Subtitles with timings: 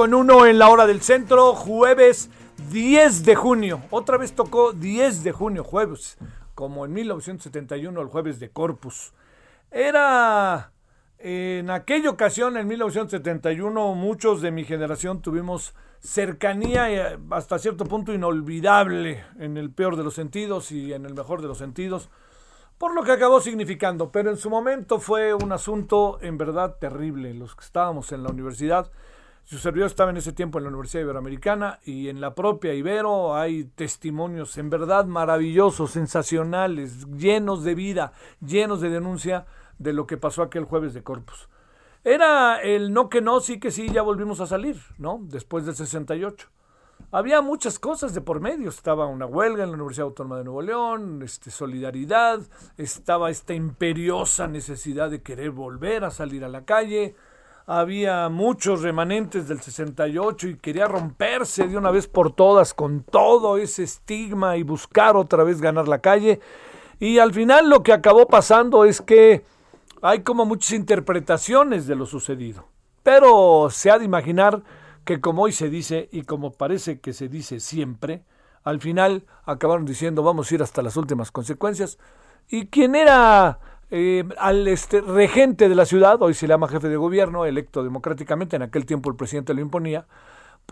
[0.00, 2.30] Con 1 en la hora del centro, jueves
[2.72, 3.82] 10 de junio.
[3.90, 6.16] Otra vez tocó 10 de junio, jueves,
[6.54, 9.12] como en 1971, el jueves de Corpus.
[9.70, 10.72] Era
[11.18, 18.14] en aquella ocasión, en 1971, muchos de mi generación tuvimos cercanía eh, hasta cierto punto
[18.14, 22.08] inolvidable en el peor de los sentidos y en el mejor de los sentidos
[22.80, 27.34] por lo que acabó significando, pero en su momento fue un asunto en verdad terrible.
[27.34, 28.90] Los que estábamos en la universidad,
[29.50, 33.34] su servidor estaba en ese tiempo en la Universidad Iberoamericana y en la propia Ibero
[33.34, 40.16] hay testimonios en verdad maravillosos, sensacionales, llenos de vida, llenos de denuncia de lo que
[40.16, 41.48] pasó aquel jueves de Corpus.
[42.04, 45.18] Era el no que no, sí que sí, ya volvimos a salir, ¿no?
[45.20, 46.46] Después del 68
[47.10, 48.68] había muchas cosas de por medio.
[48.68, 52.40] Estaba una huelga en la Universidad Autónoma de Nuevo León, este, solidaridad,
[52.76, 57.16] estaba esta imperiosa necesidad de querer volver a salir a la calle.
[57.66, 63.58] Había muchos remanentes del 68 y quería romperse de una vez por todas con todo
[63.58, 66.40] ese estigma y buscar otra vez ganar la calle.
[66.98, 69.44] Y al final lo que acabó pasando es que
[70.02, 72.66] hay como muchas interpretaciones de lo sucedido.
[73.02, 74.62] Pero se ha de imaginar
[75.04, 78.24] que como hoy se dice y como parece que se dice siempre,
[78.62, 81.98] al final acabaron diciendo vamos a ir hasta las últimas consecuencias.
[82.48, 83.58] Y quien era
[83.90, 88.56] eh, al este, regente de la ciudad, hoy se llama jefe de gobierno, electo democráticamente,
[88.56, 90.06] en aquel tiempo el presidente lo imponía,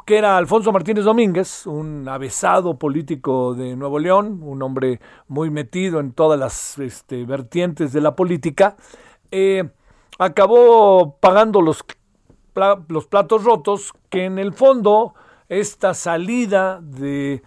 [0.06, 6.00] que era Alfonso Martínez Domínguez, un avesado político de Nuevo León, un hombre muy metido
[6.00, 8.76] en todas las este, vertientes de la política,
[9.30, 9.68] eh,
[10.18, 11.84] acabó pagando los
[12.88, 15.14] los platos rotos, que en el fondo
[15.48, 17.42] esta salida de,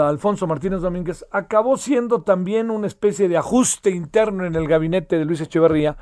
[0.00, 5.24] Alfonso Martínez Domínguez acabó siendo también una especie de ajuste interno en el gabinete de
[5.24, 5.96] Luis Echeverría,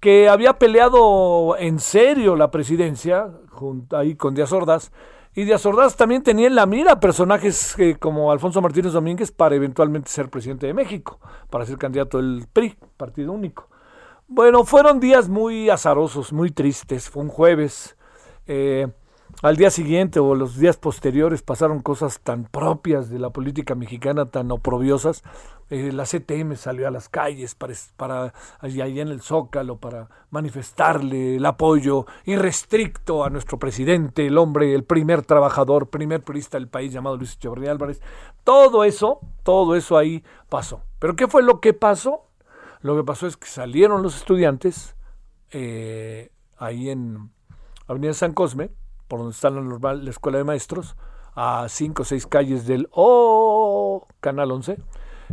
[0.00, 4.90] que había peleado en serio la presidencia, junto ahí con Díaz Ordaz,
[5.34, 9.54] y Díaz Ordaz también tenía en la mira personajes eh, como Alfonso Martínez Domínguez para
[9.54, 11.20] eventualmente ser presidente de México,
[11.50, 13.68] para ser candidato del PRI, Partido Único.
[14.26, 17.10] Bueno, fueron días muy azarosos, muy tristes.
[17.10, 17.96] Fue un jueves.
[18.46, 18.86] Eh,
[19.42, 24.26] al día siguiente o los días posteriores pasaron cosas tan propias de la política mexicana,
[24.26, 25.22] tan oprobiosas.
[25.70, 31.46] Eh, la CTM salió a las calles para, allá, en el Zócalo para manifestarle el
[31.46, 37.16] apoyo irrestricto a nuestro presidente, el hombre, el primer trabajador, primer periodista del país llamado
[37.16, 38.02] Luis Echeverría Álvarez.
[38.44, 40.82] Todo eso, todo eso ahí pasó.
[40.98, 42.26] Pero ¿qué fue lo que pasó?
[42.82, 44.96] Lo que pasó es que salieron los estudiantes
[45.50, 47.30] eh, ahí en
[47.86, 48.70] Avenida San Cosme,
[49.10, 50.96] por donde está la, la escuela de maestros,
[51.34, 54.78] a cinco o seis calles del oh, Canal 11.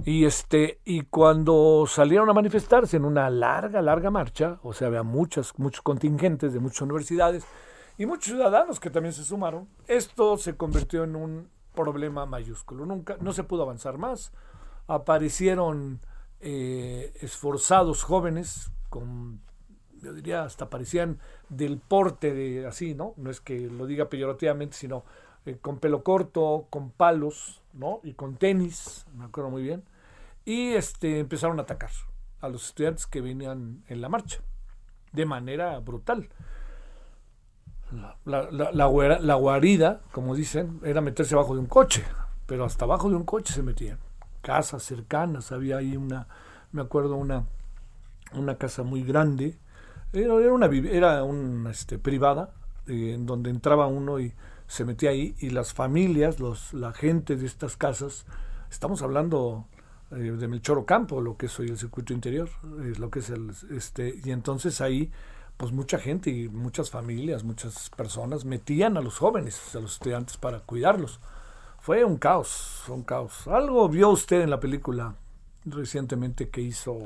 [0.04, 5.04] Y, este, y cuando salieron a manifestarse en una larga, larga marcha, o sea, había
[5.04, 7.46] muchas, muchos contingentes de muchas universidades
[8.00, 12.86] y muchos ciudadanos que también se sumaron, esto se convirtió en un problema mayúsculo.
[12.88, 14.34] Nunca, no se pudo avanzar más.
[14.88, 16.00] Aparecieron
[16.40, 19.42] eh, esforzados jóvenes, con,
[20.02, 23.14] yo diría, hasta parecían del porte de así, ¿no?
[23.18, 25.04] No es que lo diga peyorativamente, sino
[25.46, 28.00] eh, con pelo corto, con palos, ¿no?
[28.04, 29.84] Y con tenis, me acuerdo muy bien.
[30.46, 31.92] Y este, empezaron a atacar
[32.42, 34.40] a los estudiantes que venían en la marcha,
[35.12, 36.30] de manera brutal.
[38.26, 42.04] La, la, la, guarida, como dicen, era meterse abajo de un coche,
[42.46, 43.98] pero hasta abajo de un coche se metían
[44.48, 46.28] casas cercanas, había ahí una,
[46.72, 47.46] me acuerdo una,
[48.34, 49.58] una casa muy grande,
[50.18, 52.54] era, una era una este, privada,
[52.88, 54.34] eh, en donde entraba uno y
[54.68, 58.26] se metía ahí, y las familias, los, la gente de estas casas,
[58.70, 59.66] estamos hablando
[60.12, 62.50] eh, de Melchor Ocampo, lo que es hoy el circuito interior,
[62.82, 65.12] eh, lo que es el, este, y entonces ahí,
[65.56, 70.38] pues mucha gente y muchas familias, muchas personas metían a los jóvenes, a los estudiantes
[70.38, 71.20] para cuidarlos.
[71.80, 73.48] Fue un caos, un caos.
[73.48, 75.16] Algo vio usted en la película
[75.66, 77.00] recientemente que hizo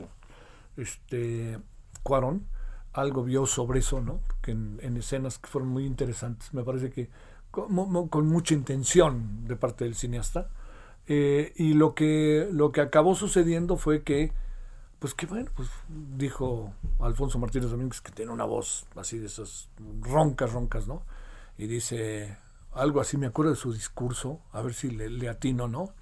[0.76, 1.60] este
[2.04, 2.48] Cuarón,
[2.94, 4.20] algo vio sobre eso, ¿no?
[4.42, 6.54] Que en, en escenas que fueron muy interesantes.
[6.54, 7.10] Me parece que
[7.52, 10.50] con, con mucha intención de parte del cineasta.
[11.08, 14.32] Eh, y lo que, lo que acabó sucediendo fue que,
[15.00, 15.70] pues que bueno, pues
[16.16, 19.70] dijo Alfonso Martínez Domínguez que tiene una voz así de esas
[20.02, 21.04] roncas, roncas, ¿no?
[21.58, 22.38] Y dice
[22.72, 25.94] algo así, me acuerdo de su discurso, a ver si le, le atino, ¿no?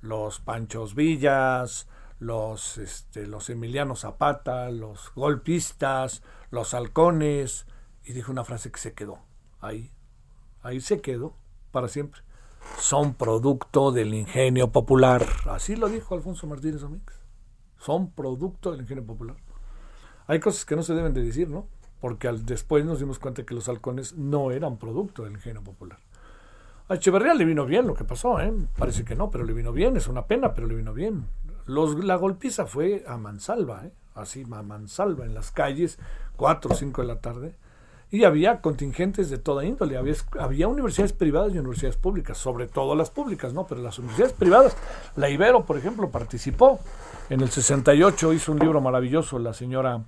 [0.00, 1.86] Los Panchos Villas,
[2.20, 7.66] los, este, los Emiliano Zapata, los golpistas, los halcones,
[8.04, 9.18] y dijo una frase que se quedó
[9.60, 9.90] ahí,
[10.62, 11.34] ahí se quedó
[11.72, 12.20] para siempre.
[12.78, 15.26] Son producto del ingenio popular.
[15.48, 17.18] Así lo dijo Alfonso Martínez Domínguez.
[17.78, 19.36] Son producto del ingenio popular.
[20.26, 21.66] Hay cosas que no se deben de decir, ¿no?
[22.00, 25.98] Porque al, después nos dimos cuenta que los halcones no eran producto del ingenio popular.
[26.88, 28.52] A Echeverría le vino bien lo que pasó, ¿eh?
[28.76, 29.96] Parece que no, pero le vino bien.
[29.96, 31.26] Es una pena, pero le vino bien.
[31.70, 33.92] Los, la golpiza fue a mansalva, ¿eh?
[34.14, 35.98] Así, a mansalva en las calles,
[36.36, 37.54] 4 o 5 de la tarde.
[38.10, 39.96] Y había contingentes de toda índole.
[39.96, 43.68] Había, había universidades privadas y universidades públicas, sobre todo las públicas, ¿no?
[43.68, 44.76] Pero las universidades privadas,
[45.14, 46.80] la Ibero, por ejemplo, participó.
[47.28, 50.02] En el 68 hizo un libro maravilloso la señora,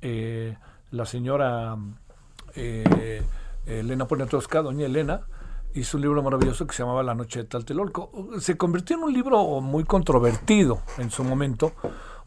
[0.00, 0.56] eh,
[0.90, 1.76] la señora
[2.54, 3.22] eh,
[3.66, 5.20] Elena Poniatowska, doña Elena,
[5.74, 8.10] hizo un libro maravilloso que se llamaba La Noche de Tlatelolco.
[8.40, 11.72] Se convirtió en un libro muy controvertido en su momento,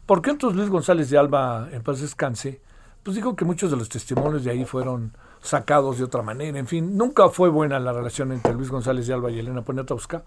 [0.06, 2.60] porque entonces Luis González de Alba, en paz descanse,
[3.02, 6.58] pues dijo que muchos de los testimonios de ahí fueron sacados de otra manera.
[6.58, 10.24] En fin, nunca fue buena la relación entre Luis González de Alba y Elena Poniatowska,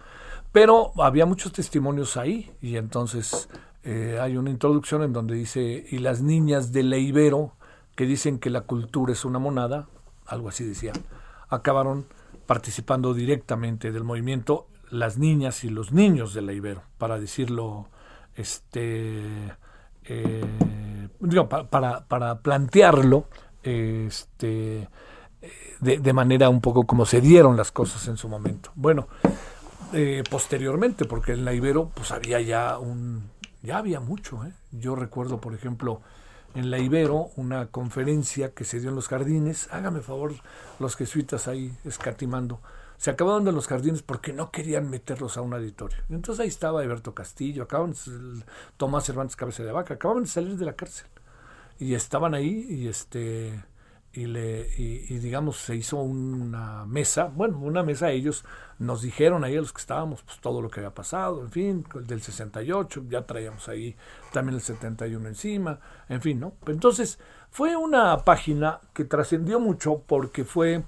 [0.52, 3.50] pero había muchos testimonios ahí y entonces
[3.84, 7.54] eh, hay una introducción en donde dice, y las niñas de la Ibero,
[7.96, 9.88] que dicen que la cultura es una monada,
[10.26, 10.96] algo así decían,
[11.50, 12.06] acabaron
[12.50, 17.90] participando directamente del movimiento las niñas y los niños de la Ibero, para decirlo,
[18.36, 19.22] este,
[20.06, 20.44] eh,
[21.20, 23.26] digo, pa- para, para plantearlo,
[23.62, 28.72] este, eh, de, de manera un poco como se dieron las cosas en su momento.
[28.74, 29.08] Bueno,
[29.94, 33.30] eh, posteriormente, porque en la Ibero pues había ya un,
[33.62, 34.44] ya había mucho.
[34.44, 34.54] ¿eh?
[34.72, 36.02] Yo recuerdo, por ejemplo,
[36.56, 39.68] en la Ibero una conferencia que se dio en los jardines.
[39.72, 40.34] Hágame favor,
[40.80, 42.60] los jesuitas ahí escatimando.
[42.98, 45.98] Se acabó dando en los jardines porque no querían meterlos a un auditorio.
[46.10, 48.44] Entonces ahí estaba Alberto Castillo, acaban de-
[48.78, 51.08] Tomás Cervantes Cabeza de Vaca, acababan de salir de la cárcel
[51.80, 53.64] y estaban ahí y este
[54.20, 58.44] y le y, y, digamos se hizo una mesa bueno una mesa ellos
[58.78, 61.86] nos dijeron ahí a los que estábamos pues todo lo que había pasado en fin
[61.96, 63.96] el del 68 ya traíamos ahí
[64.34, 65.80] también el 71 encima
[66.10, 67.18] en fin no entonces
[67.50, 70.84] fue una página que trascendió mucho porque fue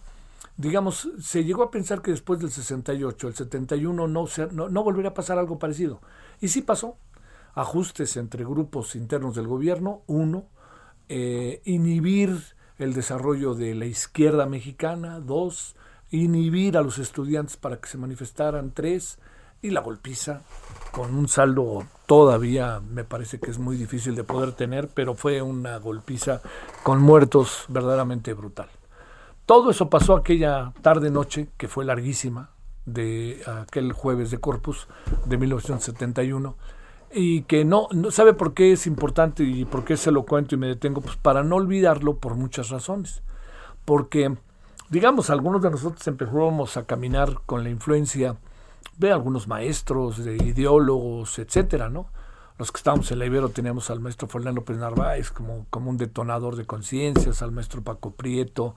[0.57, 4.83] digamos se llegó a pensar que después del 68 el 71 no se, no, no
[4.83, 6.01] volvería a pasar algo parecido.
[6.39, 6.97] Y sí pasó.
[7.53, 10.45] Ajustes entre grupos internos del gobierno uno
[11.09, 12.41] eh, inhibir
[12.81, 15.75] el desarrollo de la izquierda mexicana, dos,
[16.09, 19.19] inhibir a los estudiantes para que se manifestaran, tres,
[19.61, 20.41] y la golpiza
[20.91, 25.41] con un saldo todavía me parece que es muy difícil de poder tener, pero fue
[25.41, 26.41] una golpiza
[26.83, 28.69] con muertos verdaderamente brutal.
[29.45, 32.49] Todo eso pasó aquella tarde-noche, que fue larguísima,
[32.85, 34.87] de aquel jueves de Corpus
[35.25, 36.55] de 1971
[37.13, 40.55] y que no, no sabe por qué es importante y por qué se lo cuento
[40.55, 43.21] y me detengo, pues para no olvidarlo por muchas razones.
[43.85, 44.35] Porque,
[44.89, 48.37] digamos, algunos de nosotros empezamos a caminar con la influencia
[48.97, 52.07] de algunos maestros, de ideólogos, etcétera, ¿no?
[52.61, 55.97] Los que estábamos en la Ibero teníamos al maestro Fernando López Narváez como, como un
[55.97, 58.75] detonador de conciencias, al maestro Paco Prieto,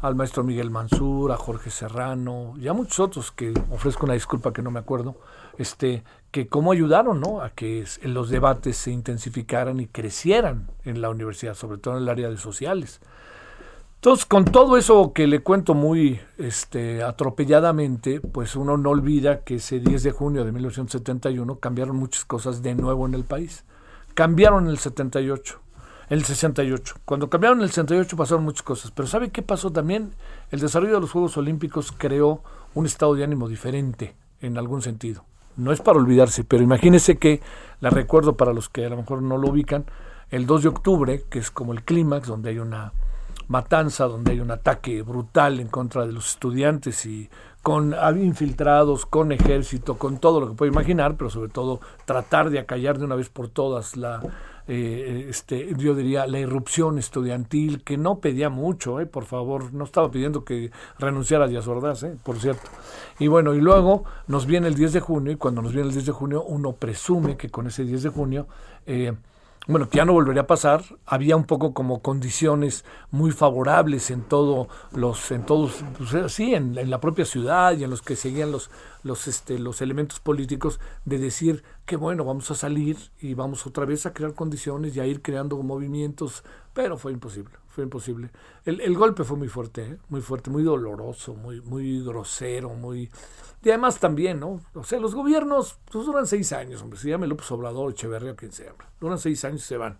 [0.00, 4.54] al maestro Miguel Mansur, a Jorge Serrano y a muchos otros que ofrezco una disculpa
[4.54, 5.16] que no me acuerdo,
[5.58, 6.02] este,
[6.44, 7.40] cómo ayudaron ¿no?
[7.40, 12.08] a que los debates se intensificaran y crecieran en la universidad, sobre todo en el
[12.08, 13.00] área de sociales.
[13.96, 19.56] Entonces, con todo eso que le cuento muy este, atropelladamente, pues uno no olvida que
[19.56, 23.64] ese 10 de junio de 1971 cambiaron muchas cosas de nuevo en el país.
[24.14, 25.58] Cambiaron en el 78,
[26.10, 26.96] el 68.
[27.04, 30.12] Cuando cambiaron el 68 pasaron muchas cosas, pero ¿sabe qué pasó también?
[30.50, 32.42] El desarrollo de los Juegos Olímpicos creó
[32.74, 35.24] un estado de ánimo diferente en algún sentido.
[35.56, 37.40] No es para olvidarse, pero imagínese que,
[37.80, 39.86] la recuerdo para los que a lo mejor no lo ubican,
[40.30, 42.92] el 2 de octubre, que es como el clímax, donde hay una
[43.48, 47.30] matanza, donde hay un ataque brutal en contra de los estudiantes y
[47.62, 52.60] con infiltrados, con ejército, con todo lo que puede imaginar, pero sobre todo tratar de
[52.60, 54.20] acallar de una vez por todas la,
[54.68, 59.84] eh, este, yo diría, la irrupción estudiantil, que no pedía mucho, eh, por favor, no
[59.84, 62.68] estaba pidiendo que renunciara a Ordaz, eh, por cierto.
[63.18, 65.94] Y bueno, y luego nos viene el 10 de junio, y cuando nos viene el
[65.94, 68.46] 10 de junio, uno presume que con ese 10 de junio
[68.86, 69.12] eh,
[69.66, 74.22] bueno, que ya no volvería a pasar, había un poco como condiciones muy favorables en
[74.22, 78.52] todo los, en todos, pues, sí, en, la propia ciudad y en los que seguían
[78.52, 78.70] los,
[79.02, 83.84] los, este, los elementos políticos de decir que bueno, vamos a salir y vamos otra
[83.84, 88.30] vez a crear condiciones y a ir creando movimientos, pero fue imposible, fue imposible.
[88.64, 89.98] El, el golpe fue muy fuerte, ¿eh?
[90.08, 93.10] muy fuerte, muy doloroso, muy, muy grosero, muy,
[93.66, 94.60] y además también, ¿no?
[94.74, 97.00] O sea, los gobiernos pues, duran seis años, hombre.
[97.00, 98.72] Se llama López Obrador, Echeverría, quien sea.
[99.00, 99.98] Duran seis años y se van.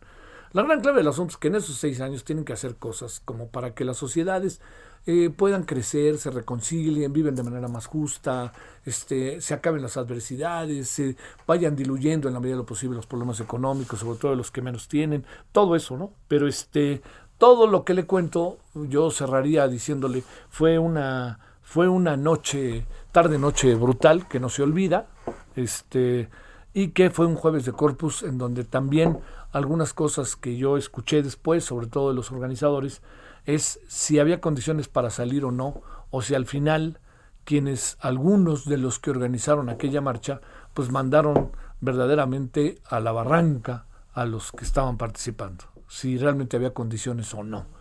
[0.52, 3.20] La gran clave del asunto es que en esos seis años tienen que hacer cosas
[3.24, 4.60] como para que las sociedades
[5.04, 8.52] eh, puedan crecer, se reconcilien, viven de manera más justa,
[8.84, 13.06] este, se acaben las adversidades, se vayan diluyendo en la medida de lo posible los
[13.06, 16.12] problemas económicos, sobre todo de los que menos tienen, todo eso, ¿no?
[16.28, 17.02] Pero este,
[17.36, 23.74] todo lo que le cuento, yo cerraría diciéndole, fue una, fue una noche tarde noche
[23.76, 25.06] brutal que no se olvida,
[25.54, 26.28] este
[26.74, 29.20] y que fue un jueves de Corpus en donde también
[29.52, 33.00] algunas cosas que yo escuché después, sobre todo de los organizadores,
[33.46, 35.80] es si había condiciones para salir o no,
[36.10, 37.00] o si al final
[37.44, 40.42] quienes algunos de los que organizaron aquella marcha,
[40.74, 47.32] pues mandaron verdaderamente a la barranca a los que estaban participando, si realmente había condiciones
[47.32, 47.75] o no.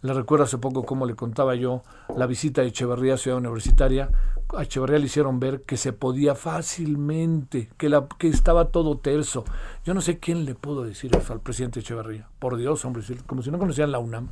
[0.00, 1.82] Le recuerdo hace poco cómo le contaba yo
[2.16, 4.10] la visita de Echeverría a Ciudad Universitaria.
[4.56, 9.44] A Echeverría le hicieron ver que se podía fácilmente, que, la, que estaba todo terso.
[9.84, 12.28] Yo no sé quién le pudo decir eso al presidente Echeverría.
[12.38, 14.28] Por Dios, hombre, como si no conocían la UNAM.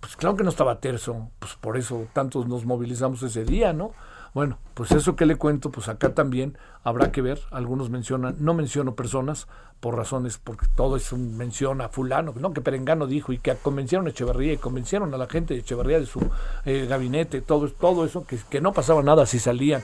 [0.00, 1.30] Pues claro que no estaba terso.
[1.38, 3.92] Pues por eso tantos nos movilizamos ese día, ¿no?
[4.34, 7.40] Bueno, pues eso que le cuento, pues acá también habrá que ver.
[7.50, 9.48] Algunos mencionan, no menciono personas
[9.80, 12.52] por razones, porque todo eso menciona a fulano, ¿no?
[12.52, 16.00] que Perengano dijo y que convencieron a Echeverría y convencieron a la gente de Echeverría
[16.00, 16.20] de su
[16.64, 19.82] eh, gabinete, todo, todo eso, que, que, no pasaba nada si salían.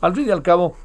[0.00, 0.76] al fin y al cabo,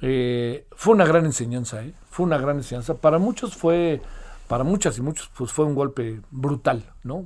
[0.00, 1.94] eh, fue una gran enseñanza, ¿eh?
[2.10, 2.94] fue una gran enseñanza.
[2.94, 4.00] Para muchos fue,
[4.48, 7.24] para muchas y muchos, pues fue un golpe brutal, ¿no?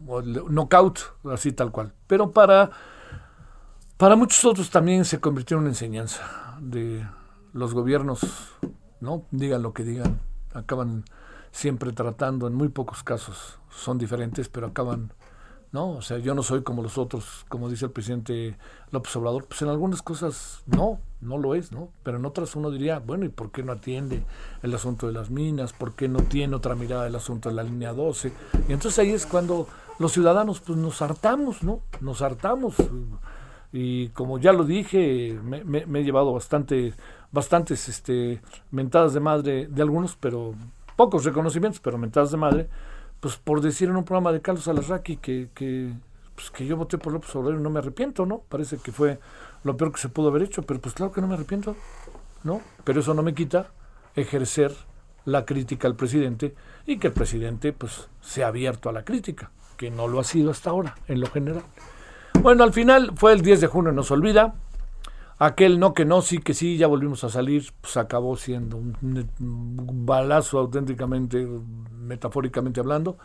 [0.50, 1.00] Knockout,
[1.32, 1.92] así tal cual.
[2.06, 2.70] Pero para
[3.98, 7.04] para muchos otros también se convirtió en una enseñanza de
[7.52, 8.20] los gobiernos,
[9.00, 9.24] ¿no?
[9.30, 10.20] Digan lo que digan,
[10.52, 11.04] acaban
[11.50, 15.12] siempre tratando, en muy pocos casos son diferentes, pero acaban,
[15.72, 15.90] ¿no?
[15.90, 18.56] O sea, yo no soy como los otros, como dice el presidente
[18.90, 21.90] López Obrador, pues en algunas cosas no, no lo es, ¿no?
[22.02, 24.24] Pero en otras uno diría, bueno, ¿y por qué no atiende
[24.62, 25.72] el asunto de las minas?
[25.72, 28.32] ¿Por qué no tiene otra mirada del asunto de la línea 12?
[28.68, 31.80] Y entonces ahí es cuando los ciudadanos pues nos hartamos, ¿no?
[32.00, 32.74] Nos hartamos
[33.72, 36.94] y como ya lo dije, me, he llevado bastante,
[37.30, 40.54] bastantes este, mentadas de madre de algunos, pero
[40.96, 42.68] pocos reconocimientos, pero mentadas de madre,
[43.20, 45.92] pues por decir en un programa de Carlos Alarraqui que, que,
[46.34, 48.42] pues que yo voté por López Obrador y no me arrepiento, ¿no?
[48.48, 49.18] Parece que fue
[49.64, 51.76] lo peor que se pudo haber hecho, pero pues claro que no me arrepiento,
[52.44, 52.60] ¿no?
[52.84, 53.70] Pero eso no me quita
[54.14, 54.72] ejercer
[55.24, 56.54] la crítica al presidente
[56.86, 60.24] y que el presidente pues se ha abierto a la crítica, que no lo ha
[60.24, 61.64] sido hasta ahora, en lo general.
[62.40, 64.54] Bueno, al final fue el 10 de junio, nos olvida.
[65.38, 69.28] Aquel no que no, sí que sí, ya volvimos a salir, pues acabó siendo un,
[70.04, 71.46] balazo auténticamente,
[71.92, 73.18] metafóricamente hablando.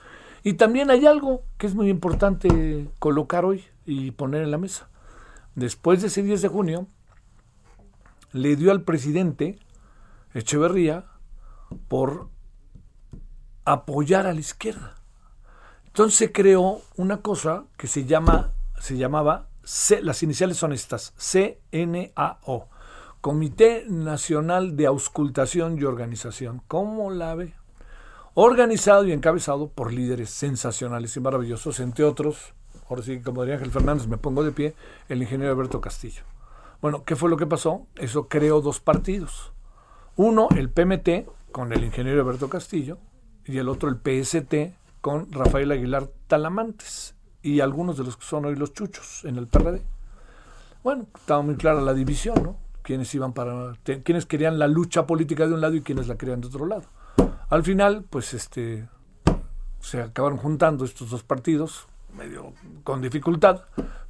[0.44, 4.90] Y también hay algo que es muy importante colocar hoy y poner en la mesa.
[5.56, 6.88] Después de ese 10 de junio,
[8.32, 9.58] le dio al presidente
[10.34, 11.06] Echeverría
[11.88, 12.30] por
[13.66, 14.96] apoyar a la izquierda.
[15.86, 18.52] Entonces creó una cosa que se llama
[18.84, 19.48] se llamaba,
[20.02, 22.68] las iniciales son estas, CNAO,
[23.22, 26.62] Comité Nacional de Auscultación y Organización.
[26.68, 27.54] ¿Cómo la ve?
[28.34, 32.54] Organizado y encabezado por líderes sensacionales y maravillosos, entre otros,
[32.90, 34.76] ahora sí, como diría Ángel Fernández, me pongo de pie,
[35.08, 36.24] el ingeniero Alberto Castillo.
[36.82, 37.88] Bueno, ¿qué fue lo que pasó?
[37.96, 39.54] Eso creó dos partidos.
[40.18, 42.98] Uno, el PMT, con el ingeniero Alberto Castillo,
[43.46, 48.46] y el otro, el PST, con Rafael Aguilar Talamantes y algunos de los que son
[48.46, 49.82] hoy los chuchos en el PRD.
[50.84, 52.58] Bueno, estaba muy clara la división, ¿no?
[52.82, 56.42] Quienes iban para, quienes querían la lucha política de un lado y quienes la querían
[56.42, 56.84] de otro lado.
[57.50, 58.88] Al final, pues este,
[59.80, 63.62] se acabaron juntando estos dos partidos, medio con dificultad,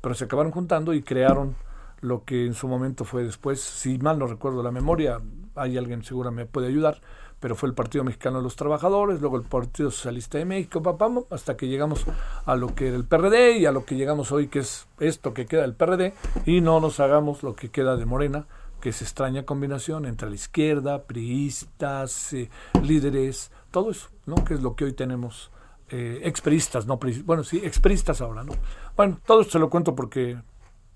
[0.01, 1.55] pero se acabaron juntando y crearon
[2.01, 5.21] lo que en su momento fue después, si mal no recuerdo la memoria,
[5.55, 7.01] hay alguien seguro me puede ayudar,
[7.43, 11.11] pero fue el Partido Mexicano de los Trabajadores, luego el Partido Socialista de México, papá,
[11.29, 12.05] hasta que llegamos
[12.45, 15.33] a lo que era el PRD y a lo que llegamos hoy, que es esto
[15.33, 16.13] que queda del PRD,
[16.45, 18.45] y no nos hagamos lo que queda de Morena,
[18.79, 22.49] que es extraña combinación entre la izquierda, priistas, eh,
[22.81, 24.35] líderes, todo eso, ¿no?
[24.45, 25.51] Que es lo que hoy tenemos,
[25.89, 28.53] eh, experistas, no, bueno, sí, experistas ahora, ¿no?
[28.95, 30.37] Bueno, todo esto se lo cuento porque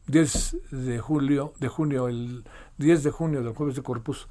[0.06, 2.46] 10 de julio, de junio, el
[2.78, 4.30] 10 de junio del jueves de Corpus,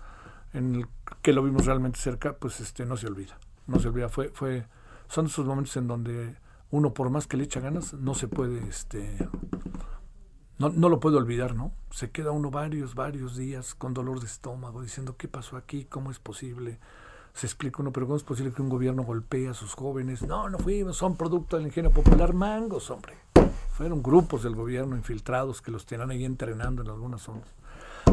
[0.56, 0.86] en el
[1.22, 3.38] que lo vimos realmente cerca, pues este no se olvida.
[3.66, 4.08] No se olvida.
[4.08, 4.66] Fue, fue,
[5.08, 6.36] son esos momentos en donde
[6.70, 9.16] uno por más que le echa ganas, no se puede, este,
[10.58, 11.72] no, no lo puede olvidar, ¿no?
[11.90, 16.10] Se queda uno varios, varios días con dolor de estómago, diciendo qué pasó aquí, cómo
[16.10, 16.78] es posible.
[17.34, 20.22] Se explica uno, pero ¿cómo es posible que un gobierno golpee a sus jóvenes?
[20.22, 23.14] No, no fuimos, son producto del ingenio popular, mangos, hombre.
[23.72, 27.46] Fueron grupos del gobierno infiltrados que los tenían ahí entrenando en algunas zonas.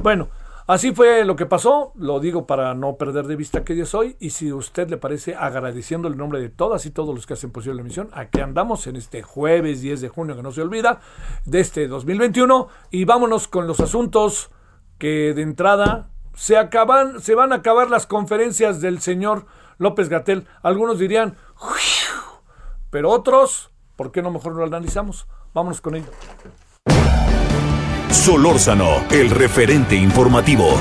[0.01, 0.27] Bueno,
[0.65, 4.15] Así fue lo que pasó, lo digo para no perder de vista que yo soy
[4.21, 7.33] y si a usted le parece agradeciendo el nombre de todas y todos los que
[7.33, 10.61] hacen posible la emisión, aquí andamos en este jueves 10 de junio que no se
[10.61, 11.01] olvida
[11.43, 14.51] de este 2021 y vámonos con los asuntos
[14.99, 19.45] que de entrada se acaban, se van a acabar las conferencias del señor
[19.77, 20.47] López Gatel.
[20.61, 21.35] Algunos dirían,
[22.89, 25.27] pero otros, ¿por qué no mejor lo analizamos?
[25.53, 26.09] Vámonos con ello.
[28.13, 30.77] Solórzano, el referente informativo.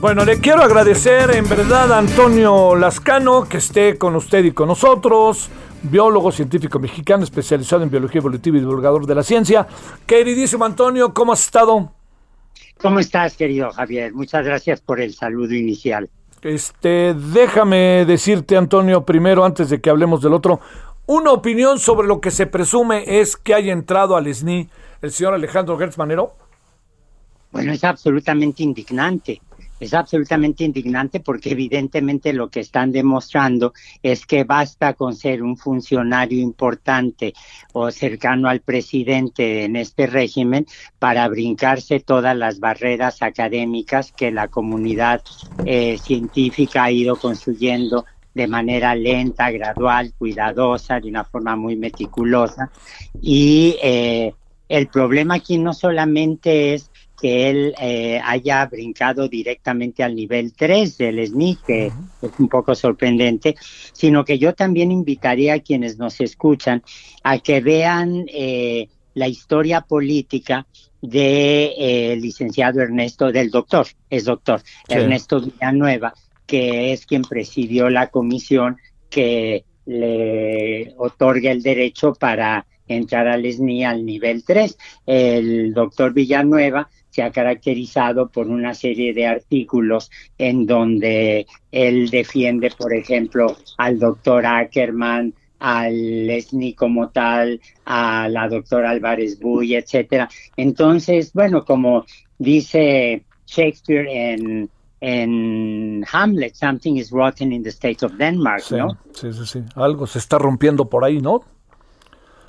[0.00, 4.68] Bueno, le quiero agradecer en verdad a Antonio Lascano que esté con usted y con
[4.68, 5.50] nosotros,
[5.82, 9.68] biólogo científico mexicano especializado en biología evolutiva y divulgador de la ciencia.
[10.06, 11.92] Queridísimo Antonio, ¿cómo has estado?
[12.80, 14.12] ¿Cómo estás, querido Javier?
[14.12, 16.10] Muchas gracias por el saludo inicial.
[16.42, 20.60] Este, déjame decirte, Antonio, primero, antes de que hablemos del otro,
[21.06, 24.68] una opinión sobre lo que se presume es que haya entrado al SNI
[25.00, 26.34] el señor Alejandro Gertz Manero.
[27.50, 29.40] Bueno, es absolutamente indignante
[29.80, 35.56] es absolutamente indignante porque evidentemente lo que están demostrando es que basta con ser un
[35.56, 37.34] funcionario importante
[37.72, 40.66] o cercano al presidente en este régimen
[40.98, 45.22] para brincarse todas las barreras académicas que la comunidad
[45.66, 52.68] eh, científica ha ido construyendo de manera lenta, gradual, cuidadosa, de una forma muy meticulosa.
[53.22, 54.34] Y eh,
[54.68, 56.90] el problema aquí no solamente es
[57.24, 61.92] que él eh, haya brincado directamente al nivel 3 del SNI, que es
[62.38, 63.56] un poco sorprendente,
[63.94, 66.82] sino que yo también invitaría a quienes nos escuchan
[67.22, 70.66] a que vean eh, la historia política
[71.00, 76.12] de eh, licenciado Ernesto, del doctor, es doctor, Ernesto Villanueva,
[76.44, 78.76] que es quien presidió la comisión
[79.08, 84.76] que le otorga el derecho para entrar al SNI al nivel 3.
[85.06, 92.72] El doctor Villanueva se ha caracterizado por una serie de artículos en donde él defiende,
[92.76, 100.28] por ejemplo, al doctor Ackerman, al SNI como tal, a la doctora Álvarez Buy, etcétera.
[100.56, 102.04] Entonces, bueno, como
[102.36, 104.68] dice Shakespeare en,
[105.00, 108.98] en Hamlet, something is rotten in the state of Denmark, ¿no?
[109.12, 109.62] Sí, sí, sí.
[109.76, 111.44] Algo se está rompiendo por ahí, ¿no?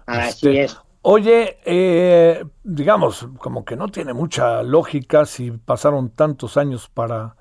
[0.07, 0.77] Así este, es.
[1.07, 7.35] Oye, eh, digamos, como que no tiene mucha lógica si pasaron tantos años para,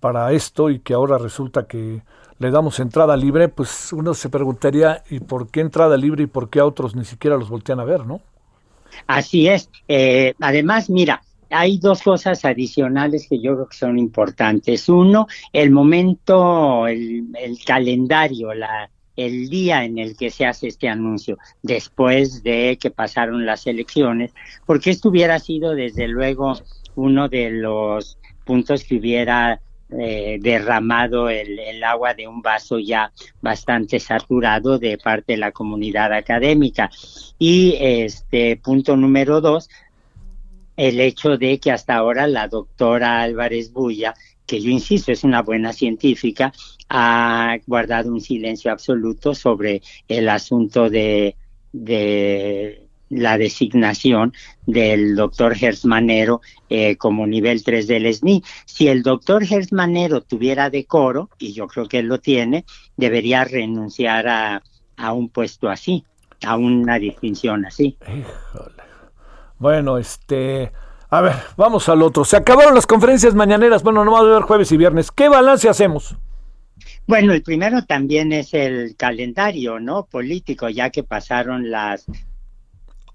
[0.00, 2.02] para esto y que ahora resulta que
[2.40, 6.50] le damos entrada libre, pues uno se preguntaría, ¿y por qué entrada libre y por
[6.50, 8.22] qué a otros ni siquiera los voltean a ver, no?
[9.06, 9.70] Así es.
[9.86, 14.88] Eh, además, mira, hay dos cosas adicionales que yo creo que son importantes.
[14.88, 20.88] Uno, el momento, el, el calendario, la, el día en el que se hace este
[20.88, 24.32] anuncio, después de que pasaron las elecciones,
[24.66, 26.58] porque esto hubiera sido desde luego
[26.94, 33.12] uno de los puntos que hubiera eh, derramado el, el, agua de un vaso ya
[33.40, 36.90] bastante saturado de parte de la comunidad académica.
[37.38, 39.68] Y este punto número dos,
[40.76, 44.14] el hecho de que hasta ahora la doctora Álvarez Bulla
[44.46, 46.52] que yo insisto es una buena científica,
[46.88, 51.36] ha guardado un silencio absoluto sobre el asunto de,
[51.72, 54.32] de la designación
[54.66, 58.42] del doctor Gersmanero eh, como nivel 3 del SNI.
[58.64, 62.64] Si el doctor Gersmanero tuviera decoro, y yo creo que él lo tiene,
[62.96, 64.62] debería renunciar a,
[64.96, 66.04] a un puesto así,
[66.44, 67.96] a una distinción así.
[68.02, 68.82] Híjole.
[69.58, 70.72] Bueno, este,
[71.10, 72.24] a ver, vamos al otro.
[72.24, 73.82] Se acabaron las conferencias mañaneras.
[73.82, 75.10] Bueno, no va a haber jueves y viernes.
[75.10, 76.16] ¿Qué balance hacemos?
[77.06, 80.06] Bueno, el primero también es el calendario, ¿no?
[80.06, 82.06] Político, ya que pasaron las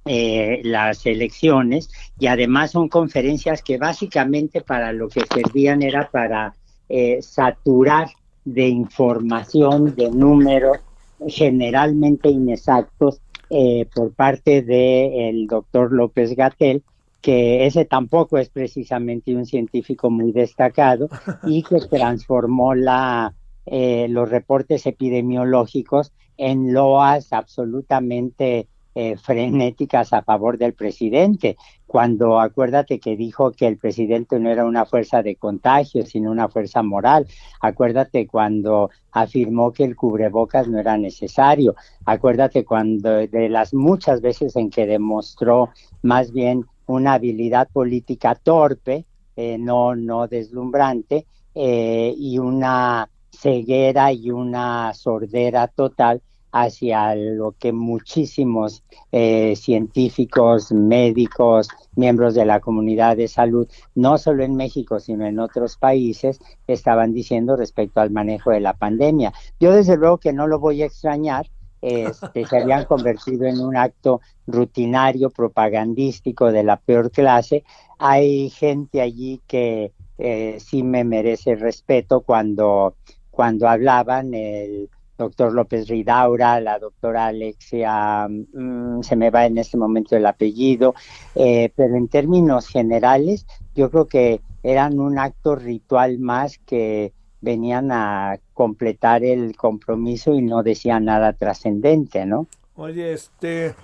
[0.06, 6.56] eh, las elecciones y además son conferencias que básicamente para lo que servían era para
[6.89, 8.08] eh, saturar
[8.43, 10.80] de información, de números
[11.27, 16.84] generalmente inexactos eh, por parte del doctor López Gatel,
[17.21, 21.07] que ese tampoco es precisamente un científico muy destacado
[21.45, 23.34] y que transformó la,
[23.65, 31.55] eh, los reportes epidemiológicos en loas absolutamente eh, frenéticas a favor del presidente,
[31.88, 36.49] cuando acuérdate que dijo que el presidente no era una fuerza de contagio, sino una
[36.49, 37.25] fuerza moral.
[37.62, 41.75] Acuérdate cuando afirmó que el cubrebocas no era necesario.
[42.03, 45.69] Acuérdate cuando de las muchas veces en que demostró
[46.01, 54.32] más bien una habilidad política torpe, eh, no, no deslumbrante, eh, y una ceguera y
[54.32, 63.28] una sordera total hacia lo que muchísimos eh, científicos, médicos, miembros de la comunidad de
[63.28, 68.60] salud, no solo en México, sino en otros países, estaban diciendo respecto al manejo de
[68.60, 69.34] la pandemia.
[69.60, 71.48] Yo desde luego que no lo voy a extrañar,
[71.82, 77.63] este, se habían convertido en un acto rutinario, propagandístico de la peor clase.
[77.98, 82.96] Hay gente allí que eh, sí me merece respeto cuando,
[83.32, 89.78] cuando hablaban el doctor López Ridaura, la doctora Alexia, mm, se me va en este
[89.78, 90.96] momento el apellido,
[91.36, 97.91] eh, pero en términos generales yo creo que eran un acto ritual más que venían
[97.91, 102.47] a completar el compromiso y no decían nada trascendente, ¿no?
[102.75, 103.75] Oye, este,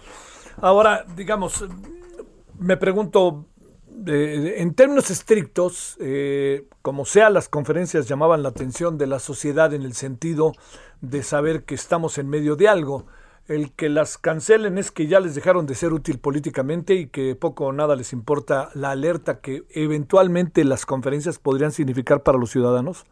[0.62, 1.66] ahora, digamos,
[2.60, 3.46] me pregunto,
[4.06, 9.82] en términos estrictos, eh, como sea, las conferencias llamaban la atención de la sociedad en
[9.82, 10.54] el sentido
[11.02, 13.06] de saber que estamos en medio de algo.
[13.48, 17.36] El que las cancelen es que ya les dejaron de ser útil políticamente y que
[17.36, 22.52] poco o nada les importa la alerta que eventualmente las conferencias podrían significar para los
[22.52, 23.06] ciudadanos.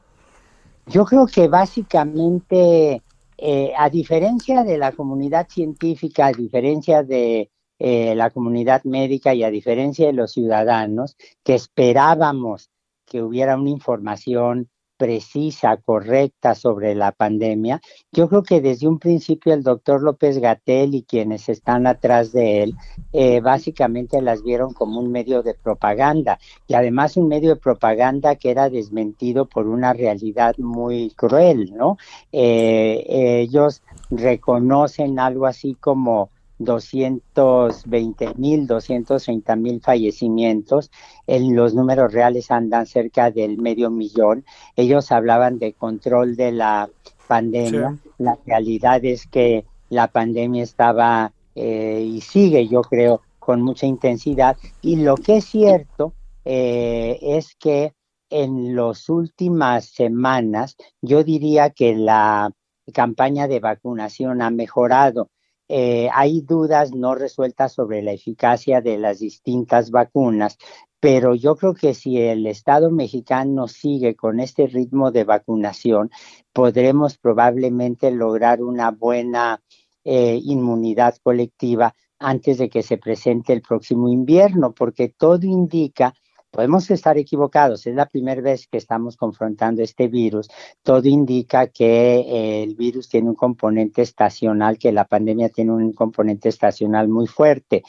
[0.88, 3.02] Yo creo que básicamente,
[3.38, 9.44] eh, a diferencia de la comunidad científica, a diferencia de eh, la comunidad médica y
[9.44, 12.70] a diferencia de los ciudadanos, que esperábamos
[13.06, 17.82] que hubiera una información precisa, correcta sobre la pandemia.
[18.12, 22.64] Yo creo que desde un principio el doctor López Gatel y quienes están atrás de
[22.64, 22.76] él
[23.14, 28.36] eh, básicamente las vieron como un medio de propaganda y además un medio de propaganda
[28.36, 31.98] que era desmentido por una realidad muy cruel, ¿no?
[32.32, 33.04] Eh,
[33.42, 40.92] ellos reconocen algo así como 220 mil, 230 mil fallecimientos.
[41.28, 44.46] En los números reales andan cerca del medio millón.
[44.76, 46.90] Ellos hablaban de control de la
[47.28, 47.98] pandemia.
[48.18, 54.58] La realidad es que la pandemia estaba eh, y sigue, yo creo, con mucha intensidad.
[54.82, 56.14] Y lo que es cierto
[56.46, 57.94] eh, es que
[58.30, 62.52] en las últimas semanas, yo diría que la
[62.94, 65.30] campaña de vacunación ha mejorado
[65.68, 70.58] eh, hay dudas no resueltas sobre la eficacia de las distintas vacunas,
[71.00, 76.10] pero yo creo que si el Estado mexicano sigue con este ritmo de vacunación,
[76.54, 79.62] podremos probablemente lograr una buena
[80.04, 86.14] eh, inmunidad colectiva antes de que se presente el próximo invierno, porque todo indica
[86.56, 90.48] Podemos estar equivocados, es la primera vez que estamos confrontando este virus.
[90.84, 95.92] Todo indica que eh, el virus tiene un componente estacional, que la pandemia tiene un
[95.92, 97.84] componente estacional muy fuerte.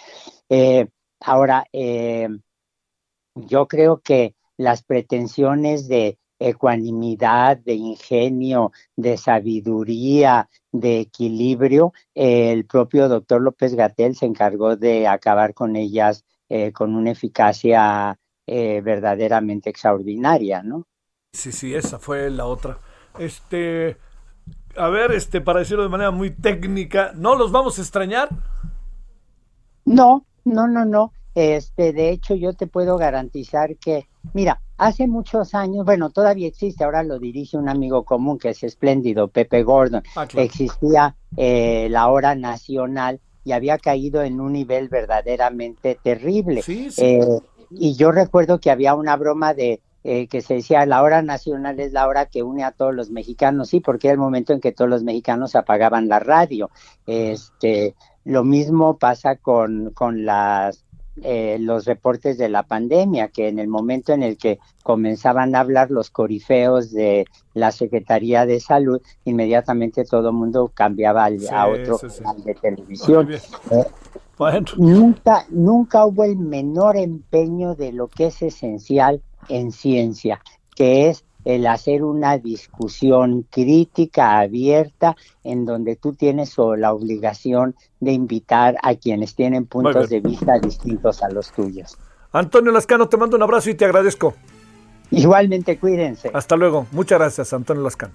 [0.49, 0.89] Eh,
[1.21, 2.29] ahora, eh,
[3.37, 13.09] yo creo que las pretensiones de ecuanimidad, de ingenio, de sabiduría, de equilibrio, el propio
[13.09, 16.25] doctor López Gatel se encargó de acabar con ellas
[16.75, 18.17] con una eficacia
[18.47, 20.85] eh, verdaderamente extraordinaria, ¿no?
[21.33, 22.79] Sí, sí, esa fue la otra.
[23.19, 23.97] Este,
[24.77, 28.29] a ver, este, para decirlo de manera muy técnica, ¿no los vamos a extrañar?
[29.85, 31.13] No, no, no, no.
[31.35, 36.85] Este, de hecho, yo te puedo garantizar que, mira, hace muchos años, bueno, todavía existe,
[36.85, 40.03] ahora lo dirige un amigo común que es espléndido, Pepe Gordon.
[40.17, 46.63] Ah, Existía eh, la hora nacional y había caído en un nivel verdaderamente terrible.
[46.63, 47.03] Sí, sí.
[47.05, 51.21] Eh, y yo recuerdo que había una broma de eh, que se decía la hora
[51.21, 54.53] nacional es la hora que une a todos los mexicanos, sí, porque era el momento
[54.53, 56.71] en que todos los mexicanos apagaban la radio.
[57.07, 60.87] Este, lo mismo pasa con, con las
[61.23, 65.61] eh, los reportes de la pandemia, que en el momento en el que comenzaban a
[65.61, 67.25] hablar los corifeos de
[67.55, 73.33] la Secretaría de Salud, inmediatamente todo el mundo cambiaba a otro canal de televisión.
[73.33, 73.85] Eh,
[74.77, 80.41] nunca, nunca hubo el menor empeño de lo que es esencial en ciencia,
[80.75, 88.13] que es el hacer una discusión crítica, abierta, en donde tú tienes la obligación de
[88.13, 91.97] invitar a quienes tienen puntos de vista distintos a los tuyos.
[92.33, 94.35] Antonio Lascano, te mando un abrazo y te agradezco.
[95.13, 96.33] Igualmente, cuídense.
[96.35, 96.87] Hasta luego.
[96.91, 98.15] Muchas gracias, Antonio Lascano.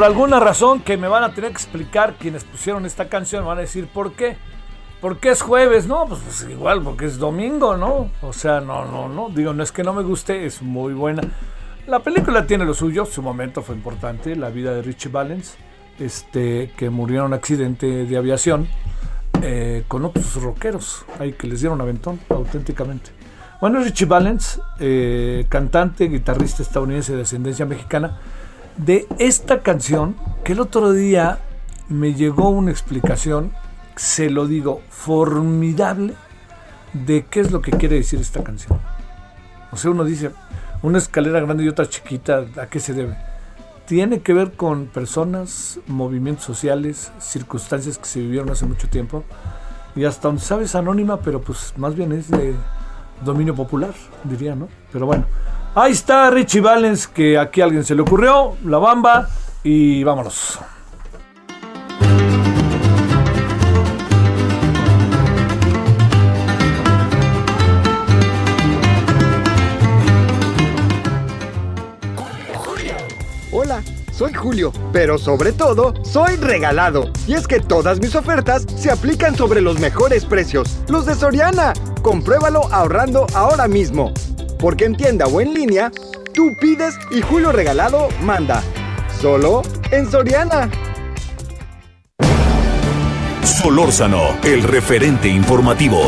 [0.00, 3.58] Por alguna razón que me van a tener que explicar quienes pusieron esta canción, van
[3.58, 4.38] a decir por qué.
[4.98, 5.86] ¿Por qué es jueves?
[5.86, 8.10] No, pues, pues, igual, porque es domingo, ¿no?
[8.22, 9.28] O sea, no, no, no.
[9.28, 11.20] Digo, no es que no me guste, es muy buena.
[11.86, 15.58] La película tiene lo suyo, su momento fue importante, la vida de Richie Valens,
[15.98, 18.68] este, que murió en un accidente de aviación
[19.42, 23.10] eh, con otros rockeros, ahí que les dieron aventón, auténticamente.
[23.60, 28.18] Bueno, Richie Valens, eh, cantante, guitarrista estadounidense de ascendencia mexicana,
[28.84, 31.38] de esta canción que el otro día
[31.88, 33.52] me llegó una explicación,
[33.96, 36.14] se lo digo, formidable
[36.92, 38.78] de qué es lo que quiere decir esta canción.
[39.70, 40.30] O sea, uno dice,
[40.82, 43.16] una escalera grande y otra chiquita, ¿a qué se debe?
[43.86, 49.24] Tiene que ver con personas, movimientos sociales, circunstancias que se vivieron hace mucho tiempo
[49.94, 52.54] y hasta donde sabes anónima, pero pues más bien es de
[53.24, 53.92] dominio popular,
[54.24, 54.68] diría, ¿no?
[54.92, 55.26] Pero bueno,
[55.72, 59.28] Ahí está Richie Valens, que aquí a alguien se le ocurrió, la bamba,
[59.62, 60.58] y vámonos.
[73.52, 73.80] Hola,
[74.10, 77.12] soy Julio, pero sobre todo, soy regalado.
[77.28, 81.74] Y es que todas mis ofertas se aplican sobre los mejores precios, los de Soriana.
[82.02, 84.12] Compruébalo ahorrando ahora mismo
[84.60, 85.90] porque en tienda o en línea,
[86.34, 88.62] tú pides y Julio Regalado manda.
[89.20, 90.70] Solo en Soriana.
[93.42, 96.00] Solórzano, el referente informativo.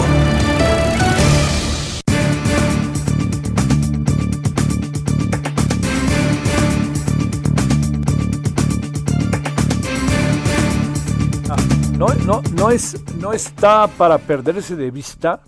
[11.48, 11.56] Ah,
[11.96, 15.40] no, no, no, es, no está para perderse de vista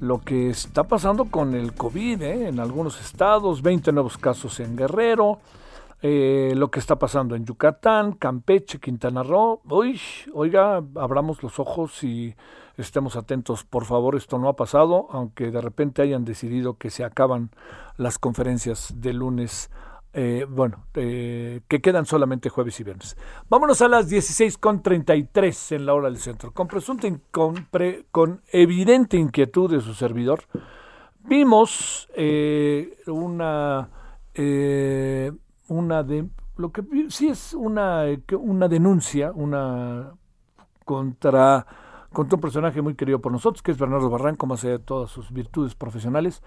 [0.00, 2.48] lo que está pasando con el COVID ¿eh?
[2.48, 5.38] en algunos estados, 20 nuevos casos en Guerrero,
[6.00, 9.60] eh, lo que está pasando en Yucatán, Campeche, Quintana Roo.
[9.68, 10.00] Uy,
[10.32, 12.36] oiga, abramos los ojos y
[12.76, 13.64] estemos atentos.
[13.64, 17.50] Por favor, esto no ha pasado, aunque de repente hayan decidido que se acaban
[17.96, 19.70] las conferencias de lunes
[20.14, 23.16] eh, bueno, eh, que quedan solamente jueves y viernes.
[23.48, 26.52] Vámonos a las 16.33 en la hora del centro.
[26.52, 30.44] Con presunta, con, evidente inquietud de su servidor,
[31.20, 33.90] vimos eh, una,
[35.68, 40.14] una de, lo que sí es una, una denuncia, una
[40.84, 41.66] contra
[42.12, 45.10] contra un personaje muy querido por nosotros, que es Bernardo Barranco, más allá de todas
[45.10, 46.42] sus virtudes profesionales,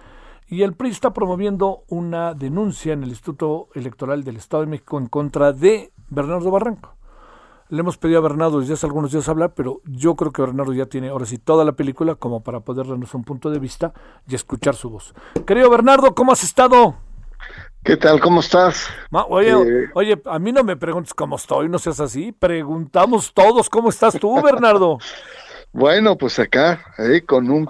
[0.51, 4.97] y el PRI está promoviendo una denuncia en el Instituto Electoral del Estado de México
[4.97, 6.97] en contra de Bernardo Barranco.
[7.69, 10.73] Le hemos pedido a Bernardo desde hace algunos días hablar, pero yo creo que Bernardo
[10.73, 13.93] ya tiene ahora sí toda la película como para poder darnos un punto de vista
[14.27, 15.13] y escuchar su voz.
[15.47, 16.95] Querido Bernardo, ¿cómo has estado?
[17.81, 18.19] ¿Qué tal?
[18.19, 18.89] ¿Cómo estás?
[19.29, 22.33] oye, eh, oye, a mí no me preguntes cómo estoy, no seas así.
[22.33, 24.97] Preguntamos todos cómo estás tú, Bernardo.
[25.71, 27.69] bueno, pues acá, eh, con un,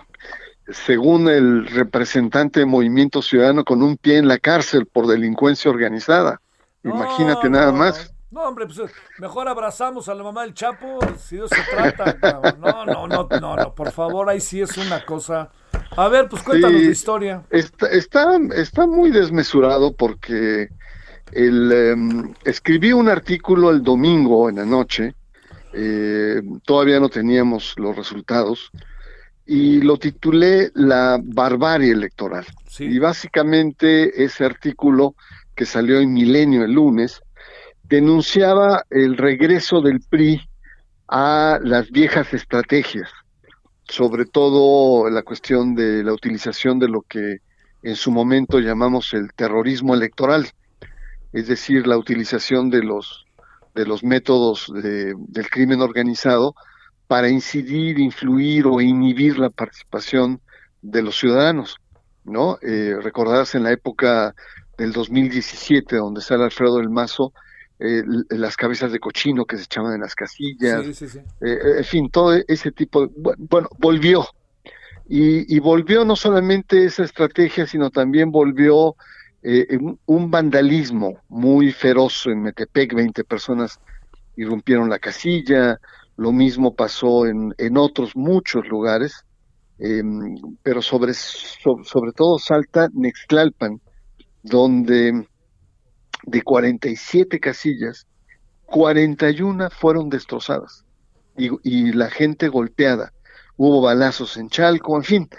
[0.74, 6.42] según el representante de Movimiento Ciudadano, con un pie en la cárcel por delincuencia organizada.
[6.84, 8.14] Imagínate nada más.
[8.32, 8.80] No, hombre, pues
[9.20, 12.18] mejor abrazamos a la mamá del Chapo, si Dios se trata.
[12.58, 15.52] No, no, no, no, no, por favor, ahí sí es una cosa.
[15.98, 17.44] A ver, pues cuéntanos la historia.
[17.50, 20.70] Está, está, está, muy desmesurado porque
[21.34, 25.14] el, em, escribí un artículo el domingo en la noche,
[25.74, 28.72] eh, todavía no teníamos los resultados,
[29.54, 32.46] y lo titulé La barbarie electoral.
[32.80, 35.16] Y básicamente ese artículo
[35.54, 37.22] que salió en Milenio el lunes,
[37.84, 40.40] denunciaba el regreso del PRI
[41.10, 43.10] a las viejas estrategias,
[43.84, 47.40] sobre todo la cuestión de la utilización de lo que
[47.84, 50.48] en su momento llamamos el terrorismo electoral,
[51.34, 53.26] es decir, la utilización de los
[53.76, 56.56] de los métodos del crimen organizado
[57.12, 60.40] para incidir, influir o inhibir la participación
[60.82, 61.76] de los ciudadanos,
[62.24, 62.58] ¿no?
[62.62, 64.34] Eh, recordarás en la época
[64.78, 67.34] del 2017, donde sale Alfredo del Mazo,
[67.80, 72.10] eh, las cabezas de cochino que se echaban en las casillas, eh, eh, en fin,
[72.10, 74.26] todo ese tipo, de, bueno, volvió.
[75.10, 78.96] Y, volvió no solamente esa estrategia, sino también volvió
[80.06, 83.82] un, vandalismo muy feroz en Metepec, 20 personas
[84.38, 85.78] irrumpieron la casilla,
[86.18, 89.26] lo mismo pasó en, en otros muchos lugares,
[89.80, 93.82] em, pero sobre, sobre todo salta Nextlalpan,
[94.44, 95.28] donde
[96.24, 98.08] de 47 casillas,
[98.66, 100.86] 41 fueron destrozadas
[101.38, 103.14] y, la gente golpeada.
[103.58, 105.30] Hubo balazos en Chalco, en fin.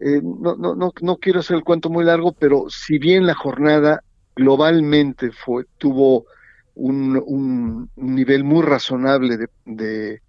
[0.00, 3.34] Eh, no, no, no, no quiero hacer el cuento muy largo, pero si bien la
[3.34, 4.02] jornada
[4.34, 6.26] globalmente fue, tuvo
[6.76, 10.20] un, un, nivel muy razonable de, de,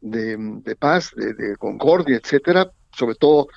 [0.00, 3.48] de, paz, de, concordia, etcétera, sobre todo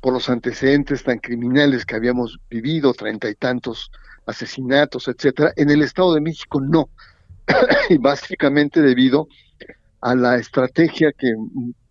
[0.00, 3.90] por los antecedentes tan criminales que habíamos vivido, treinta y tantos
[4.24, 5.52] asesinatos, etcétera.
[5.56, 6.88] En el Estado de México no,
[7.90, 9.28] y básicamente debido
[10.00, 11.34] a la estrategia que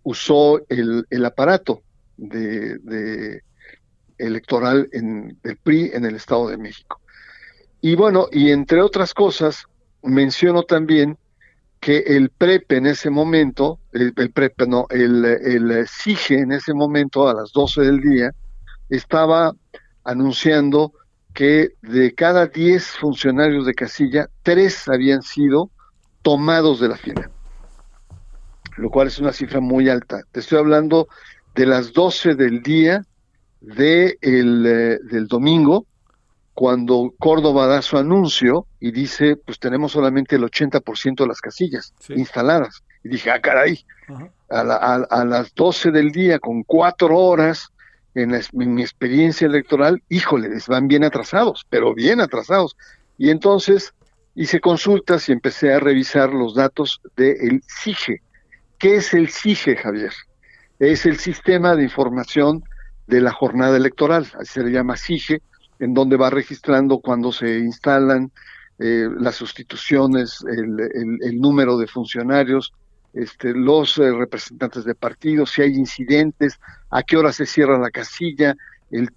[0.04, 1.84] usó el, el aparato
[2.18, 3.42] de,
[4.18, 7.02] electoral en el PRI en el Estado de México.
[7.82, 9.68] Y bueno, y entre otras cosas,
[10.06, 11.18] menciono también
[11.80, 15.86] que el PREP en ese momento, el, el PREP, no, el, el
[16.30, 18.32] en ese momento, a las 12 del día,
[18.90, 19.54] estaba
[20.04, 20.94] anunciando
[21.34, 25.70] que de cada 10 funcionarios de casilla, 3 habían sido
[26.22, 27.30] tomados de la fila,
[28.78, 30.22] lo cual es una cifra muy alta.
[30.32, 31.08] Te estoy hablando
[31.54, 33.06] de las 12 del día
[33.62, 35.86] de el, eh, del domingo,
[36.56, 41.94] cuando Córdoba da su anuncio y dice, pues tenemos solamente el 80% de las casillas
[42.08, 42.82] instaladas.
[43.04, 43.86] Y dije, ah, caray,
[44.50, 44.62] a,
[45.10, 47.74] a, las 12 del día, con cuatro horas,
[48.16, 52.78] en, mi experiencia electoral, híjole, van bien atrasados, pero bien atrasados.
[53.18, 53.94] Y entonces
[54.34, 58.22] hice consultas y empecé a revisar los datos del SIGE.
[58.78, 60.14] ¿Qué es el SIGE, Javier?
[60.80, 62.64] Es el sistema de información
[63.08, 65.42] de la jornada electoral, así se le llama SIGE,
[65.86, 68.32] en donde va registrando cuando se instalan
[68.80, 72.74] eh, las sustituciones, el, el, número de funcionarios,
[73.14, 77.92] este, los eh, representantes de partidos, si hay incidentes, a qué hora se cierra la
[77.92, 78.56] casilla,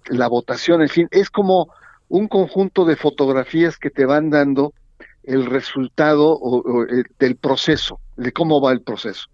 [0.09, 1.73] la votación, en fin, es como
[2.07, 4.73] un conjunto de fotografías que te van dando
[5.23, 9.27] el resultado o, eh, del proceso, de cómo va el proceso.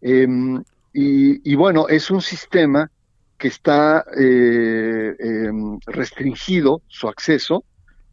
[0.00, 0.62] Em,
[0.98, 2.90] y, bueno, es un sistema
[3.38, 7.64] que está eh, em, restringido su acceso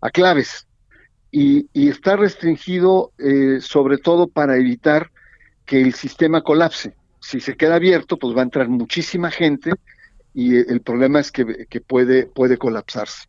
[0.02, 0.68] a claves
[1.32, 3.12] y, y está restringido
[3.62, 5.10] sobre todo para evitar
[5.66, 6.96] que el sistema colapse.
[7.20, 9.72] Si se queda abierto, pues va a entrar muchísima gente
[10.34, 11.46] y el problema es que,
[11.88, 13.28] puede, puede colapsarse.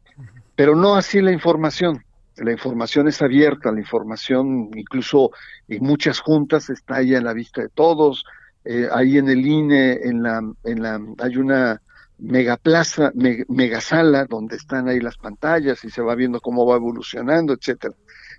[0.56, 2.04] Pero no así la información.
[2.36, 5.30] La información es abierta, la información incluso
[5.68, 8.24] en muchas juntas está ahí a la vista de todos.
[8.64, 11.80] Eh, ahí en el INE, en la, en la, hay una
[12.18, 17.52] megaplaza, mega megasala donde están ahí las pantallas y se va viendo cómo va evolucionando,
[17.52, 17.94] etcétera.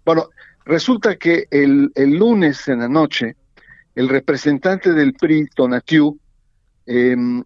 [0.05, 0.29] Bueno,
[0.65, 3.35] resulta que el, el lunes en la noche
[3.95, 6.19] el representante del PRI, Tonatiu,
[6.85, 7.43] em,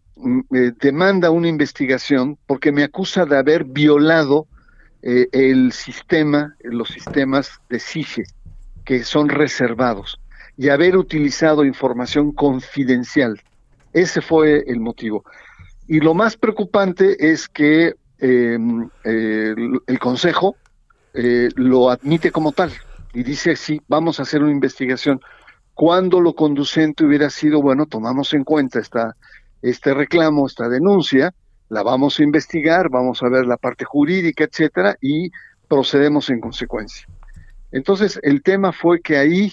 [0.52, 4.48] eh, demanda una investigación porque me acusa de haber violado
[5.02, 8.24] eh, el sistema, los sistemas de SIGE,
[8.84, 10.20] que son reservados.
[10.58, 13.42] y haber utilizado información confidencial.
[13.94, 15.24] Ese fue el motivo.
[15.90, 20.56] Y lo más preocupante es que em, el Consejo
[21.16, 22.72] eh, lo admite como tal
[23.12, 25.20] y dice, sí, vamos a hacer una investigación.
[25.74, 29.16] Cuando lo conducente hubiera sido, bueno, tomamos en cuenta esta,
[29.64, 31.34] este reclamo, esta denuncia,
[31.70, 35.32] la vamos a investigar, vamos a ver la parte jurídica, etcétera, y
[35.68, 37.08] procedemos en consecuencia.
[37.72, 39.52] Entonces, el tema fue que ahí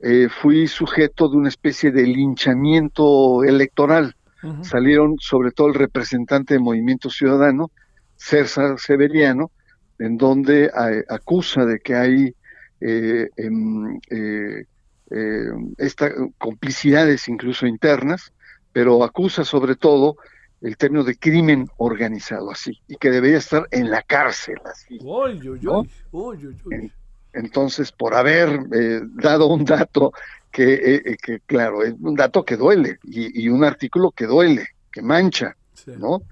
[0.00, 4.16] eh, fui sujeto de una especie de linchamiento electoral.
[4.62, 7.70] Salieron sobre todo el representante del Movimiento Ciudadano,
[8.16, 9.50] César Severiano,
[9.98, 10.70] en donde
[11.08, 12.34] acusa de que hay
[12.80, 14.64] eh, em, eh,
[15.10, 15.46] eh,
[15.78, 18.32] esta, complicidades incluso internas,
[18.72, 20.16] pero acusa sobre todo
[20.60, 24.98] el término de crimen organizado así, y que debería estar en la cárcel así.
[27.36, 28.60] Entonces, por haber
[29.14, 30.12] dado un dato
[30.50, 35.56] que, que, claro, es un dato que duele, y, un artículo que duele, que mancha,
[35.98, 36.22] ¿no?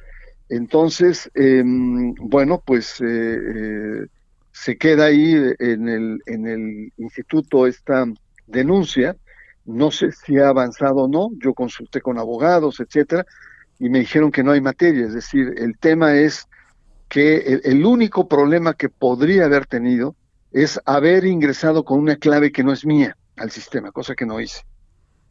[0.48, 4.06] Entonces, em, bueno, pues eh, eh,
[4.52, 8.06] se queda ahí en el, en el instituto esta
[8.46, 9.16] denuncia.
[9.64, 11.30] No sé si ha avanzado o no.
[11.38, 13.24] Yo consulté con abogados, etcétera,
[13.78, 15.06] y me dijeron que no hay materia.
[15.06, 16.46] Es decir, el tema es
[17.08, 20.14] que el, único problema que podría haber tenido
[20.54, 24.40] es haber ingresado con una clave que no es mía al sistema, cosa que no
[24.40, 24.62] hice,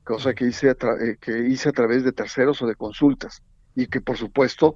[0.03, 3.41] cosa que hice eh, que hice a través de terceros o de consultas
[3.73, 4.75] y que por supuesto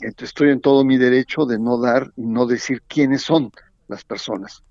[0.00, 3.50] estoy en todo mi derecho de no dar y no decir quiénes son
[3.88, 4.62] las personas.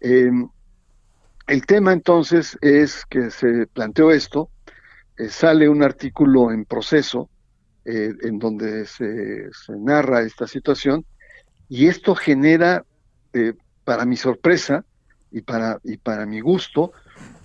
[0.00, 0.48] Em,
[1.46, 4.50] el tema entonces es que se planteó esto,
[5.16, 7.28] eh, sale un artículo en proceso
[7.84, 9.48] eh, en donde se,
[9.78, 11.04] narra esta situación
[11.68, 12.84] y esto genera,
[13.32, 13.54] eh,
[13.84, 14.84] para mi sorpresa
[15.30, 16.92] y para, y para mi gusto,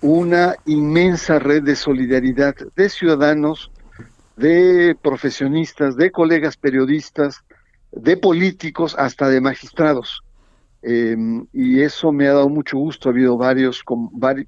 [0.00, 3.70] una inmensa red de solidaridad de ciudadanos,
[4.36, 7.44] de profesionistas, de colegas periodistas,
[7.92, 10.22] de políticos, hasta de magistrados.
[10.82, 13.08] Em, y eso me ha dado mucho gusto.
[13.08, 13.82] Ha habido varios,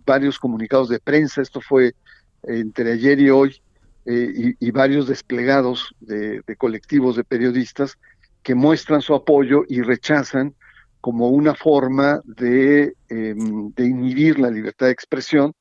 [0.05, 1.95] varios comunicados de prensa, esto fue
[2.43, 3.61] entre ayer y hoy,
[4.07, 7.99] eh, y, varios desplegados de, colectivos de periodistas
[8.43, 10.55] que muestran su apoyo y rechazan
[11.01, 15.53] como una forma de, em, de inhibir la libertad de expresión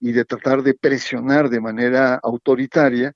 [0.00, 3.12] y de tratar de presionar de manera autoritaria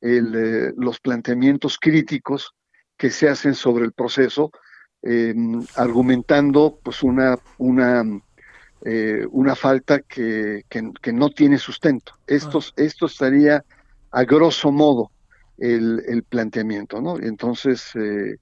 [0.00, 2.54] eh, los planteamientos críticos
[2.96, 4.50] que se hacen sobre el proceso,
[5.02, 8.04] em, argumentando pues una, una,
[8.84, 12.12] eh, una falta que, que, no tiene sustento.
[12.26, 12.72] Esto, ah.
[12.76, 13.64] esto estaría
[14.10, 15.10] a grosso modo
[15.58, 17.18] el, el planteamiento, ¿no?
[17.18, 18.36] Entonces, eh,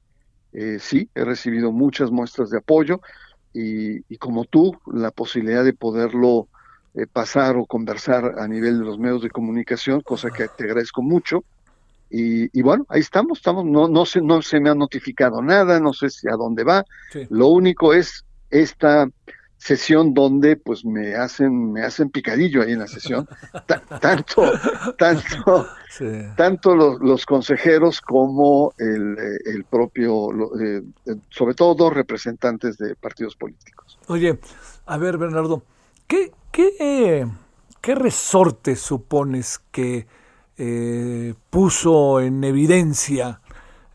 [0.81, 3.01] sí, he recibido muchas muestras de apoyo
[3.53, 6.49] y, y como tú, la posibilidad de poderlo
[6.95, 11.01] eh, pasar o conversar a nivel de los medios de comunicación, cosa que te agradezco
[11.01, 11.43] mucho.
[12.15, 15.95] Y, bueno, ahí estamos, estamos, no, no, se, no se me ha notificado nada, no
[15.95, 16.85] sé si a dónde va.
[17.31, 19.09] Lo único es esta
[19.63, 23.29] sesión donde pues me hacen me hacen picadillo ahí en la sesión.
[24.01, 24.51] Tanto
[24.99, 25.67] tanto
[26.37, 30.83] tanto los, los, consejeros como el, el propio eh,
[31.31, 33.99] sobre todo dos representantes de partidos políticos.
[34.09, 34.39] Oye
[34.87, 35.63] a ver Bernardo
[36.09, 37.27] qué ¿Qué,
[37.81, 40.07] qué resorte supones que
[40.59, 43.41] eh, puso en evidencia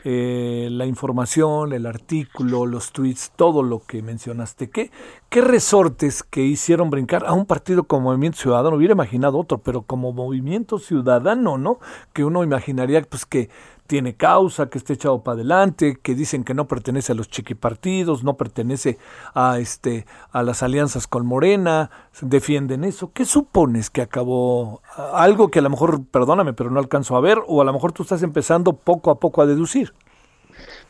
[0.09, 4.69] eh, la información, el artículo, los tweets, todo lo que mencionaste.
[4.69, 4.89] ¿Qué,
[5.27, 8.77] ¿Qué resortes que hicieron brincar a un partido como Movimiento Ciudadano?
[8.77, 11.79] Hubiera imaginado otro, pero como Movimiento Ciudadano, ¿no?
[12.13, 13.49] Que uno imaginaría pues que
[13.87, 18.23] tiene causa, que esté echado para adelante, que dicen que no pertenece a los chiquipartidos,
[18.23, 18.97] no pertenece
[19.33, 21.89] a este a las alianzas con Morena,
[22.21, 23.11] defienden eso.
[23.13, 24.81] ¿Qué supones que acabó
[25.13, 27.93] algo que a lo mejor, perdóname, pero no alcanzo a ver o a lo mejor
[27.93, 29.93] tú estás empezando poco a poco a deducir?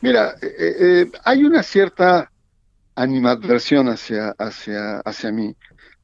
[0.00, 2.30] Mira, eh, eh, hay una cierta
[2.94, 5.54] animadversión hacia hacia hacia mí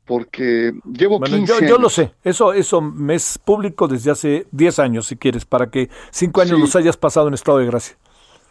[0.04, 4.78] porque llevo 15 yo, yo, lo sé, eso, eso me es público desde hace 10
[4.78, 7.96] años, si quieres, para que 5 años los hayas pasado en estado de gracia.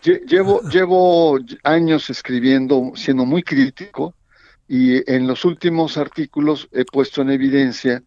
[0.03, 4.13] Llevo, llevo años escribiendo, siendo muy crítico,
[4.67, 8.03] y en los últimos artículos he puesto en evidencia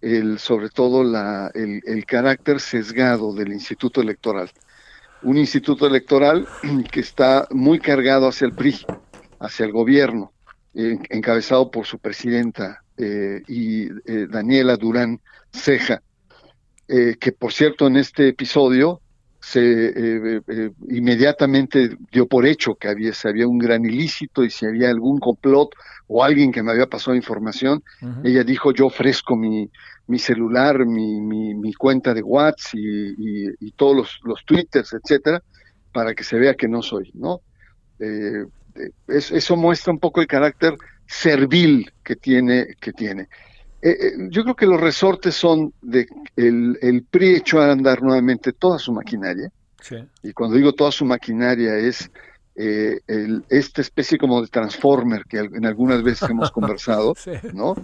[0.00, 4.50] el, sobre todo la, el, el carácter sesgado del Instituto Electoral.
[5.22, 6.46] Un instituto electoral
[6.92, 8.86] que está muy cargado hacia el PRI,
[9.40, 10.32] hacia el gobierno
[10.74, 15.20] encabezado por su presidenta eh, y eh, Daniela Durán
[15.52, 16.02] Ceja,
[16.88, 19.00] eh, que por cierto en este episodio
[19.40, 24.50] se eh, eh, inmediatamente dio por hecho que había, si había un gran ilícito y
[24.50, 25.70] si había algún complot
[26.08, 27.82] o alguien que me había pasado información,
[28.24, 29.70] ella dijo yo ofrezco mi,
[30.06, 35.42] mi celular, mi, mi, cuenta de WhatsApp y, todos los, los, twitters, etcétera,
[35.92, 37.42] para que se vea que no soy, ¿no?
[38.00, 38.44] Eh,
[39.08, 40.74] eso muestra un poco el carácter
[41.06, 43.28] servil que tiene, que tiene.
[43.80, 48.02] Eh, eh, yo creo que los resortes son de el, el PRI echó a andar
[48.02, 49.50] nuevamente toda su maquinaria.
[50.22, 52.10] Y cuando digo toda su maquinaria es
[52.56, 53.00] eh,
[53.48, 57.14] esta especie como de transformer que en algunas veces hemos conversado,
[57.54, 57.76] ¿no?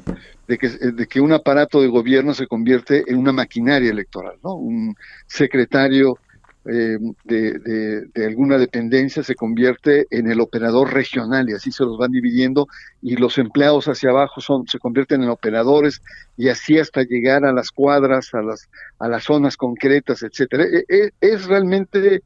[0.48, 4.54] De que, de que un aparato de gobierno se convierte en una maquinaria electoral, ¿no?
[4.54, 6.18] Un secretario
[6.66, 12.10] eh, de, alguna dependencia se convierte en el operador regional y así se los van
[12.10, 12.68] dividiendo
[13.02, 16.00] y los empleados hacia abajo son se convierten en operadores
[16.38, 20.64] y así hasta llegar a las cuadras a las a las zonas concretas etcétera.
[20.64, 22.22] E, e, es, realmente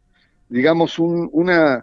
[0.49, 1.83] digamos un, una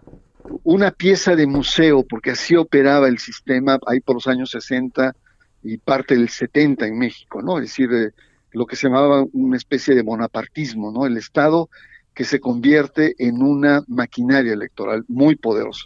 [0.62, 5.14] una pieza de museo porque así operaba el sistema ahí por los años 60
[5.62, 8.12] y parte del 70 en México no es decir eh,
[8.52, 11.68] lo que se llamaba una especie de bonapartismo no el estado
[12.16, 15.84] que se convierte en una maquinaria electoral muy poderosa.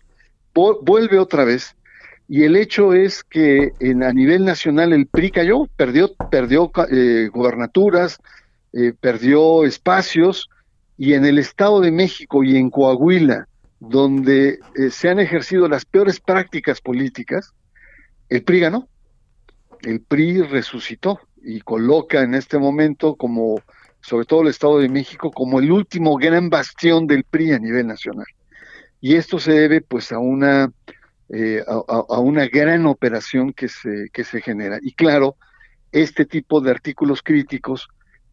[0.54, 1.74] vuelve otra vez
[2.28, 7.28] y el hecho es que en, a nivel nacional el PRI cayó, perdió, perdió eh,
[7.32, 8.20] gobernaturas,
[8.72, 10.48] eh, perdió espacios
[10.96, 13.48] y en el Estado de México y en Coahuila,
[13.80, 17.52] donde eh, se han ejercido las peores prácticas políticas,
[18.28, 18.88] el PRI ganó.
[19.82, 23.60] El PRI resucitó y coloca en este momento como
[24.00, 27.86] sobre todo el Estado de México, como el último gran bastión del PRI a nivel
[27.86, 28.26] nacional.
[29.00, 30.70] Y esto se debe pues a una,
[31.28, 34.78] eh, a, una gran operación que se, que se genera.
[34.82, 35.36] Y claro,
[35.92, 37.88] este tipo de artículos críticos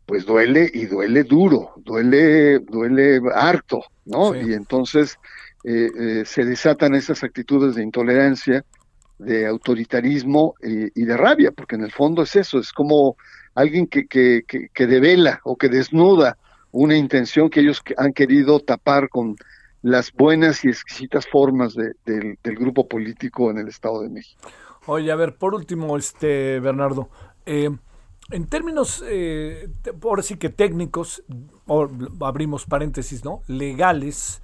[0.06, 4.34] pues duele y duele duro, duele, duele harto, ¿no?
[4.34, 5.18] Y entonces
[5.66, 8.64] eh, eh, se desatan esas actitudes de intolerancia,
[9.20, 13.18] de autoritarismo y de rabia, porque en el fondo es eso, es como
[13.58, 16.38] alguien que, que, que, devela o que desnuda
[16.72, 19.36] una intención que ellos han querido tapar con
[19.82, 24.48] las buenas y exquisitas formas del grupo político en el Estado de México.
[24.86, 27.10] Oye, a ver, por último, este Bernardo,
[27.48, 27.72] eh,
[28.30, 29.68] en términos, eh,
[30.04, 31.24] ahora sí que técnicos,
[32.22, 33.42] abrimos paréntesis, ¿no?
[33.48, 34.40] Legales,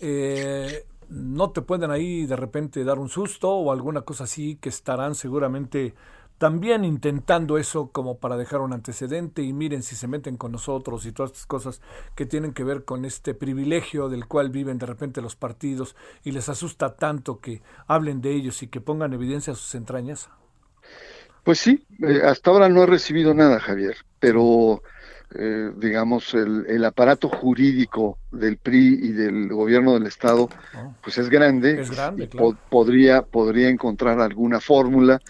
[0.00, 4.68] eh, no te pueden ahí de repente dar un susto o alguna cosa así que
[4.68, 5.94] estarán seguramente
[6.42, 11.06] también intentando eso como para dejar un antecedente y miren si se meten con nosotros
[11.06, 11.80] y todas estas cosas
[12.16, 16.32] que tienen que ver con este privilegio del cual viven de repente los partidos y
[16.32, 20.30] les asusta tanto que hablen de ellos y que pongan evidencia a sus entrañas?
[21.44, 24.82] Pues sí, eh, hasta ahora no he recibido nada, Javier, pero
[25.36, 30.92] eh, digamos el, aparato jurídico del PRI y del gobierno del estado, oh.
[31.04, 32.28] pues es grande, es grande
[32.68, 35.20] podría podría encontrar alguna fórmula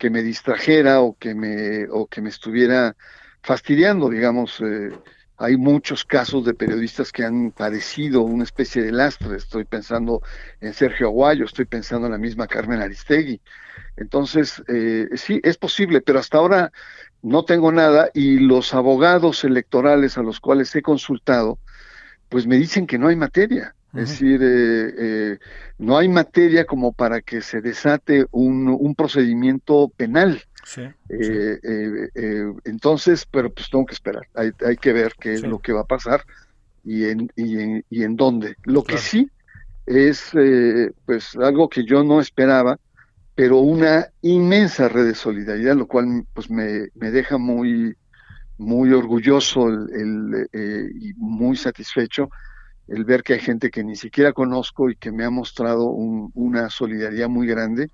[0.00, 2.96] que me distrajera o que me, o que me estuviera
[3.42, 4.58] fastidiando, digamos.
[4.60, 4.90] Eh,
[5.36, 9.36] hay muchos casos de periodistas que han padecido una especie de lastre.
[9.36, 10.22] Estoy pensando
[10.60, 13.42] en Sergio Aguayo, estoy pensando en la misma Carmen Aristegui.
[13.96, 16.72] Entonces, eh, sí, es posible, pero hasta ahora
[17.22, 21.58] no tengo nada y los abogados electorales a los cuales he consultado,
[22.30, 23.74] pues me dicen que no hay materia.
[23.94, 25.38] Es decir, eh, eh,
[25.78, 30.40] no hay materia como para que se desate un, un procedimiento penal.
[31.08, 32.08] Eh,
[32.64, 34.28] entonces, pero pues tengo que esperar.
[34.34, 36.24] Hay, hay que ver qué es lo que va a pasar
[36.84, 38.54] y en, y en, y en dónde.
[38.62, 39.28] Lo que sí
[39.86, 40.30] es
[41.04, 42.78] pues algo que yo no esperaba,
[43.34, 47.96] pero una inmensa red de solidaridad, lo cual pues me, me deja muy,
[48.56, 50.48] muy orgulloso el,
[51.00, 52.30] y muy satisfecho
[52.90, 56.68] el ver que hay gente que ni siquiera conozco y que me ha mostrado una
[56.70, 57.88] solidaridad muy grande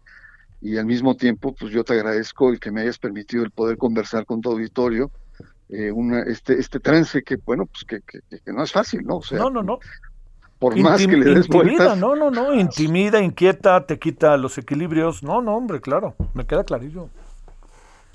[0.62, 3.76] y al mismo tiempo pues yo te agradezco el que me hayas permitido el poder
[3.76, 5.10] conversar con tu auditorio
[5.68, 9.22] eh, una, este este trance que bueno pues que, que, no es fácil no o
[9.22, 9.78] sea, no no no.
[10.58, 11.98] por más que le des vueltas.
[11.98, 15.22] no no no intimida inquieta te quita los equilibrios.
[15.22, 17.10] No no hombre claro me queda clarillo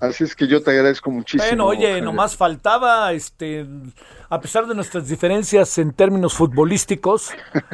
[0.01, 1.47] Así es que yo te agradezco muchísimo.
[1.47, 3.67] Bueno, oye, nomás faltaba, este,
[4.29, 7.29] a pesar de nuestras diferencias en términos futbolísticos,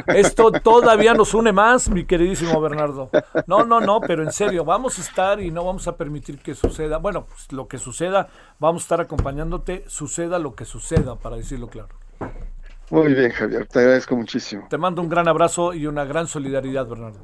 [0.07, 3.09] esto todavía nos une más, mi queridísimo Bernardo.
[3.47, 6.53] No, no, no, pero en serio, vamos a estar y no vamos a permitir que
[6.53, 6.97] suceda.
[6.97, 8.27] Bueno, pues, lo que suceda,
[8.59, 11.95] vamos a estar acompañándote, suceda lo que suceda, para decirlo claro.
[12.89, 14.67] Muy bien, Javier, te agradezco muchísimo.
[14.69, 17.19] Te mando un gran abrazo y una gran solidaridad, Bernardo.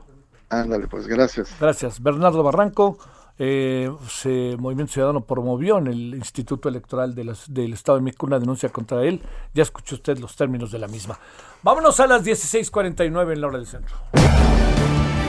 [0.47, 1.54] Ándale, pues gracias.
[1.60, 2.01] Gracias.
[2.01, 2.97] Bernardo Barranco
[3.39, 8.39] eh, se, Movimiento Ciudadano promovió en el Instituto Electoral de del Estado de México una
[8.39, 9.21] denuncia contra él.
[9.53, 11.17] Ya escuchó usted los términos de la misma.
[11.63, 13.95] Vámonos a las 16:49 en la hora del centro.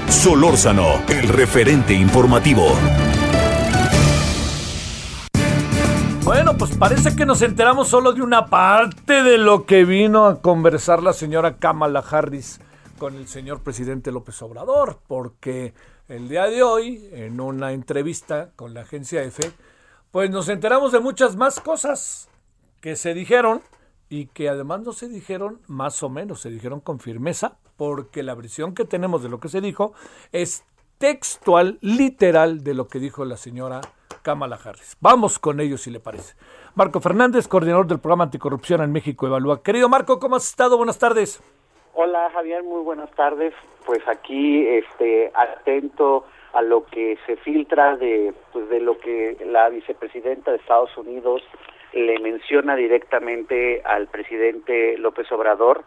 [0.09, 2.66] Solórzano, el referente informativo.
[6.24, 10.40] Bueno, pues parece que nos enteramos solo de una parte de lo que vino a
[10.40, 12.61] conversar la señora Kamala Harris
[12.99, 15.74] con el señor presidente López Obrador, porque
[16.09, 19.53] el día de hoy, en una entrevista con la agencia EFE,
[20.11, 22.28] pues nos enteramos de muchas más cosas
[22.80, 23.62] que se dijeron
[24.09, 28.34] y que además no se dijeron más o menos, se dijeron con firmeza, porque la
[28.34, 29.92] versión que tenemos de lo que se dijo
[30.30, 30.64] es
[30.99, 33.80] textual, literal de lo que dijo la señora
[34.22, 34.97] Kamala Harris.
[35.01, 36.34] Vamos con ellos si le parece.
[36.74, 39.62] Marco Fernández, coordinador del programa Anticorrupción en México Evalúa.
[39.62, 40.76] Querido Marco, ¿cómo has estado?
[40.76, 41.40] Buenas tardes.
[41.97, 43.55] Hola Javier, muy buenas tardes.
[43.86, 49.68] Pues aquí este atento a lo que se filtra de pues de lo que la
[49.68, 51.42] vicepresidenta de Estados Unidos
[51.92, 55.84] le menciona directamente al presidente López Obrador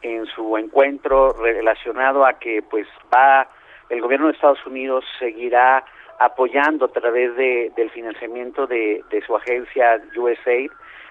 [0.00, 3.46] en su encuentro relacionado a que pues va
[3.90, 5.84] el gobierno de Estados Unidos seguirá
[6.20, 10.70] apoyando a través de, del financiamiento de, de su agencia USAID,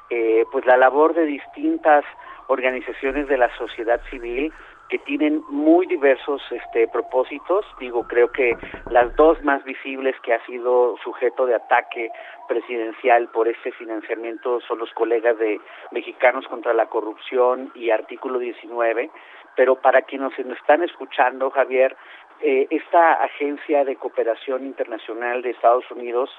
[0.09, 2.03] eh, pues la labor de distintas
[2.49, 4.51] organizaciones de la sociedad civil
[4.89, 7.63] que tienen muy diversos este, propósitos.
[7.79, 8.57] Digo, creo que
[8.89, 12.09] las dos más visibles que ha sido sujeto de ataque
[12.47, 19.11] presidencial por este financiamiento son los colegas de Mexicanos contra la Corrupción y Artículo 19.
[19.55, 21.95] Pero para quienes nos están escuchando, Javier,
[22.41, 26.31] eh, esta agencia de cooperación internacional de Estados Unidos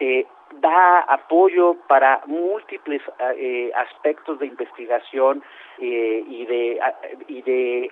[0.00, 0.26] eh,
[0.60, 3.02] da apoyo para múltiples
[3.36, 5.42] eh, aspectos de investigación
[5.78, 6.80] eh, y de
[7.28, 7.90] y de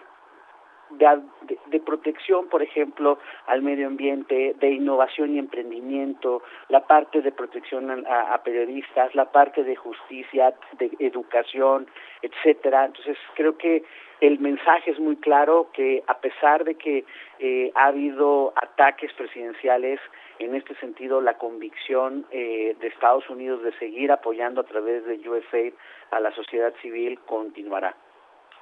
[0.99, 8.05] de, protección, por ejemplo, al medio ambiente, de innovación y emprendimiento, la parte de protección
[8.07, 11.86] a, periodistas, la parte de justicia, de educación,
[12.22, 12.86] etcétera.
[12.86, 13.84] Entonces, creo que
[14.20, 17.05] el mensaje es muy claro que a pesar de que
[17.38, 20.01] eh, ha habido ataques presidenciales,
[20.38, 25.16] en este sentido la convicción eh, de Estados Unidos de seguir apoyando a través de
[25.28, 25.74] USAID
[26.11, 27.95] a la sociedad civil continuará.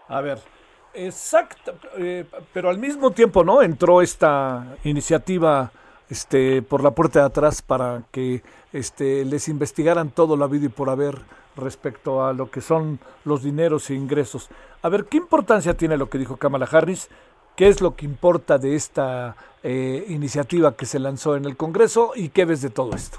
[0.09, 0.39] A ver,
[0.95, 3.63] Exacto, eh, pero al mismo tiempo, ¿no?
[3.63, 5.73] Entró esta iniciativa
[6.11, 10.69] este, por la puerta de atrás para que este, les investigaran todo lo habido y
[10.69, 11.17] por haber
[11.57, 14.51] respecto a lo que son los dineros e ingresos.
[14.83, 17.09] A ver, ¿qué importancia tiene lo que dijo Kamala Harris?
[17.57, 22.13] ¿Qué es lo que importa de esta eh, iniciativa que se lanzó en el Congreso
[22.15, 23.19] y qué ves de todo esto?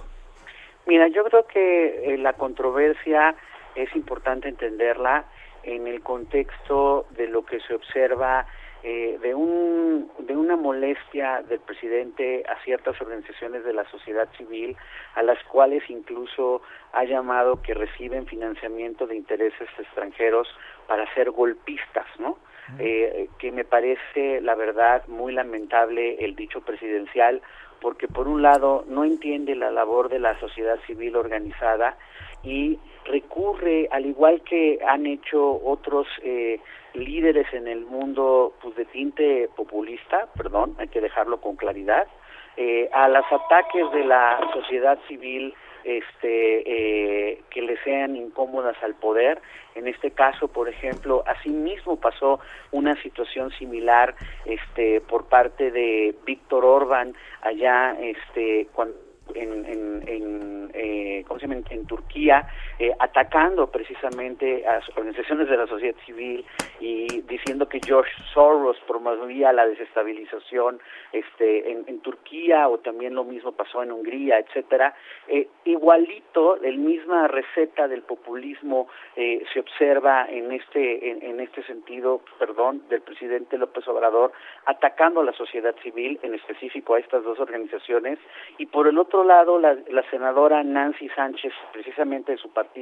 [0.85, 3.35] Mira, yo creo que eh, la controversia
[3.75, 5.25] es importante entenderla
[5.63, 8.45] en el contexto de lo que se observa
[8.85, 14.75] eh, de, un, de una molestia del presidente a ciertas organizaciones de la sociedad civil,
[15.15, 16.61] a las cuales incluso
[16.91, 20.49] ha llamado que reciben financiamiento de intereses extranjeros
[20.85, 22.37] para ser golpistas, ¿no?
[22.79, 27.41] Eh, que me parece, la verdad, muy lamentable el dicho presidencial,
[27.83, 31.97] porque por un lado no entiende la labor de la sociedad civil organizada
[32.41, 36.61] y recurre, al igual que han hecho otros eh,
[36.93, 42.07] líderes en el mundo pues, de tinte populista, perdón, hay que dejarlo con claridad,
[42.55, 45.53] eh, a los ataques de la sociedad civil
[45.83, 49.41] este, eh, que le sean incómodas al poder.
[49.75, 52.39] En este caso, por ejemplo, asimismo pasó
[52.71, 54.15] una situación similar
[54.45, 58.95] este, por parte de Víctor Orban allá este, cuando
[59.35, 61.61] en, en, en, eh, ¿cómo se llama?
[61.69, 62.47] en Turquía,
[62.79, 66.45] eh, atacando precisamente a organizaciones de la sociedad civil
[66.79, 70.79] y diciendo que George Soros promovía la desestabilización
[71.11, 74.93] este, en, Turquía o también lo mismo pasó en Hungría, etcétera.
[75.27, 82.21] Eh, igualito, la misma receta del populismo eh, se observa en este, en este sentido,
[82.39, 84.33] perdón, del presidente López Obrador,
[84.65, 88.19] atacando a la sociedad civil, en específico a estas dos organizaciones,
[88.57, 92.72] y por el otro lado, la, la senadora Nancy Sánchez, precisamente de su partido,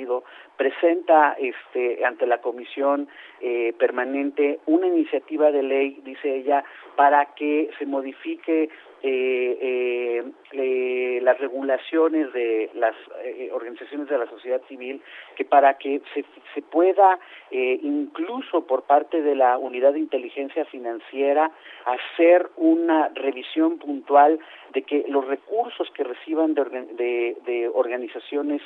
[0.57, 3.07] presenta este, ante la Comisión
[3.39, 6.63] eh, Permanente una iniciativa de ley, dice ella,
[6.95, 8.69] para que se modifique
[9.03, 10.23] eh, eh,
[10.53, 15.01] eh, las regulaciones de las eh, organizaciones de la sociedad civil
[15.35, 16.23] que para que se,
[16.53, 21.51] se pueda eh, incluso por parte de la unidad de inteligencia financiera
[21.85, 24.39] hacer una revisión puntual
[24.73, 28.61] de que los recursos que reciban de, de, de organizaciones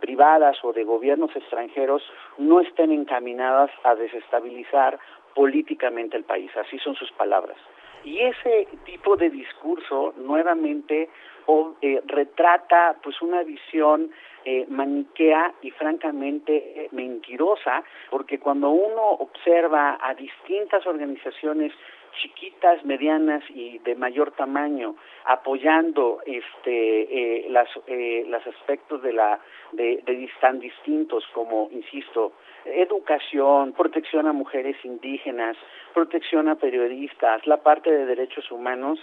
[0.00, 2.02] privadas o de gobiernos extranjeros
[2.36, 4.98] no estén encaminadas a desestabilizar
[5.34, 6.50] políticamente el país.
[6.56, 7.56] Así son sus palabras.
[8.04, 11.08] Y ese tipo de discurso nuevamente
[11.46, 14.10] o, eh, retrata pues una visión
[14.44, 21.72] eh, maniquea y francamente eh, mentirosa, porque cuando uno observa a distintas organizaciones
[22.20, 29.40] chiquitas, medianas y de mayor tamaño, apoyando este eh, las eh, los aspectos de la
[29.72, 32.32] de, de tan distintos como insisto
[32.64, 35.56] educación, protección a mujeres indígenas,
[35.94, 38.98] protección a periodistas, la parte de derechos humanos,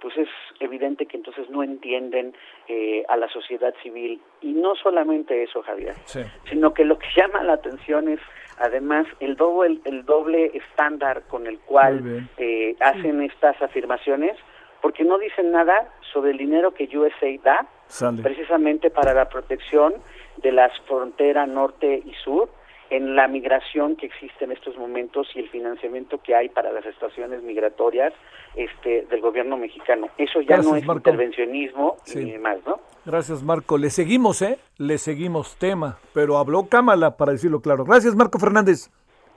[0.00, 0.28] pues es
[0.60, 2.34] evidente que entonces no entienden
[2.68, 4.20] eh, a la sociedad civil.
[4.40, 6.20] Y no solamente eso, Javier, Sí.
[6.48, 8.20] sino que lo que llama la atención es
[8.58, 14.36] además el doble, el doble estándar con el cual eh, hacen estas afirmaciones,
[14.82, 18.22] porque no dicen nada sobre el dinero que USA da Sale.
[18.22, 19.94] precisamente para la protección
[20.38, 22.48] de las fronteras norte y sur
[22.90, 26.84] en la migración que existe en estos momentos y el financiamiento que hay para las
[26.84, 28.12] estaciones migratorias
[28.56, 30.08] este del gobierno mexicano.
[30.18, 31.08] Eso ya no es Marco.
[31.10, 32.24] intervencionismo Sí.
[32.24, 32.80] ni más, ¿no?
[33.06, 33.78] Gracias, Marco.
[33.78, 34.58] Le seguimos, ¿eh?
[34.76, 37.84] Le seguimos tema, pero habló Cámara para decirlo claro.
[37.84, 38.90] Gracias, Marco Fernández.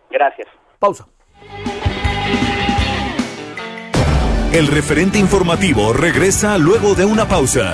[0.10, 0.48] Gracias.
[0.80, 1.08] Pausa.
[4.54, 7.74] El referente informativo regresa luego de una pausa.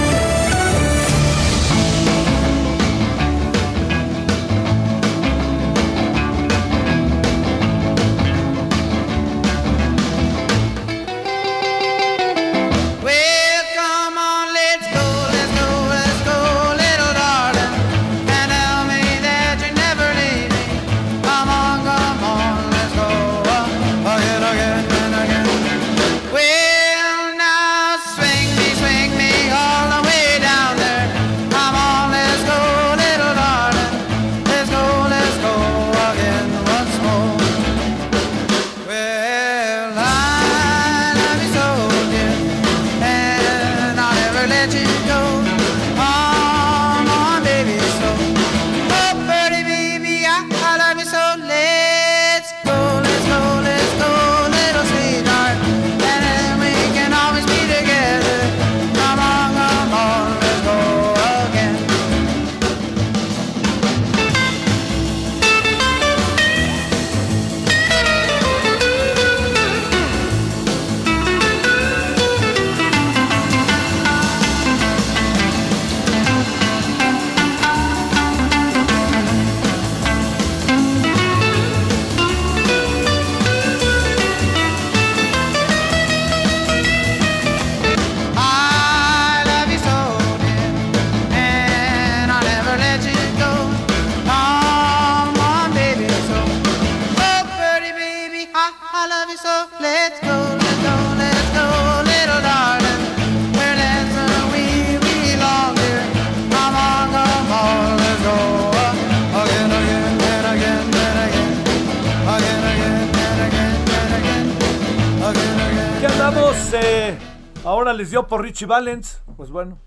[118.11, 119.21] Dio por Richie Valens.
[119.35, 119.79] Pues bueno.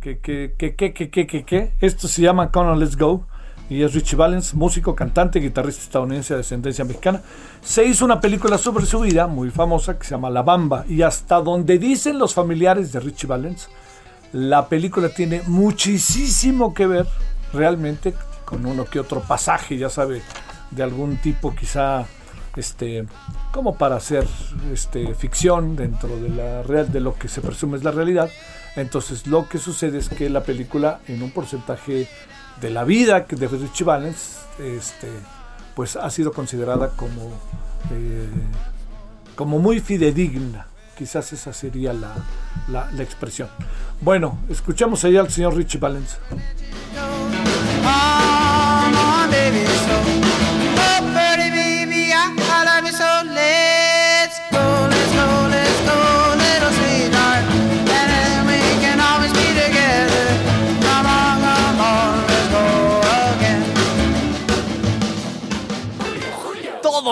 [0.00, 1.72] Que, que, que, que, que, que, que, que.
[1.80, 3.26] Esto se llama Come On Let's Go.
[3.70, 7.22] Y es Richie Valens, músico, cantante, guitarrista estadounidense de descendencia mexicana.
[7.62, 10.84] Se hizo una película sobre su vida, muy famosa, que se llama La Bamba.
[10.88, 13.68] Y hasta donde dicen los familiares de Richie Valens,
[14.32, 17.06] la película tiene muchísimo que ver
[17.52, 18.12] realmente
[18.44, 20.20] con uno que otro pasaje, ya sabe,
[20.72, 22.06] de algún tipo quizá
[22.60, 23.04] este
[23.52, 24.26] como para hacer
[24.72, 28.30] este ficción dentro de la real de lo que se presume es la realidad.
[28.76, 32.08] Entonces lo que sucede es que la película en un porcentaje
[32.60, 35.08] de la vida de Richie Valens este
[35.74, 37.32] pues ha sido considerada como
[37.90, 38.28] eh,
[39.34, 40.66] como muy fidedigna.
[40.96, 42.12] Quizás esa sería la,
[42.68, 43.48] la, expresión.
[44.02, 46.18] Bueno, escuchamos allá al señor Richie Valens.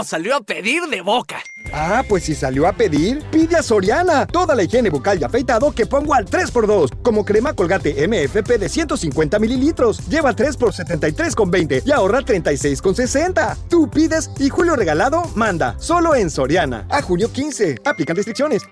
[0.05, 1.37] Salió a pedir de boca.
[1.73, 4.27] Ah, pues si salió a pedir, pide a Soriana.
[4.27, 7.03] Toda la higiene bucal y afeitado que pongo al 3x2.
[7.03, 10.07] Como crema colgate MFP de 150 mililitros.
[10.09, 13.57] Lleva 3 por 73,20 y ahorra 36,60.
[13.69, 15.77] Tú pides y Julio Regalado manda.
[15.79, 16.87] Solo en Soriana.
[16.91, 17.77] A junio 15.
[17.85, 18.63] Aplican restricciones.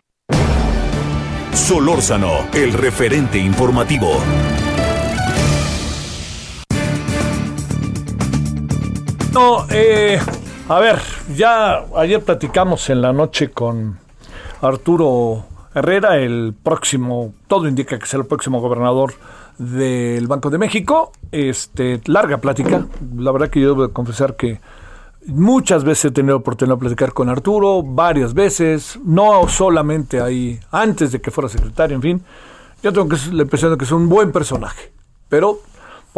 [1.53, 4.21] Solórzano, el referente informativo.
[9.33, 10.19] No, eh,
[10.69, 10.99] a ver,
[11.35, 13.99] ya ayer platicamos en la noche con
[14.61, 15.45] Arturo
[15.75, 19.15] Herrera, el próximo, todo indica que será el próximo gobernador
[19.59, 21.13] del Banco de México.
[21.31, 22.87] Este, larga plática.
[23.17, 24.61] La verdad que yo debo de confesar que
[25.27, 31.13] muchas veces he tenido oportunidad de platicar con Arturo, varias veces, no solamente ahí, antes
[31.13, 32.25] de que fuera secretario, en fin.
[32.83, 34.93] Yo tengo que la impresión de que es un buen personaje.
[35.29, 35.61] Pero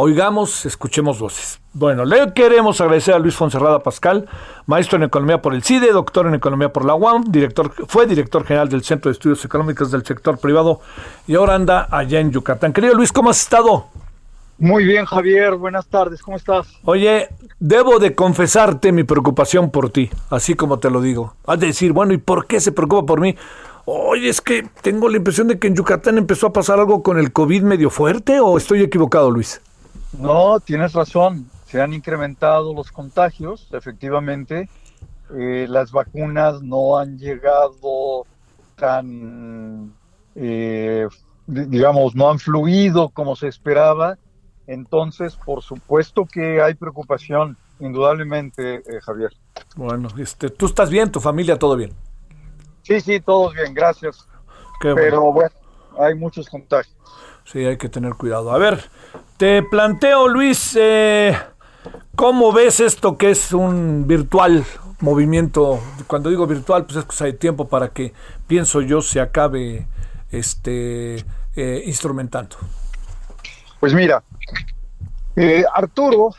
[0.00, 1.58] Oigamos, escuchemos voces.
[1.72, 4.28] Bueno, le queremos agradecer a Luis Fonserrada Pascal,
[4.66, 8.44] maestro en economía por el CIDE, doctor en economía por la UAM, director, fue director
[8.44, 10.78] general del Centro de Estudios Económicos del Sector Privado
[11.26, 12.72] y ahora anda allá en Yucatán.
[12.72, 13.86] Querido Luis, ¿cómo has estado?
[14.56, 15.56] Muy bien, Javier.
[15.56, 16.22] Buenas tardes.
[16.22, 16.68] ¿Cómo estás?
[16.84, 21.34] Oye, debo de confesarte mi preocupación por ti, así como te lo digo.
[21.44, 23.34] Has de decir, bueno, ¿y por qué se preocupa por mí?
[23.84, 27.18] Oye, es que tengo la impresión de que en Yucatán empezó a pasar algo con
[27.18, 29.60] el COVID medio fuerte, ¿o estoy equivocado, Luis?
[30.12, 31.50] No, tienes razón.
[31.66, 34.68] Se han incrementado los contagios, efectivamente.
[35.36, 38.26] Eh, las vacunas no han llegado
[38.76, 39.92] tan,
[40.34, 41.06] eh,
[41.46, 44.16] digamos, no han fluido como se esperaba.
[44.66, 49.32] Entonces, por supuesto que hay preocupación, indudablemente, eh, Javier.
[49.76, 51.92] Bueno, este, tú estás bien, tu familia, todo bien.
[52.82, 54.26] Sí, sí, todos bien, gracias.
[54.80, 55.54] Qué Pero bueno,
[55.98, 56.97] hay muchos contagios.
[57.50, 58.52] Sí, hay que tener cuidado.
[58.52, 58.84] A ver,
[59.38, 61.34] te planteo, Luis, eh,
[62.14, 64.64] ¿cómo ves esto que es un virtual
[65.00, 65.80] movimiento?
[66.06, 68.12] Cuando digo virtual, pues es que hay tiempo para que,
[68.46, 69.86] pienso yo, se acabe
[70.30, 71.24] este
[71.56, 72.56] eh, instrumentando.
[73.80, 74.22] Pues mira,
[75.36, 76.34] eh, Arturo,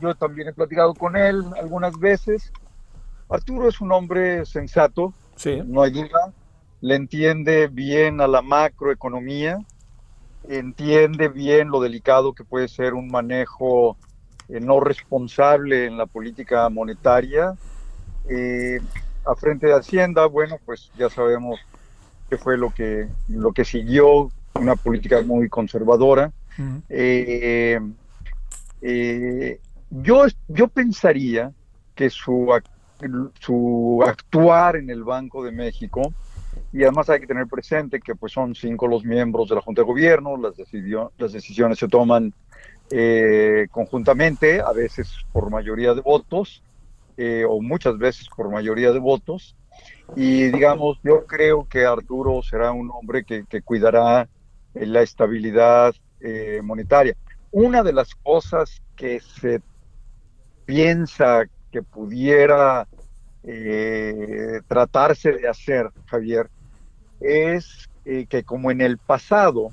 [0.00, 2.52] yo también he platicado con él algunas veces.
[3.28, 5.62] Arturo es un hombre sensato, Sí.
[5.64, 6.32] no hay duda,
[6.80, 9.58] le entiende bien a la macroeconomía,
[10.48, 13.96] entiende bien lo delicado que puede ser un manejo
[14.48, 17.54] eh, no responsable en la política monetaria.
[18.28, 18.80] Eh,
[19.26, 21.58] a frente de Hacienda, bueno, pues ya sabemos
[22.28, 26.32] qué fue lo que, lo que siguió, una política muy conservadora.
[26.88, 27.80] Eh,
[28.82, 31.52] eh, yo, yo pensaría
[31.94, 32.48] que su,
[33.40, 36.12] su actuar en el Banco de México,
[36.74, 39.82] y además hay que tener presente que pues son cinco los miembros de la Junta
[39.82, 42.34] de Gobierno, las, decidio- las decisiones se toman
[42.90, 46.64] eh, conjuntamente, a veces por mayoría de votos,
[47.16, 49.56] eh, o muchas veces por mayoría de votos,
[50.16, 54.28] y digamos, yo creo que Arturo será un hombre que, que cuidará
[54.74, 57.14] eh, la estabilidad eh, monetaria.
[57.52, 59.60] Una de las cosas que se
[60.64, 62.88] piensa que pudiera
[63.44, 66.48] eh, tratarse de hacer, Javier,
[67.20, 69.72] es eh, que como en el pasado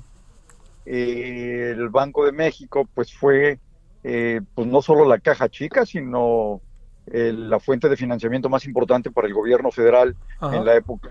[0.86, 3.58] eh, el Banco de México pues fue
[4.04, 6.60] eh, pues no solo la caja chica, sino
[7.06, 10.56] la fuente de financiamiento más importante para el gobierno federal Ajá.
[10.56, 11.10] en la época,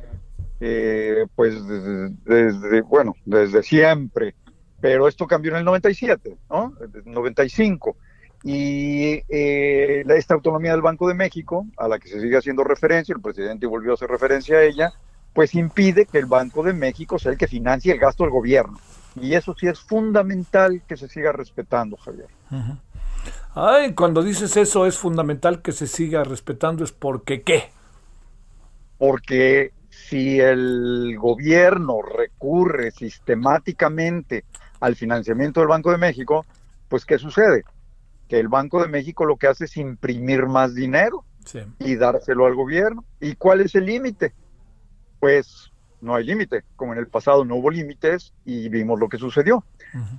[1.36, 4.34] pues desde, desde, bueno, desde siempre.
[4.80, 6.74] Pero esto cambió en el 97, ¿no?
[6.82, 7.98] El 95.
[8.44, 13.14] Y eh, esta autonomía del Banco de México, a la que se sigue haciendo referencia,
[13.14, 14.94] el presidente volvió a hacer referencia a ella,
[15.34, 18.80] pues impide que el Banco de México sea el que financie el gasto del gobierno.
[19.16, 22.28] Y eso sí es fundamental que se siga respetando, Javier.
[23.54, 27.70] Ay, cuando dices eso es fundamental que se siga respetando, es porque qué.
[28.98, 34.46] porque si el gobierno recurre sistemáticamente
[34.80, 36.46] al financiamiento del Banco de México,
[36.88, 37.64] pues ¿qué sucede?
[38.28, 41.60] Que el Banco de México lo que hace es imprimir más dinero Sí.
[41.80, 43.04] y dárselo al gobierno.
[43.20, 44.34] ¿Y cuál es el límite?
[45.22, 46.64] Pues no hay límite.
[46.76, 49.64] Como en el pasado no hubo límites y vimos lo que sucedió.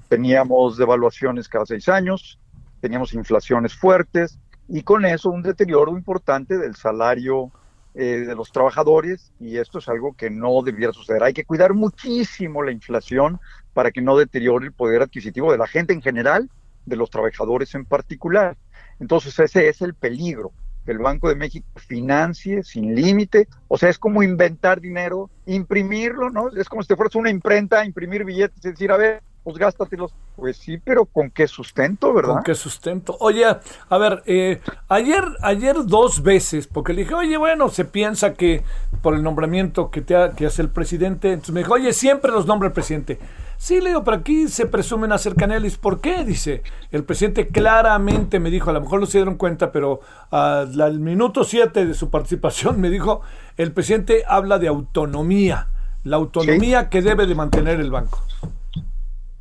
[0.09, 2.39] Teníamos devaluaciones cada seis años,
[2.81, 4.39] teníamos inflaciones fuertes
[4.69, 7.51] y con eso un deterioro importante del salario
[7.95, 11.25] eh, de los trabajadores y esto es algo que no debiera suceder.
[11.25, 13.41] Hay que cuidar muchísimo la inflación
[13.75, 16.49] para que no deteriore el poder adquisitivo de la gente en general,
[16.87, 18.57] de los trabajadores en particular.
[19.01, 20.53] Entonces ese es el peligro,
[20.85, 26.31] que el Banco de México financie sin límite, o sea, es como inventar dinero, imprimirlo,
[26.31, 26.49] ¿no?
[26.57, 29.57] Es como si te fueras a una imprenta, imprimir billetes y decir, a ver, pues
[29.59, 30.15] gástatelos.
[30.37, 32.35] Pues sí, pero ¿con qué sustento, verdad?
[32.35, 33.17] ¿Con qué sustento?
[33.21, 38.35] Oye, a ver, eh, ayer, ayer dos veces, porque le dije, oye, bueno, se piensa
[38.35, 38.63] que
[39.03, 42.31] por el nombramiento que, te ha- que hace el presidente, entonces me dijo, oye, siempre
[42.33, 43.19] los nombra el presidente.
[43.63, 45.61] Sí, le digo, pero aquí se presume una cercanía.
[45.61, 46.25] Le dice, ¿por qué?
[46.25, 50.01] Dice, el presidente claramente me dijo, a lo mejor no se dieron cuenta, pero
[50.33, 53.21] ah, al minuto siete de su participación me dijo,
[53.57, 55.69] el presidente habla de autonomía.
[56.03, 58.25] la autonomía que debe de mantener el banco.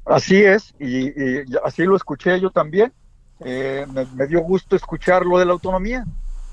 [0.06, 2.94] Así es, y, y así lo escuché yo también.
[3.40, 6.06] Eh, me, me, dio gusto escuchar lo de la autonomía.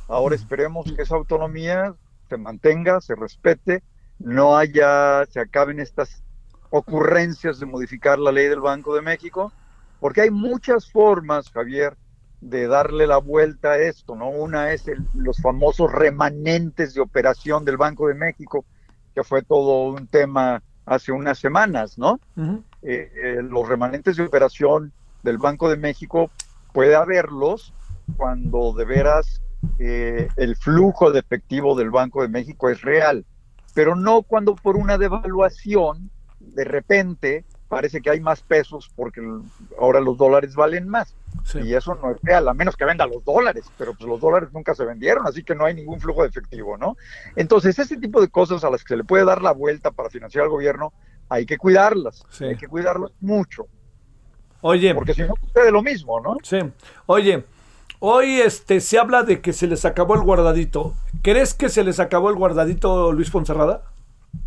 [0.09, 1.95] Ahora esperemos que esa autonomía
[2.31, 3.83] se mantenga, se respete,
[4.19, 6.23] no haya, se acaben estas
[6.71, 9.53] ocurrencias de modificar la ley del Banco de México,
[10.01, 11.97] porque hay muchas formas, Javier,
[12.41, 14.29] de darle la vuelta a esto, ¿no?
[14.29, 18.65] Una es el, los famosos remanentes de operación del Banco de México,
[19.15, 22.21] que fue todo un tema hace unas semanas, ¿no?
[22.37, 22.63] Uh -huh.
[22.83, 24.93] eh, eh, los remanentes de operación
[25.23, 26.31] del Banco de México
[26.73, 27.75] puede haberlos
[28.17, 29.43] cuando de veras
[29.79, 33.25] eh, el flujo de efectivo del Banco de México es real,
[33.75, 36.11] pero no cuando por una devaluación
[36.55, 39.21] de repente parece que hay más pesos porque
[39.79, 41.15] ahora los dólares valen más.
[41.45, 41.61] Sí.
[41.61, 44.49] Y eso no es real, a menos que venda los dólares, pero pues los dólares
[44.53, 46.97] nunca se vendieron, así que no hay ningún flujo de efectivo, ¿no?
[47.37, 50.11] Entonces, ese tipo de cosas a las que se le puede dar la vuelta para
[50.11, 50.93] financiar al gobierno,
[51.29, 52.45] hay que cuidarlas, sí.
[52.45, 53.67] hay que cuidarlas mucho.
[54.61, 54.95] Oye.
[54.95, 56.37] Porque si no sucede lo mismo, ¿no?
[56.43, 56.59] Sí.
[57.07, 57.45] Oye,
[58.01, 60.95] hoy este se habla de que se les acabó el guardadito.
[61.23, 63.83] ¿Crees que se les acabó el guardadito Luis Fonserrada?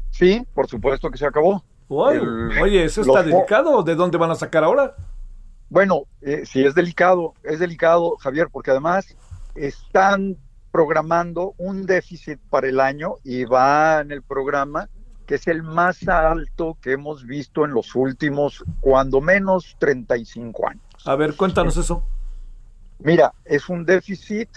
[0.09, 1.63] Sí, por supuesto que se acabó.
[1.93, 3.83] Uy, el, oye, ¿eso está delicado?
[3.83, 4.95] ¿De dónde van a sacar ahora?
[5.69, 9.13] Bueno, eh, sí es delicado, es delicado, Javier, porque además
[9.55, 10.37] están
[10.71, 14.87] programando un déficit para el año y va en el programa
[15.25, 20.83] que es el más alto que hemos visto en los últimos, cuando menos, 35 años.
[21.03, 22.05] A ver, cuéntanos eso.
[22.99, 24.47] Mira, es un déficit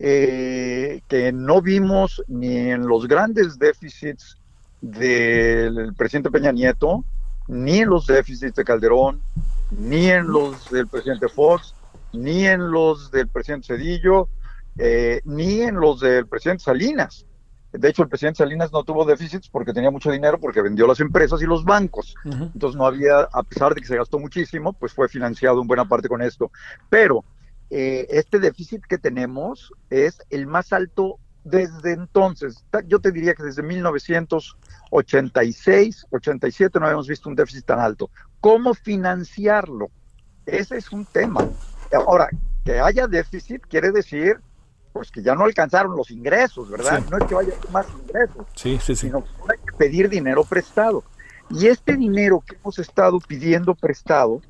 [0.00, 4.41] eh, que no vimos ni en los grandes déficits
[4.82, 7.04] del presidente Peña Nieto,
[7.48, 9.22] ni en los déficits de Calderón,
[9.70, 11.74] ni en los del presidente Fox,
[12.12, 14.28] ni en los del presidente Cedillo,
[14.76, 17.26] eh, ni en los del presidente Salinas.
[17.72, 21.00] De hecho, el presidente Salinas no tuvo déficits porque tenía mucho dinero, porque vendió las
[21.00, 22.14] empresas y los bancos.
[22.24, 22.50] Uh -huh.
[22.52, 25.86] Entonces no había, a pesar de que se gastó muchísimo, pues fue financiado en buena
[25.86, 26.50] parte con esto.
[26.90, 27.24] Pero
[27.70, 32.64] eh, este déficit que tenemos es el más alto desde entonces.
[32.86, 38.08] Yo te diría que desde 1986, 87 no habíamos visto un déficit tan alto.
[38.40, 39.90] ¿Cómo financiarlo?
[40.46, 41.48] Ese es un tema.
[41.92, 42.30] Ahora,
[42.64, 44.40] que haya déficit quiere decir
[44.92, 46.98] pues que ya no alcanzaron los ingresos, ¿verdad?
[46.98, 47.04] Sí.
[47.10, 49.06] No es que vaya más ingresos, sí, sí, sí.
[49.06, 51.02] sino que hay que pedir dinero prestado.
[51.48, 54.42] Y este dinero que hemos estado pidiendo prestado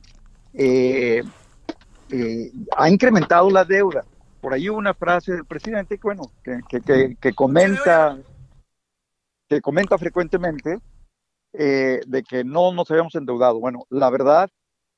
[0.55, 1.23] eh,
[2.11, 4.05] eh, ha incrementado la deuda.
[4.43, 8.19] Por ahí una frase del presidente bueno, que, que, que, que comenta
[9.49, 10.79] que comenta frecuentemente
[11.53, 13.61] eh, de que no nos habíamos endeudado.
[13.61, 14.49] Bueno, la verdad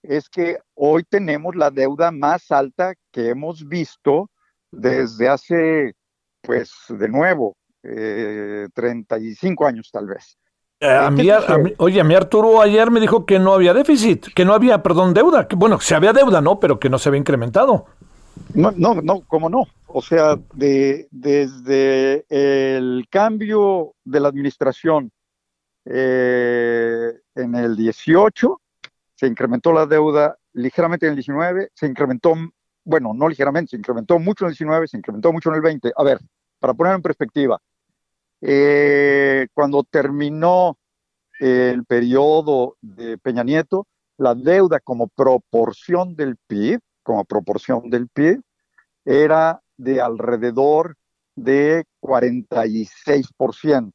[0.02, 4.30] es que hoy tenemos la deuda más alta que hemos visto
[4.70, 5.94] desde hace,
[6.40, 10.38] pues, de nuevo, eh, 35 años tal vez.
[10.78, 13.74] Eh, a mí, a mí, oye, a mí Arturo ayer me dijo que no había
[13.74, 15.48] déficit, que no había, perdón, deuda.
[15.48, 16.60] Que, bueno, se había deuda, ¿no?
[16.60, 17.86] Pero que no se había incrementado.
[18.54, 19.66] No, no, no, cómo no.
[19.86, 25.10] O sea, de, desde el cambio de la administración
[25.84, 28.60] eh, en el 18,
[29.14, 32.34] se incrementó la deuda ligeramente en el 19, se incrementó
[32.84, 35.92] bueno, no ligeramente, se incrementó mucho en el 19, se incrementó mucho en el 20.
[35.96, 36.20] A ver,
[36.58, 37.60] para poner en perspectiva,
[38.40, 40.78] eh, cuando terminó
[41.40, 43.86] el periodo de Peña Nieto,
[44.18, 48.42] la deuda como proporción del PIB, como proporción del PIB,
[49.04, 50.96] era de alrededor
[51.36, 53.92] de 46%.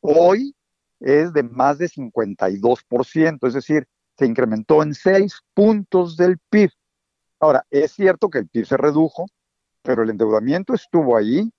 [0.00, 0.56] Hoy
[0.98, 3.86] es de más de 52%, es decir,
[4.18, 6.70] se incrementó en 6 puntos del PIB.
[7.40, 9.26] Ahora, es cierto que el PIB se redujo,
[9.82, 11.50] pero el endeudamiento estuvo ahí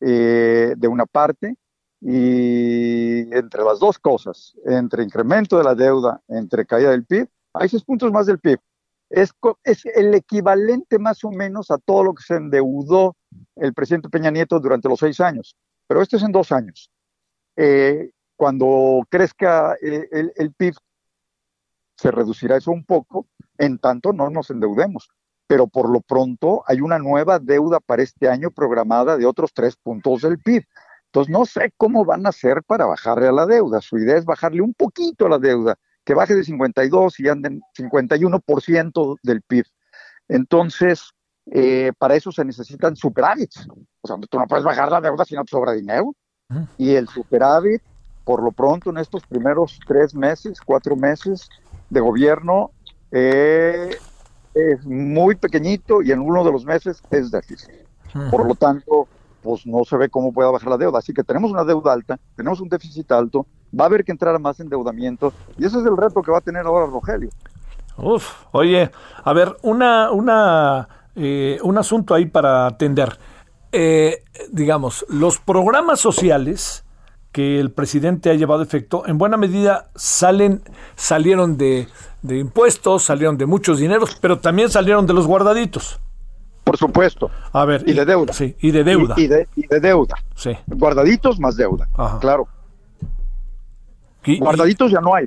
[0.00, 1.56] eh, de una parte
[2.00, 7.68] y entre las dos cosas, entre incremento de la deuda, entre caída del PIB, hay
[7.68, 8.58] seis puntos más del PIB.
[9.08, 9.32] Es,
[9.64, 13.16] es el equivalente más o menos a todo lo que se endeudó
[13.54, 16.90] el presidente Peña Nieto durante los seis años, pero este es en dos años.
[17.56, 20.74] Eh, cuando crezca el, el, el PIB,
[21.96, 23.26] se reducirá eso un poco,
[23.58, 25.08] en tanto no nos endeudemos.
[25.48, 29.76] Pero por lo pronto hay una nueva deuda para este año programada de otros tres
[29.76, 30.64] puntos del PIB.
[31.06, 33.80] Entonces no sé cómo van a hacer para bajarle a la deuda.
[33.80, 37.48] Su idea es bajarle un poquito a la deuda, que baje de 52 y ande
[37.48, 39.66] en 51% del PIB.
[40.28, 41.10] Entonces,
[41.50, 43.66] eh, para eso se necesitan superávits.
[44.00, 46.14] O sea, tú no puedes bajar la deuda si no te sobra dinero.
[46.78, 47.82] Y el superávit,
[48.24, 51.48] por lo pronto, en estos primeros tres meses, cuatro meses
[51.90, 52.70] de gobierno,
[53.10, 53.96] eh,
[54.54, 57.86] es muy pequeñito y en uno de los meses es déficit.
[58.14, 58.30] -huh.
[58.30, 59.08] Por lo tanto,
[59.46, 60.98] pues no se ve cómo pueda bajar la deuda.
[60.98, 63.46] Así que tenemos una deuda alta, tenemos un déficit alto,
[63.78, 66.42] va a haber que entrar más endeudamiento y ese es el reto que va a
[66.42, 67.30] tener ahora Rogelio.
[67.96, 68.90] Uf, oye,
[69.24, 73.18] a ver, una, una, eh, un asunto ahí para atender.
[73.72, 76.84] Eh, digamos, los programas sociales
[77.32, 80.62] que el presidente ha llevado a efecto, en buena medida salen,
[80.94, 81.86] salieron de
[82.22, 86.00] impuestos, salieron de muchos dineros, pero también salieron de los guardaditos.
[86.66, 87.30] Por supuesto.
[87.52, 87.84] A ver.
[87.88, 88.32] Y de deuda.
[88.32, 89.14] Sí, y de deuda.
[89.16, 90.16] Y, y de, y de deuda.
[90.34, 90.50] Sí.
[90.66, 91.86] Guardaditos más deuda.
[91.96, 92.18] Ajá.
[92.18, 92.48] Claro.
[94.40, 95.26] Guardaditos ya no hay.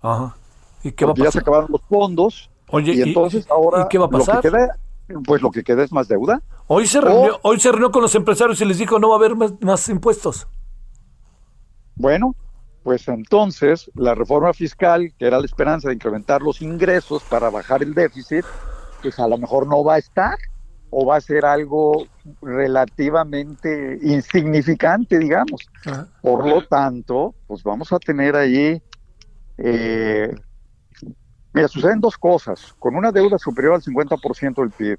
[0.00, 0.34] Ajá.
[0.82, 1.42] ¿Y qué va a porque ya se pasar?
[1.42, 2.50] acabaron los fondos.
[2.70, 4.36] Oye, y ¿y- entonces ahora y qué va a pasar?
[4.36, 4.78] Lo que queda,
[5.26, 6.40] pues lo que queda es más deuda.
[6.68, 9.18] Hoy se reunió, hoy se reunió con los empresarios y les dijo no va a
[9.18, 10.48] haber más, más impuestos.
[11.96, 12.34] Bueno,
[12.82, 17.82] pues entonces la reforma fiscal, que era la esperanza de incrementar los ingresos para bajar
[17.82, 18.46] el déficit,
[19.02, 20.38] pues a lo mejor no va a estar
[20.94, 22.06] o va a ser algo
[22.42, 25.62] relativamente insignificante, digamos.
[26.20, 28.80] Por lo tanto, pues vamos a tener ahí,
[29.56, 30.34] eh,
[31.54, 34.98] mira, suceden dos cosas, con una deuda superior al 50% del PIB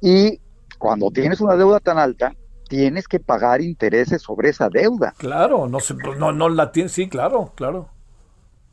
[0.00, 0.40] y
[0.78, 2.32] cuando tienes una deuda tan alta,
[2.68, 5.14] tienes que pagar intereses sobre esa deuda.
[5.16, 7.88] Claro, no se, no, no la tiene, sí, claro, claro.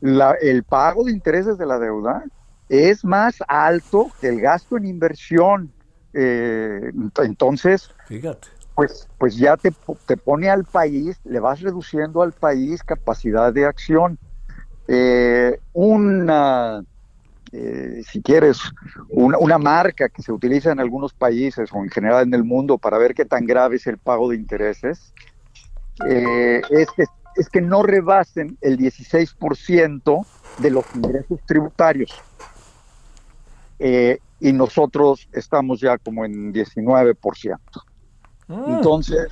[0.00, 2.24] La- el pago de intereses de la deuda
[2.68, 5.72] es más alto que el gasto en inversión.
[6.20, 8.48] Eh, ent- entonces, Fíjate.
[8.74, 9.72] pues, pues ya te,
[10.04, 14.18] te pone al país, le vas reduciendo al país capacidad de acción.
[14.88, 16.82] Eh, una,
[17.52, 18.58] eh, si quieres,
[19.10, 22.78] una, una marca que se utiliza en algunos países o en general en el mundo
[22.78, 25.12] para ver qué tan grave es el pago de intereses,
[26.00, 27.04] es, que,
[27.36, 30.26] es que no rebasen el 16%
[30.58, 32.10] de los ingresos tributarios.
[33.78, 37.58] Eh, y nosotros estamos ya como en 19%.
[38.48, 39.28] Entonces,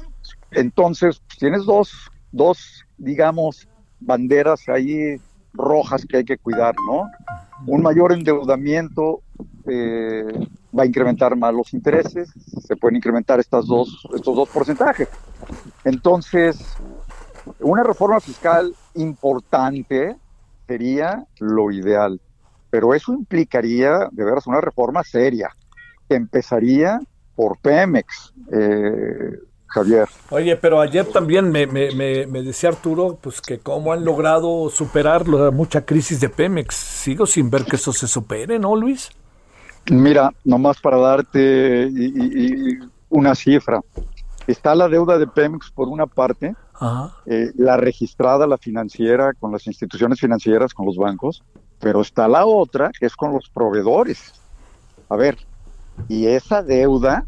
[0.50, 3.68] entonces pues, tienes dos, dos, digamos,
[4.00, 5.16] banderas ahí
[5.54, 7.08] rojas que hay que cuidar, ¿no?
[7.66, 9.22] Un mayor endeudamiento
[9.66, 10.24] eh,
[10.78, 12.28] va a incrementar más los intereses,
[12.60, 15.08] se pueden incrementar estas dos, estos dos porcentajes.
[15.84, 16.76] Entonces,
[17.60, 20.16] una reforma fiscal importante
[20.66, 22.20] sería lo ideal,
[22.76, 25.48] pero eso implicaría de veras una reforma seria,
[26.06, 27.00] que empezaría
[27.34, 29.30] por Pemex, eh,
[29.68, 30.06] Javier.
[30.28, 34.68] Oye, pero ayer también me, me, me, me decía Arturo, pues que cómo han logrado
[34.68, 36.74] superar la mucha crisis de Pemex.
[36.74, 39.08] Sigo sin ver que eso se supere, ¿no, Luis?
[39.90, 43.80] Mira, nomás para darte y- y- y una cifra.
[44.46, 47.16] Está la deuda de Pemex por una parte, Ajá.
[47.24, 51.42] eh, la registrada, la financiera, con las instituciones financieras, con los bancos,
[51.80, 54.32] pero está la otra, que es con los proveedores.
[55.08, 55.38] A ver,
[56.08, 57.26] y esa deuda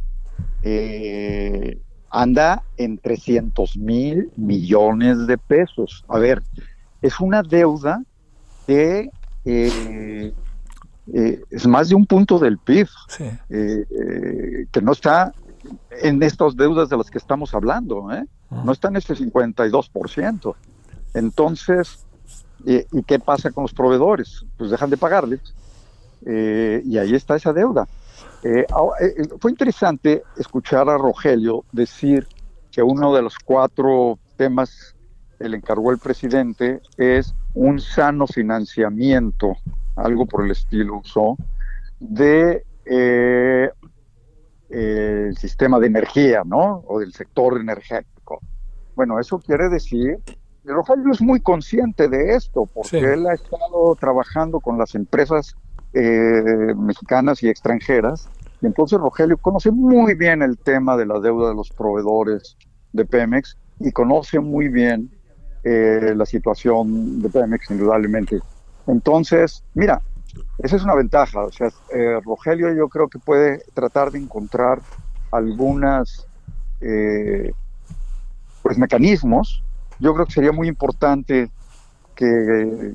[0.63, 1.79] eh,
[2.11, 6.05] anda en 300 mil millones de pesos.
[6.09, 6.43] A ver,
[7.03, 8.03] es una deuda
[8.67, 9.11] que
[9.45, 10.33] eh,
[11.15, 12.89] eh, es más de un punto del PIB,
[13.19, 15.33] eh, eh, que no está
[16.03, 18.25] en estas deudas de las que estamos hablando, ¿eh?
[18.51, 20.55] no está en este 52%.
[21.15, 22.07] Entonces,
[22.65, 24.45] ¿y qué pasa con los proveedores?
[24.57, 25.41] Pues dejan de pagarles
[26.27, 27.87] eh, y ahí está esa deuda.
[28.43, 32.27] Eh, eh, eh, fue interesante escuchar a Rogelio decir
[32.71, 34.95] que uno de los cuatro temas
[35.39, 39.57] que le encargó el presidente es un sano financiamiento,
[39.97, 41.37] algo por el estilo usó,
[41.99, 43.71] de eh,
[44.71, 46.85] el sistema de energía, ¿no?
[46.87, 48.41] O del sector energético.
[48.95, 50.19] Bueno, eso quiere decir,
[50.73, 53.05] Rogelio es muy consciente de esto, porque Sí.
[53.05, 55.55] él ha estado trabajando con las empresas
[55.95, 58.29] eh, mexicanas y extranjeras,
[58.61, 62.57] y entonces Rogelio conoce muy bien el tema de la deuda de los proveedores
[62.93, 65.11] de Pemex y conoce muy bien
[65.65, 68.41] eh, la situación de Pemex, indudablemente.
[68.87, 70.03] Entonces, mira,
[70.59, 71.45] esa es una ventaja.
[71.45, 74.81] O sea, eh, Rogelio yo creo que puede tratar de encontrar
[75.31, 76.27] algunas
[76.81, 77.53] eh,
[78.63, 79.63] pues mecanismos.
[80.01, 81.51] Yo creo que sería muy importante
[82.15, 82.93] que,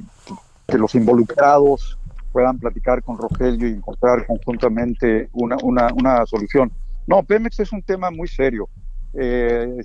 [0.67, 1.97] que los involucrados
[2.31, 6.71] puedan platicar con Rogelio y encontrar conjuntamente una, una, una solución.
[7.07, 8.67] No, Pemex es un tema muy serio.
[9.13, 9.77] Eh,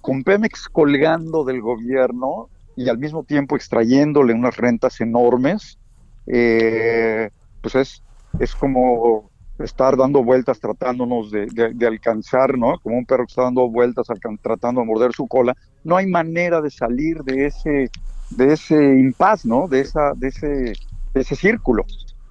[0.00, 5.78] con Pemex colgando del gobierno y al mismo tiempo extrayéndole unas rentas enormes,
[6.26, 7.30] eh,
[7.60, 8.02] pues es,
[8.38, 9.29] es como
[9.64, 12.78] estar dando vueltas tratándonos de, de- alcanzar, ¿no?
[12.80, 14.06] Como un perro que está dando vueltas
[14.42, 15.54] tratando de morder su cola.
[15.84, 17.90] No hay manera de salir de ese,
[18.28, 19.68] de ese impas, ¿no?
[19.68, 21.84] De, esa, de, ese, de ese círculo.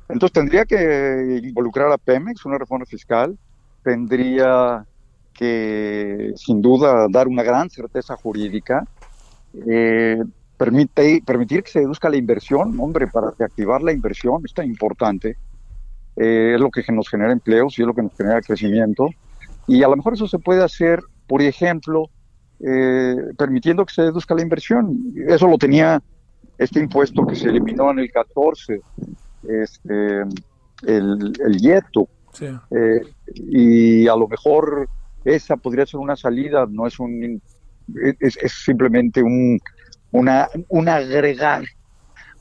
[0.07, 3.38] Entonces tendría que involucrar a Pemex, una reforma fiscal,
[3.84, 4.84] tendría
[5.34, 8.85] que sin duda dar una gran certeza jurídica,
[9.68, 10.18] eh,
[10.57, 15.35] permitir que se reduzca la inversión, hombre, para reactivar la inversión, es tan importante,
[16.19, 19.09] eh, es lo que nos genera empleos y es lo que nos genera crecimiento,
[19.67, 22.09] y a lo mejor eso se puede hacer, por ejemplo,
[22.59, 25.13] eh, permitiendo que se reduzca la inversión.
[25.27, 26.01] Eso lo tenía
[26.57, 28.81] este impuesto que se eliminó en el 14,
[29.47, 30.21] este,
[30.85, 32.09] el, el YETO,
[32.41, 33.01] eh,
[33.35, 34.89] y a lo mejor
[35.23, 37.41] esa podría ser una salida, no es un
[38.19, 39.59] es, es simplemente un
[40.11, 41.63] una un agregar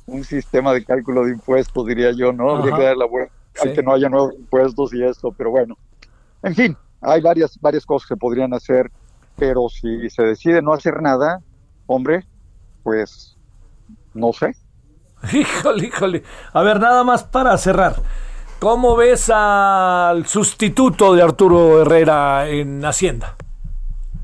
[0.07, 2.57] un sistema de cálculo de impuestos, diría yo, ¿no?
[2.57, 3.33] Habría que dar la vuelta,
[3.63, 3.73] Sí.
[3.73, 5.77] que no haya nuevos impuestos y esto, pero bueno.
[6.43, 8.91] En fin, hay varias, varias cosas que podrían hacer,
[9.37, 11.41] pero si se decide no hacer nada,
[11.87, 12.25] hombre,
[12.83, 13.37] pues
[14.15, 14.55] no sé.
[15.33, 16.23] Híjole, híjole.
[16.53, 17.97] A ver, nada más para cerrar.
[18.61, 23.37] ¿Cómo ves al sustituto de Arturo Herrera en Hacienda?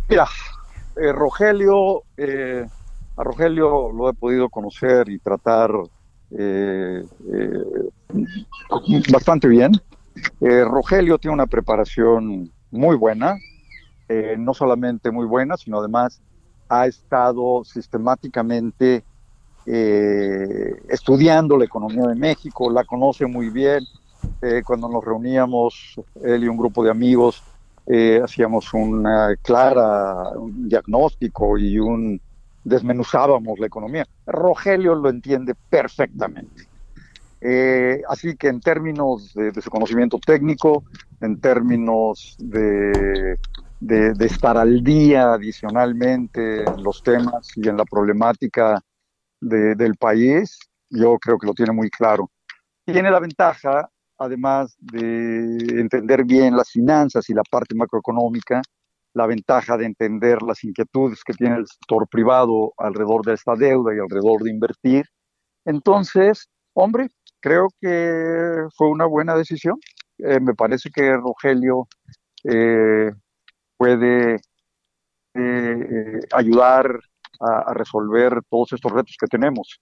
[0.09, 0.27] Mira,
[0.97, 2.66] eh, Rogelio, eh,
[3.16, 5.70] a Rogelio lo he podido conocer y tratar
[6.36, 7.89] eh, eh,
[9.12, 9.73] bastante bien.
[10.41, 13.36] Eh, Rogelio tiene una preparación muy buena,
[14.09, 16.20] eh, no solamente muy buena, sino además
[16.69, 19.05] ha estado sistemáticamente
[19.66, 23.85] eh, estudiando la economía de México, la conoce muy bien.
[24.43, 27.43] Eh, cuando nos reuníamos, él y un grupo de amigos,
[28.23, 32.19] hacíamos una clara un diagnóstico y un
[32.65, 34.07] desmenuzábamos la economía.
[34.27, 36.73] Rogelio lo entiende perfectamente.
[37.47, 40.83] Eh, así que en términos de, de su conocimiento técnico,
[41.21, 43.37] en términos de,
[43.81, 48.81] de- de estar al día adicionalmente en los temas y en la problemática
[49.43, 50.59] de- del país,
[50.89, 52.31] yo creo que lo tiene muy claro.
[52.87, 58.62] Tiene la ventaja, además de entender bien las finanzas y la parte macroeconómica,
[59.12, 63.95] la ventaja de entender las inquietudes que tiene el sector privado alrededor de esta deuda
[63.95, 65.05] y alrededor de invertir.
[65.66, 67.09] Entonces, hombre,
[67.45, 69.79] creo que fue una buena decisión.
[70.16, 71.87] Eh, me parece que Rogelio
[72.43, 73.11] eh,
[73.77, 74.41] puede
[75.35, 76.99] eh, ayudar
[77.41, 79.79] a, a resolver todos estos retos que tenemos.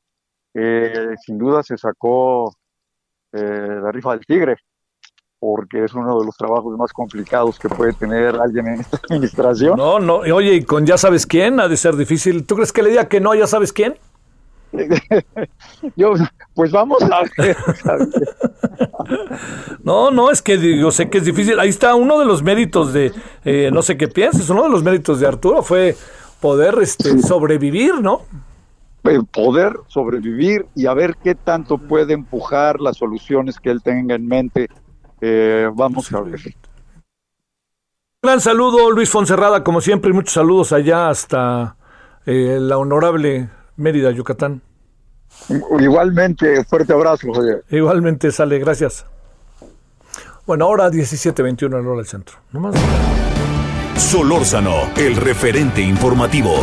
[0.54, 2.52] Eh, sin duda se sacó
[3.32, 4.56] eh, la rifa del tigre,
[5.38, 9.76] porque es uno de los trabajos más complicados que puede tener alguien en esta administración.
[9.76, 10.16] No, no.
[10.16, 12.44] Oye, y con ya sabes quién ha de ser difícil.
[12.44, 13.94] ¿Tú crees que le diga que no, ya sabes quién?
[15.96, 16.14] Yo,
[16.54, 17.56] pues vamos a ver.
[19.82, 21.58] No, no, es que yo sé que es difícil.
[21.58, 23.12] Ahí está uno de los méritos de,
[23.44, 25.96] eh, no sé qué pienses, uno de los méritos de Arturo fue
[26.40, 28.22] poder este, sobrevivir, ¿no?
[29.04, 34.14] eh, poder sobrevivir y a ver qué tanto puede empujar las soluciones que él tenga
[34.14, 34.68] en mente.
[35.20, 36.40] Eh, vamos a ver.
[38.22, 41.76] Gran saludo, Luis Fonserrada, como siempre, y muchos saludos allá hasta
[42.24, 44.62] eh, la honorable Mérida, Yucatán.
[45.80, 47.64] Igualmente, fuerte abrazo, Javier.
[47.70, 49.06] Igualmente sale, gracias.
[50.46, 52.36] Bueno, ahora 17.21 en hora del centro.
[52.52, 52.74] No más.
[53.96, 56.54] Solórzano, el referente informativo.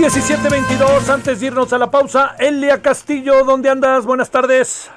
[0.00, 4.06] 17.22, antes de irnos a la pausa, Elia Castillo, ¿dónde andas?
[4.06, 4.90] Buenas tardes.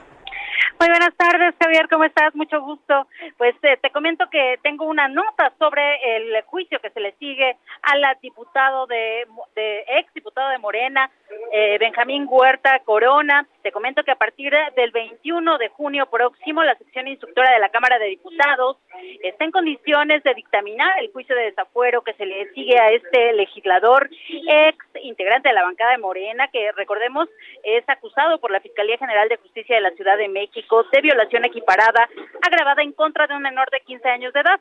[0.80, 2.34] Muy buenas tardes, Javier, ¿cómo estás?
[2.36, 3.06] Mucho gusto.
[3.38, 7.58] Pues eh, te comento que tengo una nota sobre el juicio que se le sigue
[7.82, 11.12] al diputado de, de ex diputado de Morena,
[11.52, 13.46] eh, Benjamín Huerta Corona.
[13.64, 17.70] Te comento que a partir del 21 de junio próximo, la sección instructora de la
[17.70, 18.76] Cámara de Diputados
[19.24, 23.32] está en condiciones de dictaminar el juicio de desafuero que se le sigue a este
[23.32, 27.30] legislador ex integrante de la bancada de Morena, que recordemos
[27.64, 31.46] es acusado por la Fiscalía General de Justicia de la Ciudad de México de violación
[31.46, 32.10] equiparada
[32.42, 34.60] agravada en contra de un menor de 15 años de edad.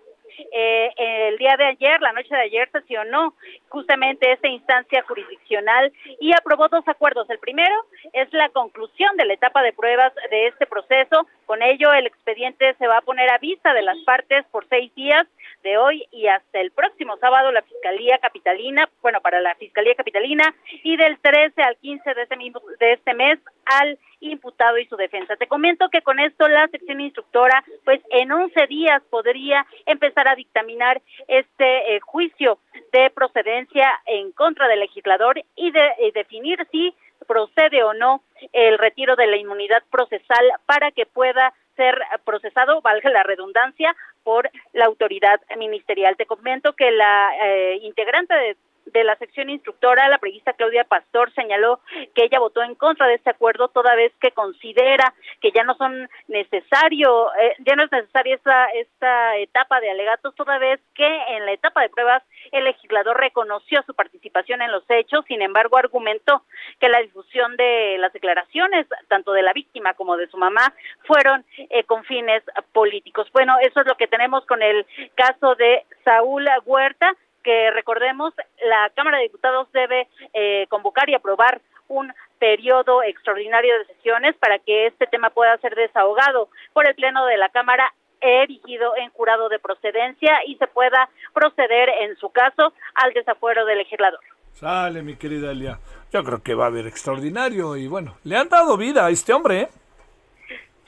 [0.52, 3.34] Eh, el día de ayer, la noche de ayer, sesionó
[3.68, 7.28] justamente esta instancia jurisdiccional y aprobó dos acuerdos.
[7.30, 7.74] El primero
[8.12, 11.26] es la conclusión de la etapa de pruebas de este proceso.
[11.46, 14.94] Con ello, el expediente se va a poner a vista de las partes por seis
[14.94, 15.26] días
[15.62, 20.54] de hoy y hasta el próximo sábado la Fiscalía Capitalina, bueno, para la Fiscalía Capitalina
[20.82, 24.96] y del 13 al 15 de este, mismo, de este mes al imputado y su
[24.96, 25.36] defensa.
[25.36, 30.36] Te comento que con esto la sección instructora, pues en 11 días podría empezar a
[30.36, 32.58] dictaminar este eh, juicio
[32.92, 36.94] de procedencia en contra del legislador y de definir si
[37.26, 38.22] procede o no
[38.52, 44.50] el retiro de la inmunidad procesal para que pueda ser procesado, valga la redundancia, por
[44.72, 46.16] la autoridad ministerial.
[46.16, 48.56] Te comento que la eh, integrante de
[48.86, 51.80] de la sección instructora, la periodista Claudia Pastor señaló
[52.14, 55.74] que ella votó en contra de este acuerdo toda vez que considera que ya no
[55.74, 61.06] son necesario, eh, ya no es necesaria esta, esta etapa de alegatos, toda vez que
[61.06, 65.76] en la etapa de pruebas el legislador reconoció su participación en los hechos, sin embargo
[65.76, 66.42] argumentó
[66.80, 71.44] que la difusión de las declaraciones, tanto de la víctima como de su mamá, fueron
[71.56, 72.42] eh, con fines
[72.72, 73.28] políticos.
[73.32, 78.90] Bueno, eso es lo que tenemos con el caso de Saúl Huerta que recordemos, la
[78.94, 84.86] Cámara de Diputados debe eh, convocar y aprobar un periodo extraordinario de sesiones para que
[84.86, 89.58] este tema pueda ser desahogado por el Pleno de la Cámara erigido en jurado de
[89.58, 94.20] procedencia y se pueda proceder, en su caso, al desafuero del legislador.
[94.52, 95.78] Sale, mi querida Elia.
[96.12, 99.32] Yo creo que va a haber extraordinario y bueno, le han dado vida a este
[99.32, 99.68] hombre, ¿eh?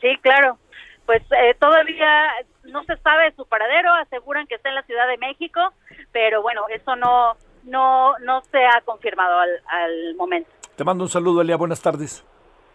[0.00, 0.58] Sí, claro.
[1.06, 2.30] Pues eh, todavía
[2.66, 5.60] no se sabe su paradero, aseguran que está en la Ciudad de México,
[6.12, 10.50] pero bueno, eso no no no se ha confirmado al, al momento.
[10.76, 11.56] Te mando un saludo, Elia.
[11.56, 12.24] Buenas tardes.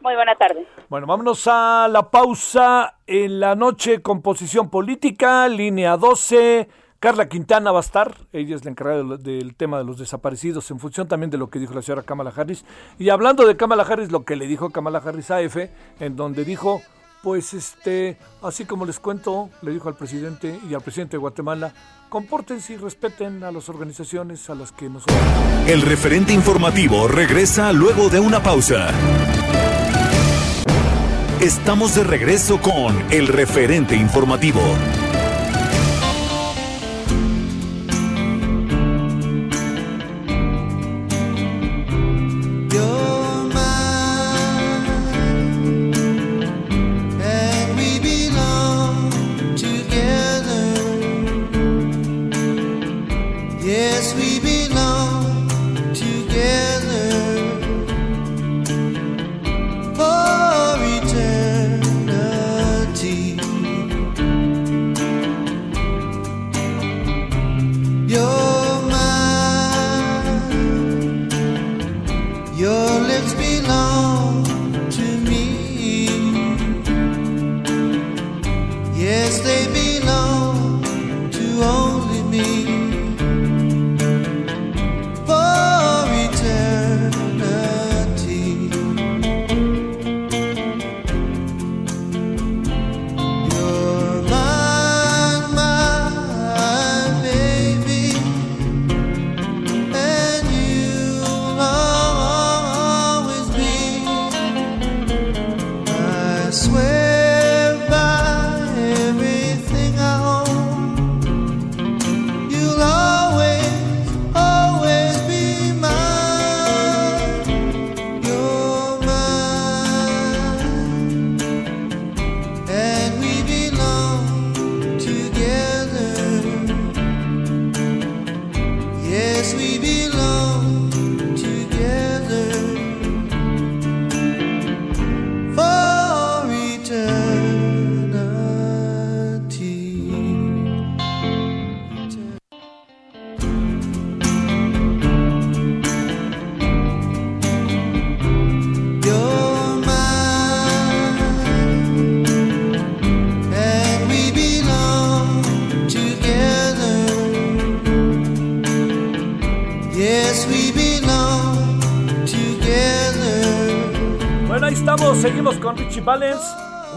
[0.01, 0.65] Muy buena tarde.
[0.87, 6.69] Bueno, vámonos a la pausa en la noche composición política, línea 12.
[6.99, 10.69] Carla Quintana va a estar, ella es la encargada del, del, tema de los desaparecidos,
[10.69, 12.65] en función también de lo que dijo la señora Kamala Harris.
[12.97, 15.71] Y hablando de Kamala Harris, lo que le dijo Kamala Harris a F,
[16.01, 16.81] en donde dijo,
[17.21, 21.73] pues este, así como les cuento, le dijo al presidente y al presidente de Guatemala,
[22.09, 25.17] compórtense y respeten a las organizaciones a las que nosotros...
[25.67, 28.89] El referente informativo regresa luego de una pausa.
[31.41, 34.61] Estamos de regreso con el referente informativo.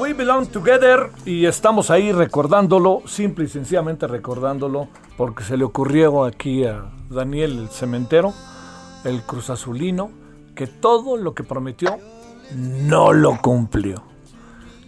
[0.00, 6.24] We Belong Together y estamos ahí recordándolo, simple y sencillamente recordándolo, porque se le ocurrió
[6.24, 8.32] aquí a Daniel el cementero,
[9.04, 10.10] el Cruz Azulino,
[10.54, 11.98] que todo lo que prometió
[12.54, 14.02] no lo cumplió.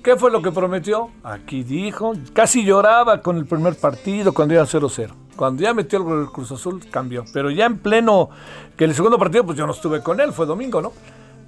[0.03, 1.11] ¿Qué fue lo que prometió?
[1.23, 5.11] Aquí dijo, casi lloraba con el primer partido cuando iba 0-0.
[5.37, 8.31] Cuando ya metió el Cruz Azul cambió, pero ya en pleno,
[8.75, 10.93] que el segundo partido pues yo no estuve con él, fue domingo, ¿no?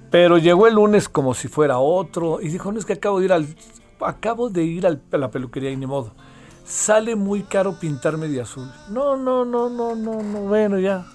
[0.09, 3.25] Pero llegó el lunes como si fuera otro y dijo, no es que acabo de
[3.25, 3.47] ir al
[3.99, 6.13] acabo de ir al, a la peluquería y ni modo.
[6.65, 8.69] Sale muy caro pintarme de azul.
[8.89, 11.05] No, no, no, no, no, no, bueno, ya.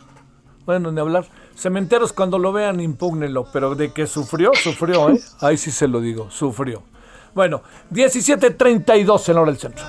[0.64, 1.26] Bueno, ni hablar.
[1.54, 5.20] Cementeros cuando lo vean, impúgnenlo, pero de que sufrió, sufrió, ¿eh?
[5.40, 6.82] Ahí sí se lo digo, sufrió.
[7.34, 9.84] Bueno, 17.32 en hora del centro.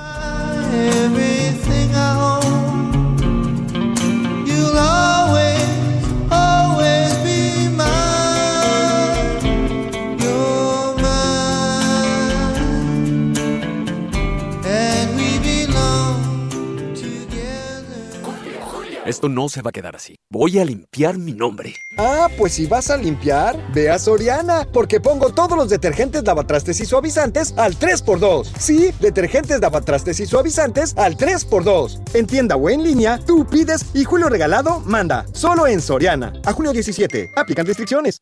[19.13, 20.15] Esto no se va a quedar así.
[20.31, 21.75] Voy a limpiar mi nombre.
[21.99, 26.79] Ah, pues si vas a limpiar, ve a Soriana, porque pongo todos los detergentes lavatrastes
[26.79, 28.51] y suavizantes al 3x2.
[28.57, 32.15] Sí, detergentes lavatrastes y suavizantes al 3x2.
[32.15, 35.27] En tienda o en línea, tú pides y Julio Regalado manda.
[35.31, 36.33] Solo en Soriana.
[36.43, 37.33] A junio 17.
[37.35, 38.17] Aplican restricciones.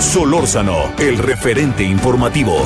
[0.00, 2.56] Solórzano, el referente informativo.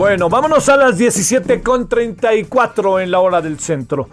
[0.00, 4.08] Bueno, vámonos a las 17.34 en la hora del centro.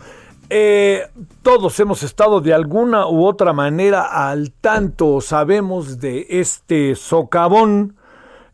[0.50, 1.08] Eh,
[1.42, 7.96] todos hemos estado de alguna u otra manera al tanto, sabemos de este socavón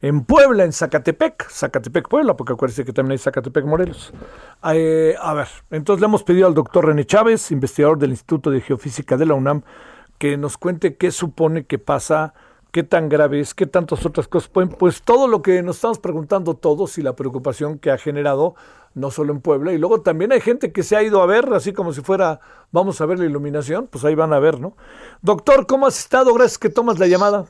[0.03, 4.13] en Puebla, en Zacatepec, Zacatepec, Puebla, porque acuérdense que también hay Zacatepec, Morelos.
[4.71, 8.61] Eh, a ver, entonces le hemos pedido al doctor René Chávez, investigador del Instituto de
[8.61, 9.63] Geofísica de la UNAM,
[10.19, 12.35] que nos cuente qué supone que pasa
[12.73, 15.99] qué tan grave es, qué tantas otras cosas pueden, pues todo lo que nos estamos
[15.99, 18.55] preguntando todos y la preocupación que ha generado,
[18.95, 21.53] no solo en Puebla, y luego también hay gente que se ha ido a ver,
[21.53, 22.39] así como si fuera,
[22.71, 24.75] vamos a ver la iluminación, pues ahí van a ver, ¿no?
[25.21, 26.33] Doctor, ¿cómo has estado?
[26.33, 27.45] Gracias que tomas la llamada.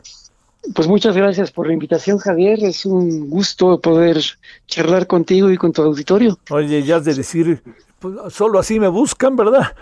[0.73, 2.63] Pues muchas gracias por la invitación, Javier.
[2.63, 4.17] Es un gusto poder
[4.65, 6.39] charlar contigo y con tu auditorio.
[6.49, 7.61] Oye, ya has de decir,
[7.99, 9.75] pues, solo así me buscan, ¿verdad?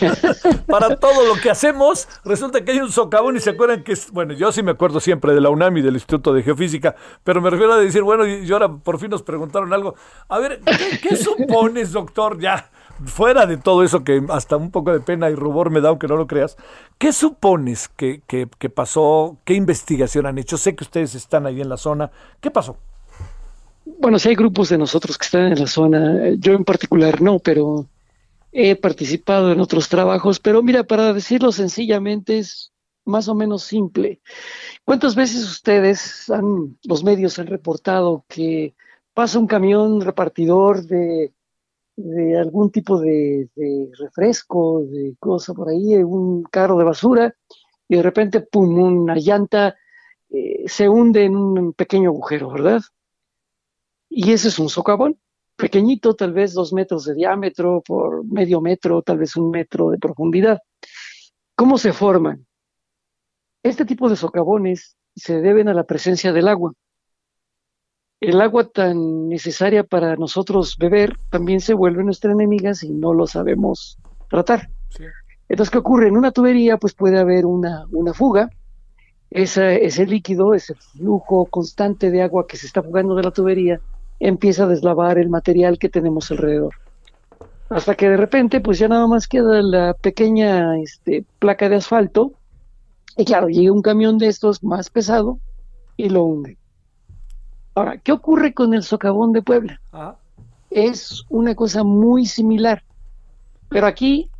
[0.66, 4.10] Para todo lo que hacemos, resulta que hay un socavón y se acuerdan que es,
[4.10, 7.40] bueno, yo sí me acuerdo siempre de la UNAM y del Instituto de Geofísica, pero
[7.42, 9.94] me refiero a decir, bueno, y ahora por fin nos preguntaron algo.
[10.28, 12.38] A ver, ¿qué, qué supones, doctor?
[12.38, 12.70] Ya,
[13.06, 16.08] fuera de todo eso que hasta un poco de pena y rubor me da, aunque
[16.08, 16.56] no lo creas,
[16.98, 19.38] ¿qué supones que, que, que pasó?
[19.44, 20.56] ¿Qué investigación han hecho?
[20.56, 22.10] Sé que ustedes están ahí en la zona.
[22.40, 22.76] ¿Qué pasó?
[23.84, 27.38] Bueno, sí hay grupos de nosotros que están en la zona, yo en particular no,
[27.38, 27.86] pero
[28.50, 32.72] he participado en otros trabajos, pero mira, para decirlo sencillamente es
[33.04, 34.20] más o menos simple.
[34.84, 38.74] ¿Cuántas veces ustedes, han, los medios han reportado que
[39.12, 41.34] pasa un camión repartidor de,
[41.96, 43.48] de algún tipo de,
[43.98, 47.34] refresco, de cosa por ahí, un carro de basura,
[47.88, 49.76] y de repente, pum, una llanta
[50.30, 52.82] eh, se hunde en un pequeño agujero, ¿verdad?
[54.08, 55.18] Y ese es un socavón,
[55.56, 59.98] pequeñito, tal vez dos metros de diámetro por medio metro, tal vez un metro de
[59.98, 60.60] profundidad.
[61.54, 62.46] ¿Cómo se forman?
[63.62, 66.72] Este tipo de socavones se deben a la presencia del agua.
[68.26, 73.26] El agua tan necesaria para nosotros beber también se vuelve nuestra enemiga si no lo
[73.26, 73.98] sabemos
[74.30, 74.70] tratar.
[75.46, 76.08] Entonces, ¿qué ocurre?
[76.08, 78.48] En una tubería pues puede haber una, una fuga,
[79.30, 83.78] ese, ese líquido, ese flujo constante de agua que se está fugando de la tubería,
[84.18, 86.72] empieza a deslavar el material que tenemos alrededor.
[87.68, 92.32] Hasta que de repente, pues ya nada más queda la pequeña este, placa de asfalto,
[93.18, 95.40] y claro, llega un camión de estos más pesado
[95.98, 96.56] y lo hunde.
[97.74, 99.80] Ahora, ¿qué ocurre con el socavón de Puebla?
[100.70, 102.82] Es una cosa muy similar,
[103.68, 104.30] pero aquí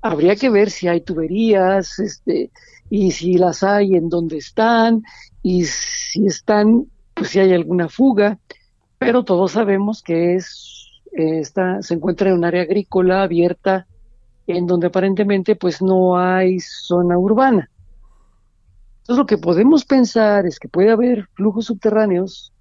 [0.00, 2.50] habría que ver si hay tuberías, este,
[2.90, 5.02] y si las hay, en dónde están,
[5.42, 8.38] y si están, pues si hay alguna fuga
[9.02, 13.88] pero todos sabemos que es eh, está, se encuentra en un área agrícola abierta
[14.46, 17.68] en donde aparentemente pues no hay zona urbana.
[19.00, 22.51] Entonces lo que podemos pensar es que puede haber flujos subterráneos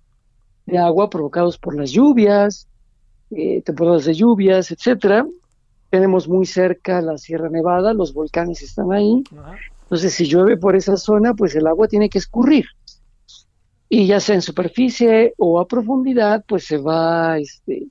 [0.65, 2.67] de agua provocados por las lluvias,
[3.31, 5.25] eh, temporadas de lluvias, etcétera.
[5.89, 9.23] Tenemos muy cerca la Sierra Nevada, los volcanes están ahí.
[9.83, 12.65] Entonces si llueve por esa zona, pues el agua tiene que escurrir
[13.93, 17.87] y ya sea en superficie o a profundidad, pues se va, este,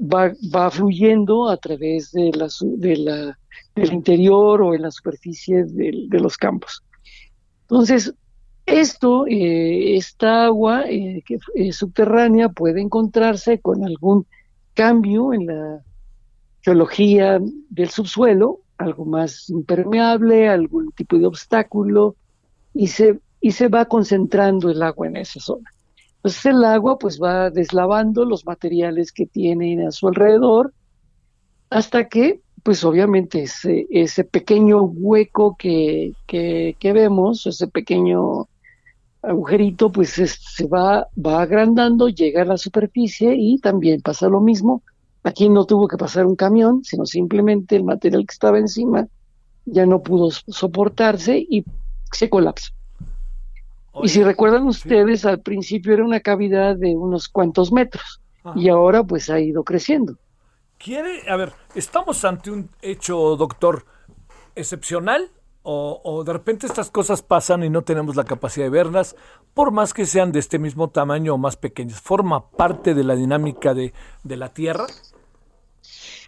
[0.00, 3.38] va, va fluyendo a través de la, de la,
[3.76, 6.82] del interior o en la superficie de, de los campos.
[7.60, 8.12] Entonces,
[8.66, 14.26] esto, eh, esta agua eh, que es subterránea puede encontrarse con algún
[14.74, 15.82] cambio en la
[16.60, 17.40] geología
[17.70, 22.16] del subsuelo, algo más impermeable, algún tipo de obstáculo,
[22.74, 25.68] y se y se va concentrando el agua en esa zona.
[26.16, 30.72] Entonces el agua pues va deslavando los materiales que tiene a su alrededor
[31.68, 38.46] hasta que pues obviamente ese, ese pequeño hueco que, que, vemos, ese pequeño
[39.22, 44.82] agujerito pues se va, va agrandando, llega a la superficie y también pasa lo mismo.
[45.22, 49.06] Aquí no tuvo que pasar un camión, sino simplemente el material que estaba encima
[49.64, 51.64] ya no pudo soportarse y
[52.10, 52.72] se colapsa
[54.02, 58.20] y si recuerdan ustedes, al principio era una cavidad de unos cuantos metros
[58.54, 60.16] y ahora pues ha ido creciendo.
[60.78, 63.84] ¿Quiere, a ver, estamos ante un hecho, doctor,
[64.54, 65.30] excepcional
[65.64, 69.14] O, o de repente estas cosas pasan y no tenemos la capacidad de verlas,
[69.54, 72.00] por más que sean de este mismo tamaño o más pequeñas.
[72.00, 73.92] ¿Forma parte de la dinámica de,
[74.24, 74.86] de la Tierra?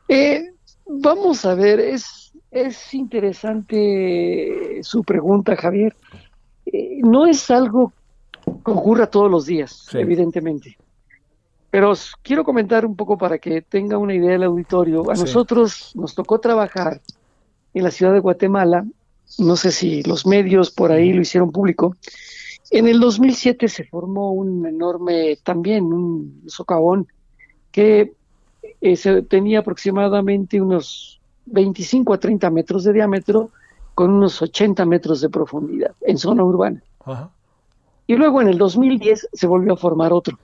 [0.08, 0.52] Eh,
[0.86, 5.94] vamos a ver, es, es interesante su pregunta, Javier.
[6.66, 7.92] Eh, no es algo
[8.44, 9.98] que ocurra todos los días, Sí.
[9.98, 10.76] evidentemente.
[11.70, 11.92] Pero
[12.22, 15.10] quiero comentar un poco para que tenga una idea del auditorio.
[15.10, 15.22] A Sí.
[15.22, 17.00] nosotros nos tocó trabajar
[17.72, 18.84] en la ciudad de Guatemala,
[19.38, 21.96] no sé si los medios por ahí lo hicieron público.
[22.70, 27.06] En el 2007 se formó un enorme, también un socavón,
[27.70, 28.12] que
[28.80, 33.50] eh, se tenía aproximadamente unos 25 a 30 metros de diámetro
[33.94, 36.82] con unos 80 metros de profundidad en zona urbana.
[37.04, 37.30] Ajá.
[38.06, 40.38] Y luego en el 2010 se volvió a formar otro,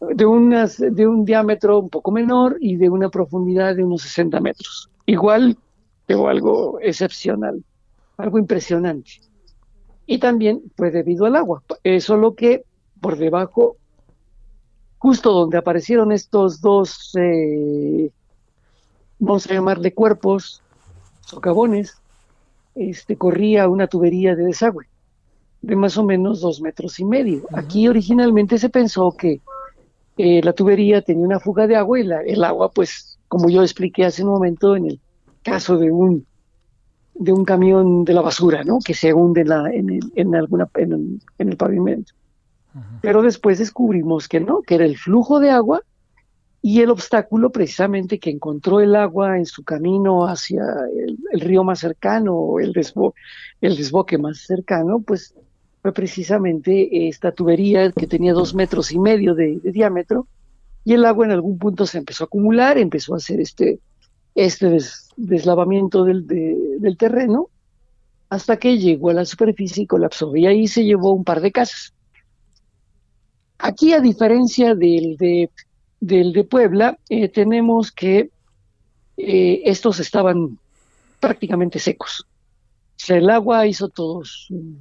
[0.00, 4.40] de, unas, de un diámetro un poco menor y de una profundidad de unos 60
[4.40, 4.90] metros.
[5.06, 5.56] Igual,
[6.06, 7.62] pero algo excepcional,
[8.16, 9.10] algo impresionante.
[10.06, 12.64] Y también fue debido al agua, eh, solo que
[13.00, 13.76] por debajo,
[14.98, 18.10] justo donde aparecieron estos dos, eh,
[19.18, 20.62] vamos a llamarle cuerpos,
[21.20, 21.94] socavones,
[22.74, 24.86] este, corría una tubería de desagüe
[25.62, 27.42] de más o menos dos metros y medio.
[27.54, 29.40] Aquí originalmente se pensó que
[30.18, 33.62] eh, la tubería tenía una fuga de agua y la- el agua, pues, como yo
[33.62, 35.00] expliqué hace un momento en el
[35.50, 36.26] caso de un
[37.18, 38.78] de un camión de la basura, ¿no?
[38.84, 42.12] Que se hunde en, la- en, el, en alguna en, el- en el pavimento.
[43.00, 45.80] Pero después descubrimos que no, que era el flujo de agua
[46.60, 50.62] y el obstáculo precisamente que encontró el agua en su camino hacia
[50.94, 53.14] el, el río más cercano o el, desbo-
[53.62, 55.34] el desboque más cercano, pues
[55.80, 60.26] fue precisamente esta tubería que tenía dos metros y medio de, de diámetro
[60.84, 63.78] y el agua en algún punto se empezó a acumular, empezó a hacer este,
[64.36, 67.48] este des- deslavamiento del, de- del terreno
[68.28, 71.50] hasta que llegó a la superficie y colapsó y ahí se llevó un par de
[71.52, 71.92] casas.
[73.58, 75.50] Aquí, a diferencia del de,
[76.00, 78.30] del de Puebla, eh, tenemos que
[79.16, 80.58] eh, estos estaban
[81.20, 82.26] prácticamente secos.
[82.28, 84.74] O sea, el agua hizo todo su,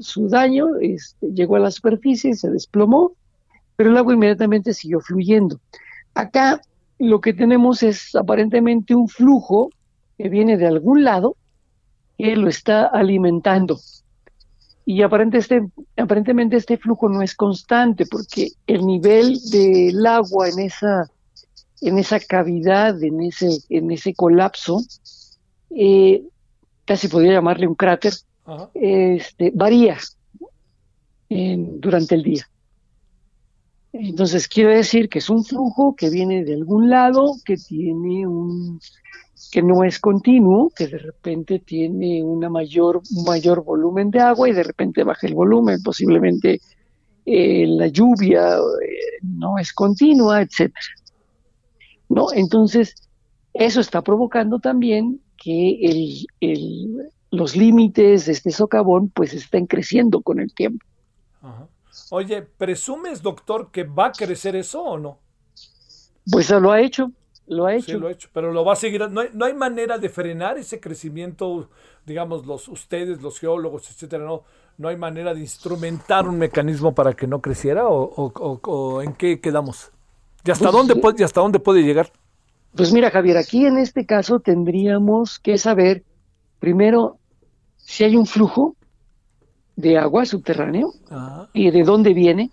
[0.00, 3.12] su daño, este, llegó a la superficie, se desplomó,
[3.76, 5.58] pero el agua inmediatamente siguió fluyendo.
[6.14, 6.60] Acá
[7.02, 9.70] lo que tenemos es aparentemente un flujo
[10.16, 11.36] que viene de algún lado
[12.16, 13.80] que lo está alimentando.
[14.84, 15.66] Y aparente este-
[15.96, 21.10] aparentemente este flujo no es constante porque el nivel del agua en esa,
[21.80, 24.80] en esa cavidad, en ese, en ese colapso,
[25.70, 26.22] eh,
[26.84, 28.12] casi podría llamarle un cráter,
[28.44, 28.70] Ajá.
[28.74, 29.98] este, varía
[31.28, 32.48] en- durante el día.
[33.92, 38.80] Entonces quiere decir que es un flujo que viene de algún lado, que tiene un,
[39.50, 44.52] que no es continuo, que de repente tiene una mayor, mayor volumen de agua y
[44.52, 46.60] de repente baja el volumen, posiblemente
[47.26, 50.80] eh, la lluvia eh, no es continua, etcétera.
[52.08, 52.26] ¿No?
[52.32, 52.94] Entonces,
[53.52, 60.20] eso está provocando también que el, el- los límites de este socavón pues estén creciendo
[60.22, 60.84] con el tiempo.
[61.40, 61.71] Ajá.
[62.10, 65.18] Oye, ¿presumes, doctor, que va a crecer eso o no?
[66.30, 67.12] Pues lo ha hecho,
[67.46, 67.96] lo ha hecho.
[67.96, 69.08] Sí, lo ha hecho, pero lo va a seguir.
[69.10, 71.68] No hay, no hay manera de frenar ese crecimiento,
[72.06, 74.42] digamos, los ustedes, los geólogos, etcétera, no,
[74.78, 79.02] no hay manera de instrumentar un mecanismo para que no creciera o, o- o- o
[79.02, 79.90] en qué quedamos.
[80.44, 82.12] ¿Y hasta Pues, dónde puede, y hasta dónde puede llegar?
[82.74, 86.04] Pues mira, Javier, aquí en este caso tendríamos que saber
[86.58, 87.20] primero
[87.76, 88.76] si hay un flujo
[89.76, 91.48] de agua subterráneo Ajá.
[91.52, 92.50] y de dónde viene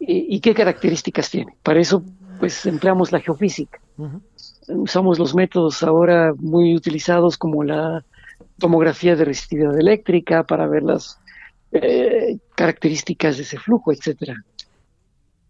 [0.00, 1.54] y, y qué características tiene.
[1.62, 2.02] Para eso,
[2.38, 3.80] pues empleamos la geofísica.
[4.68, 8.04] Usamos los métodos ahora muy utilizados como la
[8.58, 11.18] tomografía de resistividad eléctrica para ver las
[11.72, 14.36] eh, características de ese flujo, etcétera.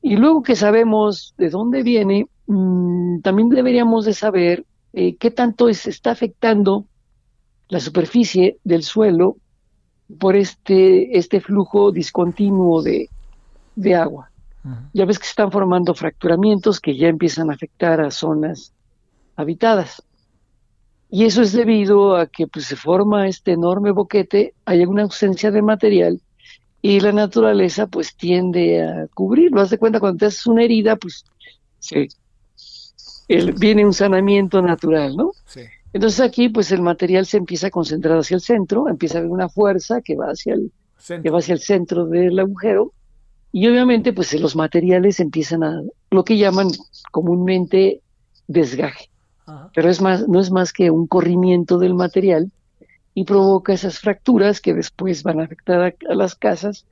[0.00, 5.68] Y luego que sabemos de dónde viene, mm, también deberíamos de saber eh, qué tanto
[5.68, 6.86] es- está afectando
[7.68, 9.36] la superficie del suelo
[10.18, 13.10] por este, este flujo discontinuo de,
[13.74, 14.30] de agua.
[14.92, 18.72] Ya ves que se están formando fracturamientos que ya empiezan a afectar a zonas
[19.36, 20.02] habitadas.
[21.10, 25.50] Y eso es debido a que pues, se forma este enorme boquete, hay una ausencia
[25.50, 26.20] de material
[26.82, 29.60] y la naturaleza pues tiende a cubrirlo.
[29.60, 31.24] Haz de cuenta cuando te haces una herida, pues
[33.28, 35.32] el- viene un sanamiento natural, ¿no?
[35.46, 35.62] Sí.
[35.92, 39.30] Entonces aquí pues el material se empieza a concentrar hacia el centro, empieza a haber
[39.30, 40.72] una fuerza que va hacia el,
[41.22, 42.92] que va hacia el centro del agujero
[43.52, 46.68] y obviamente pues los materiales empiezan a lo que llaman
[47.10, 48.02] comúnmente
[48.46, 49.10] desgaje.
[49.46, 49.70] Ajá.
[49.74, 52.52] Pero es más, no es más que un corrimiento del material
[53.14, 56.86] y provoca esas fracturas que después van a afectar a, a las casas,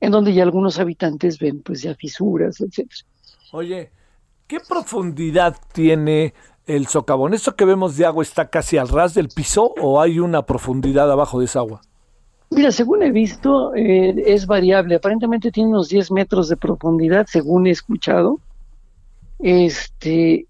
[0.00, 3.06] en donde ya algunos habitantes ven pues ya fisuras, etcétera.
[3.52, 3.90] Oye,
[4.48, 6.34] ¿qué profundidad tiene
[6.66, 7.34] el socavón?
[7.34, 11.10] ¿Esto que vemos de agua está casi al ras del piso o hay una profundidad
[11.10, 11.80] abajo de esa agua?
[12.50, 14.96] Mira, según he visto, eh, es variable.
[14.96, 18.40] Aparentemente tiene unos 10 metros de profundidad, según he escuchado.
[19.38, 20.46] Este,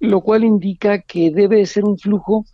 [0.00, 2.44] lo cual indica que debe ser un flujo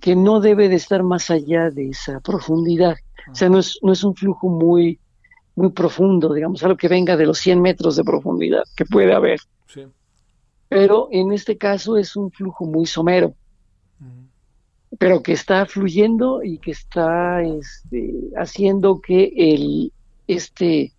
[0.00, 2.96] que no debe de estar más allá de esa profundidad.
[3.30, 4.98] O sea, no es, no es un flujo muy,
[5.56, 9.40] muy profundo, digamos, algo que venga de los 100 metros de profundidad, que puede haber.
[9.66, 9.86] Sí.
[10.68, 13.34] Pero en este caso es un flujo muy somero,
[14.98, 19.92] pero que está fluyendo y que está este, haciendo que el,
[20.26, 20.92] este,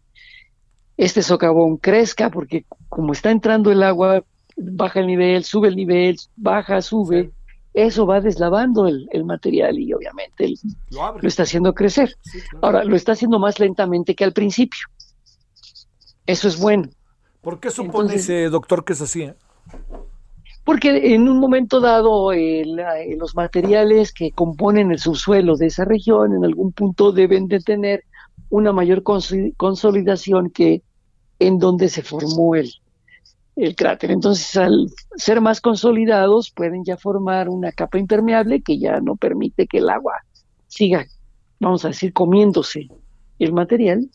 [0.98, 4.24] este socavón crezca, porque como está entrando el agua,
[4.58, 7.32] baja el nivel, sube el nivel, baja, sube,
[7.74, 10.60] eso va deslavando el, el material y obviamente el-
[10.92, 12.16] Lo está haciendo crecer.
[12.62, 14.80] Ahora, lo está haciendo más lentamente que al principio.
[16.26, 16.90] Eso es bueno.
[17.42, 19.22] ¿Por qué supone Entonces- doctor que es así?
[19.24, 19.36] eh?
[20.64, 25.86] Porque en un momento dado eh, eh, los materiales que componen el subsuelo de esa
[25.86, 28.04] región en algún punto deben de tener
[28.50, 30.84] una mayor consolidación que
[31.40, 32.72] en donde se formó el,
[33.56, 34.12] el cráter.
[34.12, 39.68] Entonces, al ser más consolidados, pueden ya formar una capa impermeable que ya no permite
[39.68, 40.14] que el agua
[40.68, 41.06] siga,
[41.60, 42.90] vamos a decir, comiéndose
[43.38, 44.10] el material.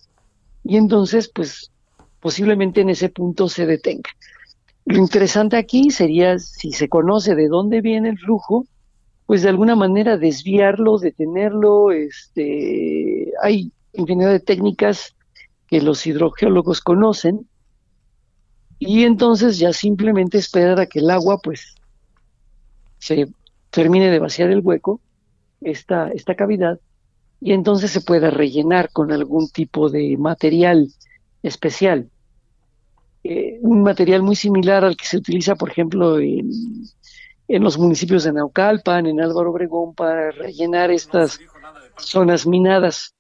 [0.63, 1.71] Y entonces, pues,
[2.21, 4.11] posiblemente en ese punto se detenga.
[4.87, 8.67] Lo interesante aquí sería, si se conoce de dónde viene el flujo,
[9.27, 11.91] pues de alguna manera desviarlo, detenerlo.
[11.91, 15.15] Este, hay infinidad de técnicas
[15.67, 17.49] que los hidrogeólogos conocen
[18.79, 21.75] y entonces ya simplemente esperar a que el agua pues
[22.99, 23.29] se
[23.71, 25.01] termine de vaciar el hueco,
[25.61, 26.79] esta, esta cavidad,
[27.41, 30.89] y entonces se pueda rellenar con algún tipo de material
[31.43, 32.11] especial
[33.27, 36.53] eh, un material muy similar al que se utiliza, por ejemplo, en,
[37.49, 41.41] los municipios de Naucalpan, en Álvaro Obregón, para rellenar estas
[41.97, 43.15] zonas minadas,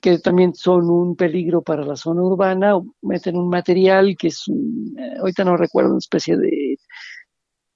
[0.00, 2.74] que también son un peligro para la zona urbana.
[3.02, 6.76] Meten un material que es, un, eh, ahorita no recuerdo, una especie de,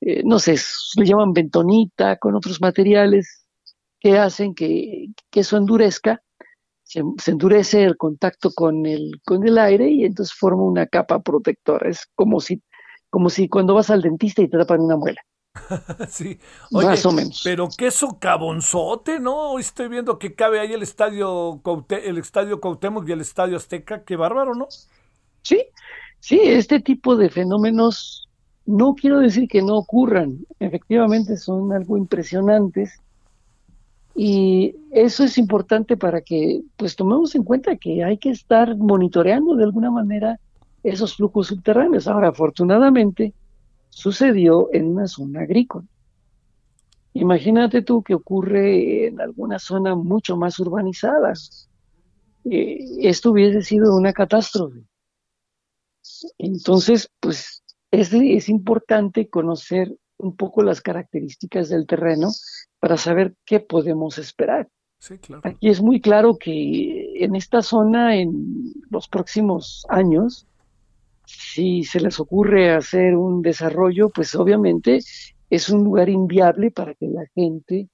[0.03, 0.57] eh, no sé,
[0.97, 3.47] le llaman bentonita, con otros materiales
[3.99, 6.23] que hacen que eso endurezca
[6.91, 11.21] se, se endurece el contacto con el, con el aire y entonces forma una capa
[11.21, 11.89] protectora.
[11.89, 12.61] Es como si,
[13.11, 15.21] como si cuando vas al dentista y te tapan una muela.
[16.09, 16.37] sí.
[16.73, 17.43] Más o menos.
[17.45, 19.53] Pero qué socavonzote, ¿no?
[19.53, 24.03] Hoy estoy viendo que cabe ahí el estadio el estadio Cuauhtémoc y el estadio Azteca.
[24.03, 24.67] Qué bárbaro, ¿no?
[25.43, 25.63] Sí,
[26.19, 28.29] sí, este tipo de fenómenos
[28.67, 33.01] no quiero decir que no ocurran, efectivamente son algo impresionantes
[34.23, 39.57] y eso es importante para que pues tomemos en cuenta que hay que estar monitoreando
[39.57, 40.39] de alguna manera
[40.83, 42.07] esos flujos subterráneos.
[42.07, 43.33] Ahora, afortunadamente,
[43.89, 45.87] sucedió en una zona agrícola.
[47.15, 51.33] Imagínate tú que ocurre en alguna zona mucho más urbanizada.
[52.45, 54.85] Eh, esto hubiese sido una catástrofe.
[56.37, 62.29] Entonces, pues es, es importante conocer un poco las características del terreno
[62.81, 64.69] para saber qué podemos esperar.
[64.99, 65.43] Sí, claro.
[65.45, 70.47] Aquí es muy claro que en esta zona, en los próximos años,
[71.25, 75.01] si se les ocurre hacer un desarrollo, pues obviamente
[75.49, 77.89] es un lugar inviable para que la gente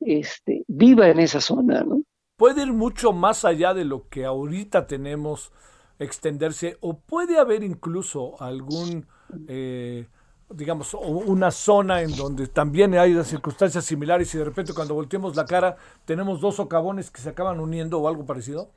[0.00, 2.02] este, viva en esa zona, ¿no?
[2.36, 5.52] Puede ir mucho más allá de lo que ahorita tenemos,
[5.98, 9.06] extenderse, o puede haber incluso algún,
[9.46, 10.06] eh,
[10.54, 15.44] digamos, una zona en donde también hay circunstancias similares y de repente cuando volteemos la
[15.46, 18.68] cara tenemos dos socavones que se acaban uniendo o algo parecido.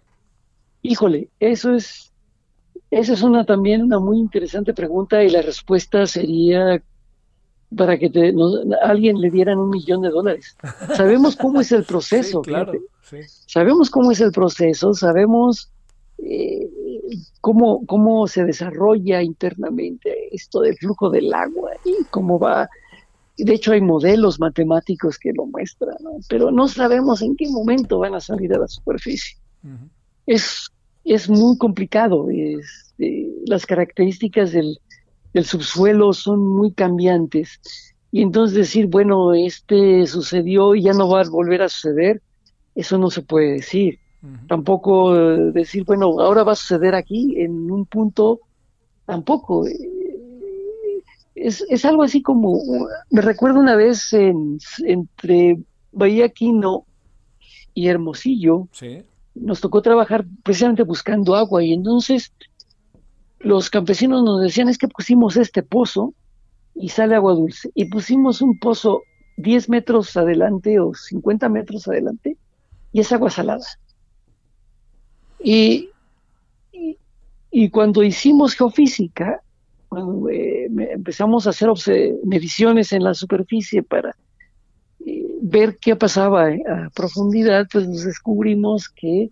[0.81, 2.11] Híjole, eso es,
[2.91, 6.81] esa es una también una muy interesante pregunta y la respuesta sería
[7.75, 10.55] para que te- nos- alguien le dieran un millón de dólares.
[10.95, 13.17] Sabemos cómo es el proceso, Sí, claro, sí.
[13.47, 15.71] sabemos cómo es el proceso, sabemos
[16.19, 16.69] eh,
[17.41, 22.69] cómo, cómo se desarrolla internamente esto del flujo del agua y cómo va.
[23.37, 26.11] De hecho, hay modelos matemáticos que lo muestran, ¿no?
[26.29, 29.37] pero no sabemos en qué momento van a salir a la superficie.
[30.25, 30.69] Es,
[31.03, 32.29] es muy complicado.
[32.29, 34.77] este, las características del,
[35.33, 37.59] del subsuelo son muy cambiantes.
[38.11, 42.21] Y entonces decir, bueno, este sucedió y ya no va a volver a suceder,
[42.75, 43.99] eso no se puede decir.
[44.47, 48.39] Tampoco eh, decir, bueno, ahora va a suceder aquí en un punto,
[49.05, 49.67] tampoco.
[49.67, 49.73] Eh,
[51.35, 52.61] Es, es algo así como,
[53.09, 55.57] me recuerdo una vez en- entre
[55.91, 56.85] Bahía Quino
[57.73, 59.03] y Hermosillo, Sí.
[59.35, 62.31] nos tocó trabajar precisamente buscando agua y entonces
[63.39, 66.13] los campesinos nos decían es que pusimos este pozo
[66.75, 69.01] y sale agua dulce y pusimos un pozo
[69.35, 72.37] 10 metros adelante o 50 metros adelante
[72.93, 73.65] y es agua salada.
[75.43, 75.89] Y,
[77.71, 79.41] cuando hicimos geofísica,
[80.31, 81.69] eh, empezamos a hacer
[82.23, 84.15] mediciones en la superficie para
[85.05, 89.29] eh, ver qué pasaba eh, a profundidad, pues nos descubrimos que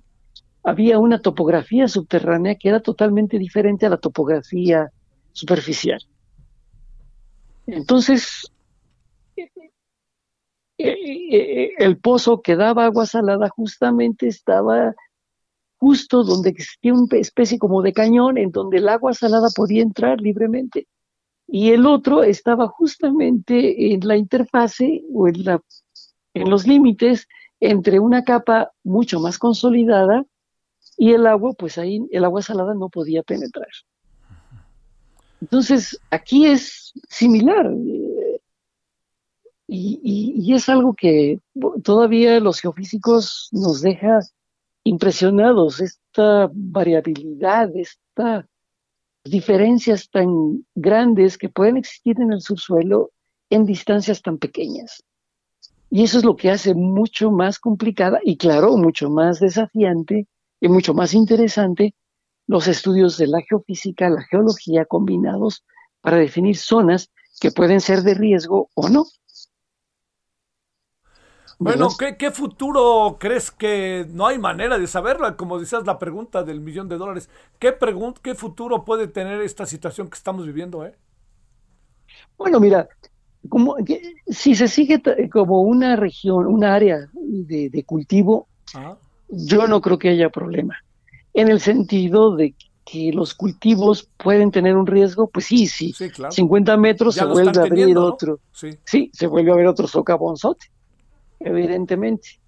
[0.63, 4.91] había una topografía subterránea que era totalmente diferente a la topografía
[5.31, 6.01] superficial.
[7.65, 8.51] Entonces,
[10.77, 14.93] eh, el pozo que daba agua salada justamente estaba
[15.81, 20.21] justo donde existía una especie como de cañón en donde el agua salada podía entrar
[20.21, 20.87] libremente.
[21.47, 25.59] Y el otro estaba justamente en la interfase o en, la,
[26.35, 27.27] en los límites
[27.59, 30.23] entre una capa mucho más consolidada
[30.97, 33.67] y el agua, pues ahí el agua salada no podía penetrar.
[35.41, 37.65] Entonces, aquí es similar.
[37.65, 38.39] eh,
[39.73, 41.39] Y, y- y es algo que
[41.83, 44.19] todavía los geofísicos nos deja
[44.83, 48.45] impresionados, esta variabilidad, estas
[49.23, 53.11] diferencias tan grandes que pueden existir en el subsuelo
[53.49, 55.03] en distancias tan pequeñas.
[55.89, 60.27] Y eso es lo que hace mucho más complicada y claro, mucho más desafiante
[60.59, 61.93] y mucho más interesante
[62.47, 65.63] los estudios de la geofísica, la geología combinados
[66.01, 69.05] para definir zonas que pueden ser de riesgo o no.
[71.63, 71.89] Bueno.
[71.97, 75.37] ¿qué, qué futuro crees que no hay manera de saberlo?
[75.37, 77.29] Como decías, la pregunta del millón de dólares.
[77.59, 77.75] ¿Qué,
[78.23, 80.83] ¿Qué futuro puede tener esta situación que estamos viviendo?
[80.83, 80.95] Eh?
[82.35, 82.89] Bueno, mira,
[83.47, 88.47] como que si se sigue como una región, un área de, de cultivo,
[89.29, 90.77] yo no creo que haya problema.
[91.35, 92.55] En el sentido de
[92.85, 95.93] que los cultivos pueden tener un riesgo, pues sí, sí.
[95.95, 96.31] Sí, claro.
[96.31, 98.07] 50 metros Ya se vuelve a abrir teniendo, ¿no?
[98.07, 98.39] otro.
[98.51, 98.71] Sí.
[98.83, 100.65] Sí, se vuelve a ver otro socavonzote,
[101.43, 102.39] evidentemente.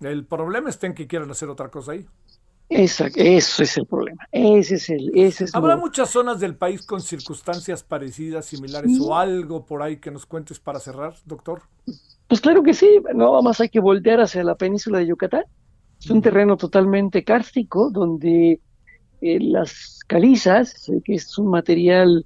[0.00, 2.06] El problema está en que quieran hacer otra cosa ahí.
[2.68, 4.26] Esa, eso es el problema.
[4.30, 8.92] Ese es el, ese es ¿Habrá lo- muchas zonas del país con circunstancias parecidas, similares
[8.92, 9.00] Sí.
[9.02, 11.62] o algo por ahí que nos cuentes para cerrar, doctor?
[12.28, 15.44] Pues claro que sí, nada más hay que voltear hacia la península de Yucatán.
[16.00, 18.60] Es un terreno totalmente kárstico donde
[19.20, 22.24] eh, las calizas, eh, que es un material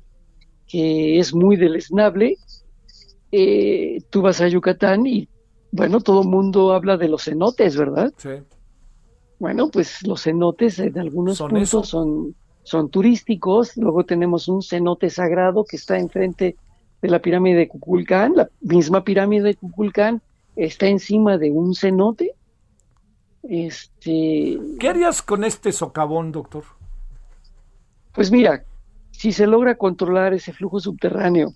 [0.68, 2.36] que es muy deleznable,
[3.32, 5.28] eh, tú vas a Yucatán y,
[5.74, 8.12] bueno, todo el mundo habla de los cenotes, ¿verdad?
[8.16, 8.28] Sí.
[9.40, 11.82] Bueno, pues los cenotes en algunos ¿Son puntos eso?
[11.82, 13.76] son, son turísticos.
[13.76, 16.54] Luego tenemos un cenote sagrado que está enfrente
[17.02, 18.36] de la pirámide de Cuculcán.
[18.36, 20.22] La misma pirámide de Cuculcán
[20.54, 22.36] está encima de un cenote.
[23.42, 26.62] Este, ¿Qué harías con este socavón, doctor?
[28.12, 28.64] pues mira,
[29.10, 31.52] si se logra controlar ese flujo subterráneo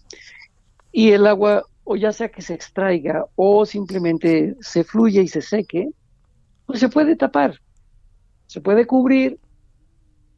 [0.90, 5.40] y el agua, o ya sea que se extraiga o simplemente se fluye y se
[5.40, 5.88] seque,
[6.66, 7.62] pues se puede tapar,
[8.46, 9.40] se puede cubrir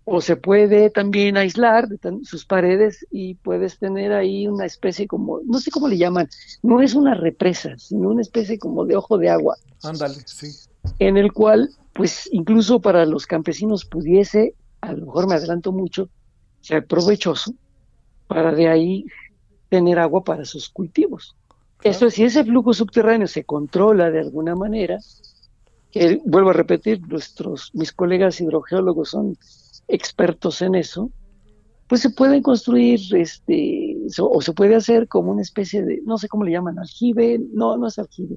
[0.05, 5.41] o se puede también aislar de sus paredes y puedes tener ahí una especie como,
[5.45, 6.29] no sé cómo le llaman,
[6.63, 10.69] no es una represa, sino una especie como de ojo de agua Ándale, sí.
[11.01, 16.09] en el cual, pues incluso para los campesinos pudiese, a lo mejor me adelanto mucho,
[16.61, 17.53] ser provechoso
[18.29, 19.05] para de ahí
[19.69, 21.35] tener agua para sus cultivos.
[21.83, 24.99] Esto es, si ese flujo subterráneo se controla de alguna manera,
[25.91, 29.37] que vuelvo a repetir, nuestros, mis colegas hidrogeólogos son
[29.89, 31.11] expertos en eso,
[31.89, 36.19] pues se pueden construir, este, so- o se puede hacer como una especie de, no
[36.19, 38.37] sé cómo le llaman, aljibe, no, no es aljibe,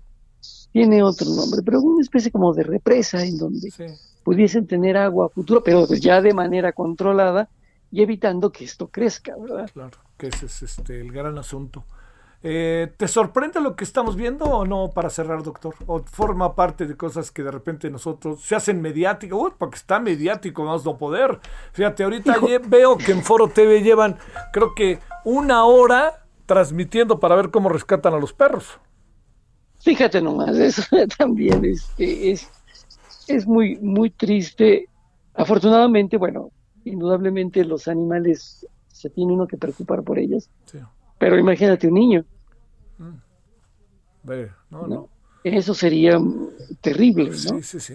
[0.71, 3.69] tiene otro nombre, pero una especie como de represa en donde
[4.23, 7.49] pudiesen tener agua a futuro, pero pues ya de manera controlada
[7.91, 9.69] y evitando que esto crezca, ¿verdad?
[9.71, 11.83] Claro, que ese es este, el gran asunto.
[12.45, 15.75] Eh, ¿Te sorprende lo que estamos viendo o no para cerrar, doctor?
[15.87, 19.39] ¿O forma parte de cosas que de repente nosotros se hacen mediáticas?
[19.39, 21.39] Uy, porque está mediático, más no poder.
[21.71, 22.35] Fíjate, ahorita
[22.67, 24.17] veo que en Foro TV llevan,
[24.51, 28.77] creo que una hora transmitiendo para ver cómo rescatan a los perros.
[29.79, 30.83] Fíjate nomás, eso
[31.17, 32.49] también es,
[33.27, 34.89] es muy, muy triste.
[35.33, 36.51] Afortunadamente, bueno,
[36.83, 40.79] indudablemente los animales se tiene uno que preocupar por ellos, Sí.
[41.17, 42.25] pero imagínate un niño,
[44.23, 44.87] no, no.
[44.87, 45.09] ¿no?
[45.43, 46.19] Eso sería
[46.81, 47.35] terrible, ¿no?
[47.35, 47.93] Sí, sí, sí.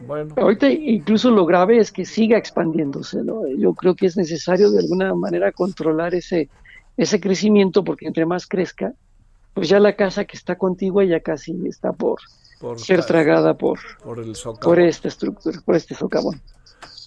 [0.00, 0.34] Bueno.
[0.36, 3.46] Ahorita incluso lo grave es que siga expandiéndose, ¿no?
[3.56, 6.48] Yo creo que es necesario de alguna manera controlar ese,
[6.96, 8.94] ese crecimiento porque entre más crezca,
[9.54, 12.20] pues ya la casa que está contigua ya casi está por,
[12.60, 16.40] Por ser tragada por, Por el por esta estructura, por este socavón.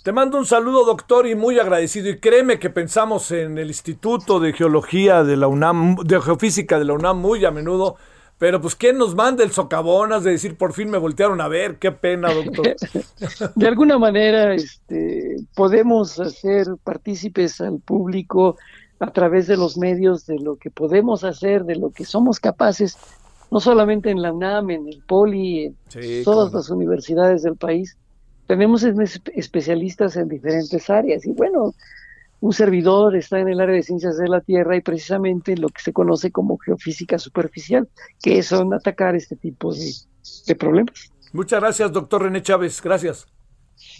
[0.03, 2.09] Te mando un saludo, doctor, y muy agradecido.
[2.09, 6.85] Y créeme que pensamos en el Instituto de Geología de la UNAM, de Geofísica de
[6.85, 7.95] la UNAM muy a menudo.
[8.37, 10.11] Pero pues, ¿quién nos manda el socavón?
[10.11, 11.77] Has de decir, por fin me voltearon a ver.
[11.77, 12.75] Qué pena, doctor.
[13.55, 18.57] De alguna manera, este, podemos hacer partícipes al público
[18.99, 22.97] a través de los medios de lo que podemos hacer, de lo que somos capaces,
[23.51, 27.95] no solamente en la UNAM, en el POLI, en Sí, todas las universidades del país.
[28.47, 31.73] Tenemos es- especialistas en diferentes áreas y bueno,
[32.45, 35.81] un servidor está en el área de ciencias de la Tierra y precisamente lo que
[35.81, 37.89] se conoce como geofísica superficial,
[38.21, 39.89] que son atacar este tipo de,
[40.45, 41.11] de problemas.
[41.33, 42.83] Muchas gracias, doctor René Chávez.
[42.83, 43.25] Gracias.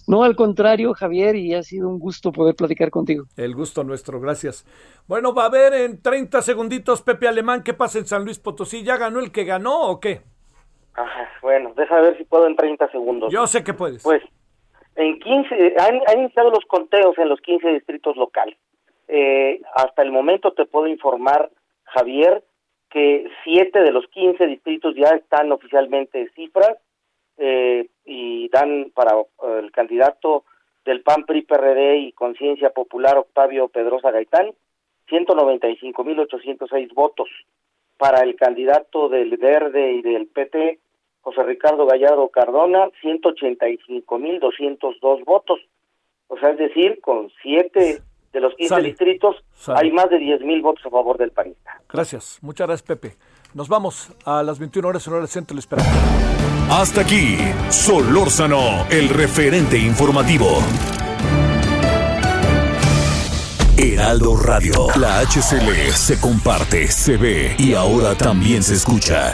[0.08, 3.26] No, al contrario, Javier, y ha sido un gusto poder platicar contigo.
[3.36, 4.64] El gusto nuestro, gracias.
[5.08, 8.84] Bueno, va a ver en 30 segunditos Pepe Alemán qué pasa en San Luis Potosí.
[8.84, 10.22] ¿Ya ganó el que ganó o qué?
[10.94, 13.34] Ajá, bueno, deja ver si puedo en 30 segundos.
[13.34, 14.04] Yo sé que puedes.
[14.04, 14.22] Pues,
[14.96, 18.58] en 15, han, han iniciado los conteos en los 15 distritos locales.
[19.08, 21.52] Eh, hasta el momento te puedo informar,
[21.84, 22.44] Javier,
[22.90, 26.78] que siete de los 15 distritos ya están oficialmente cifras
[27.38, 30.46] eh, y dan para eh, el candidato
[30.86, 34.54] del PAN PRI PRD y Conciencia Popular Octavio Pedrosa Gaitán
[35.10, 37.30] 195.806 votos
[37.98, 40.80] para el candidato del Verde y del PT
[41.26, 45.60] José Ricardo Gallardo Cardona 185.202 votos
[46.27, 48.88] o sea es decir con siete de los 15 Sale.
[48.89, 49.80] distritos Sale.
[49.81, 52.39] hay más de 10.000 votos a favor del panista Gracias.
[52.41, 53.15] Muchas gracias, Pepe.
[53.53, 55.56] Nos vamos a las 21 horas en hora del centro.
[55.56, 55.91] Le esperamos.
[56.69, 57.38] Hasta aquí,
[57.69, 60.47] Solórzano, el referente informativo.
[63.77, 69.34] Heraldo Radio, la HCL se comparte, se ve y ahora también se escucha.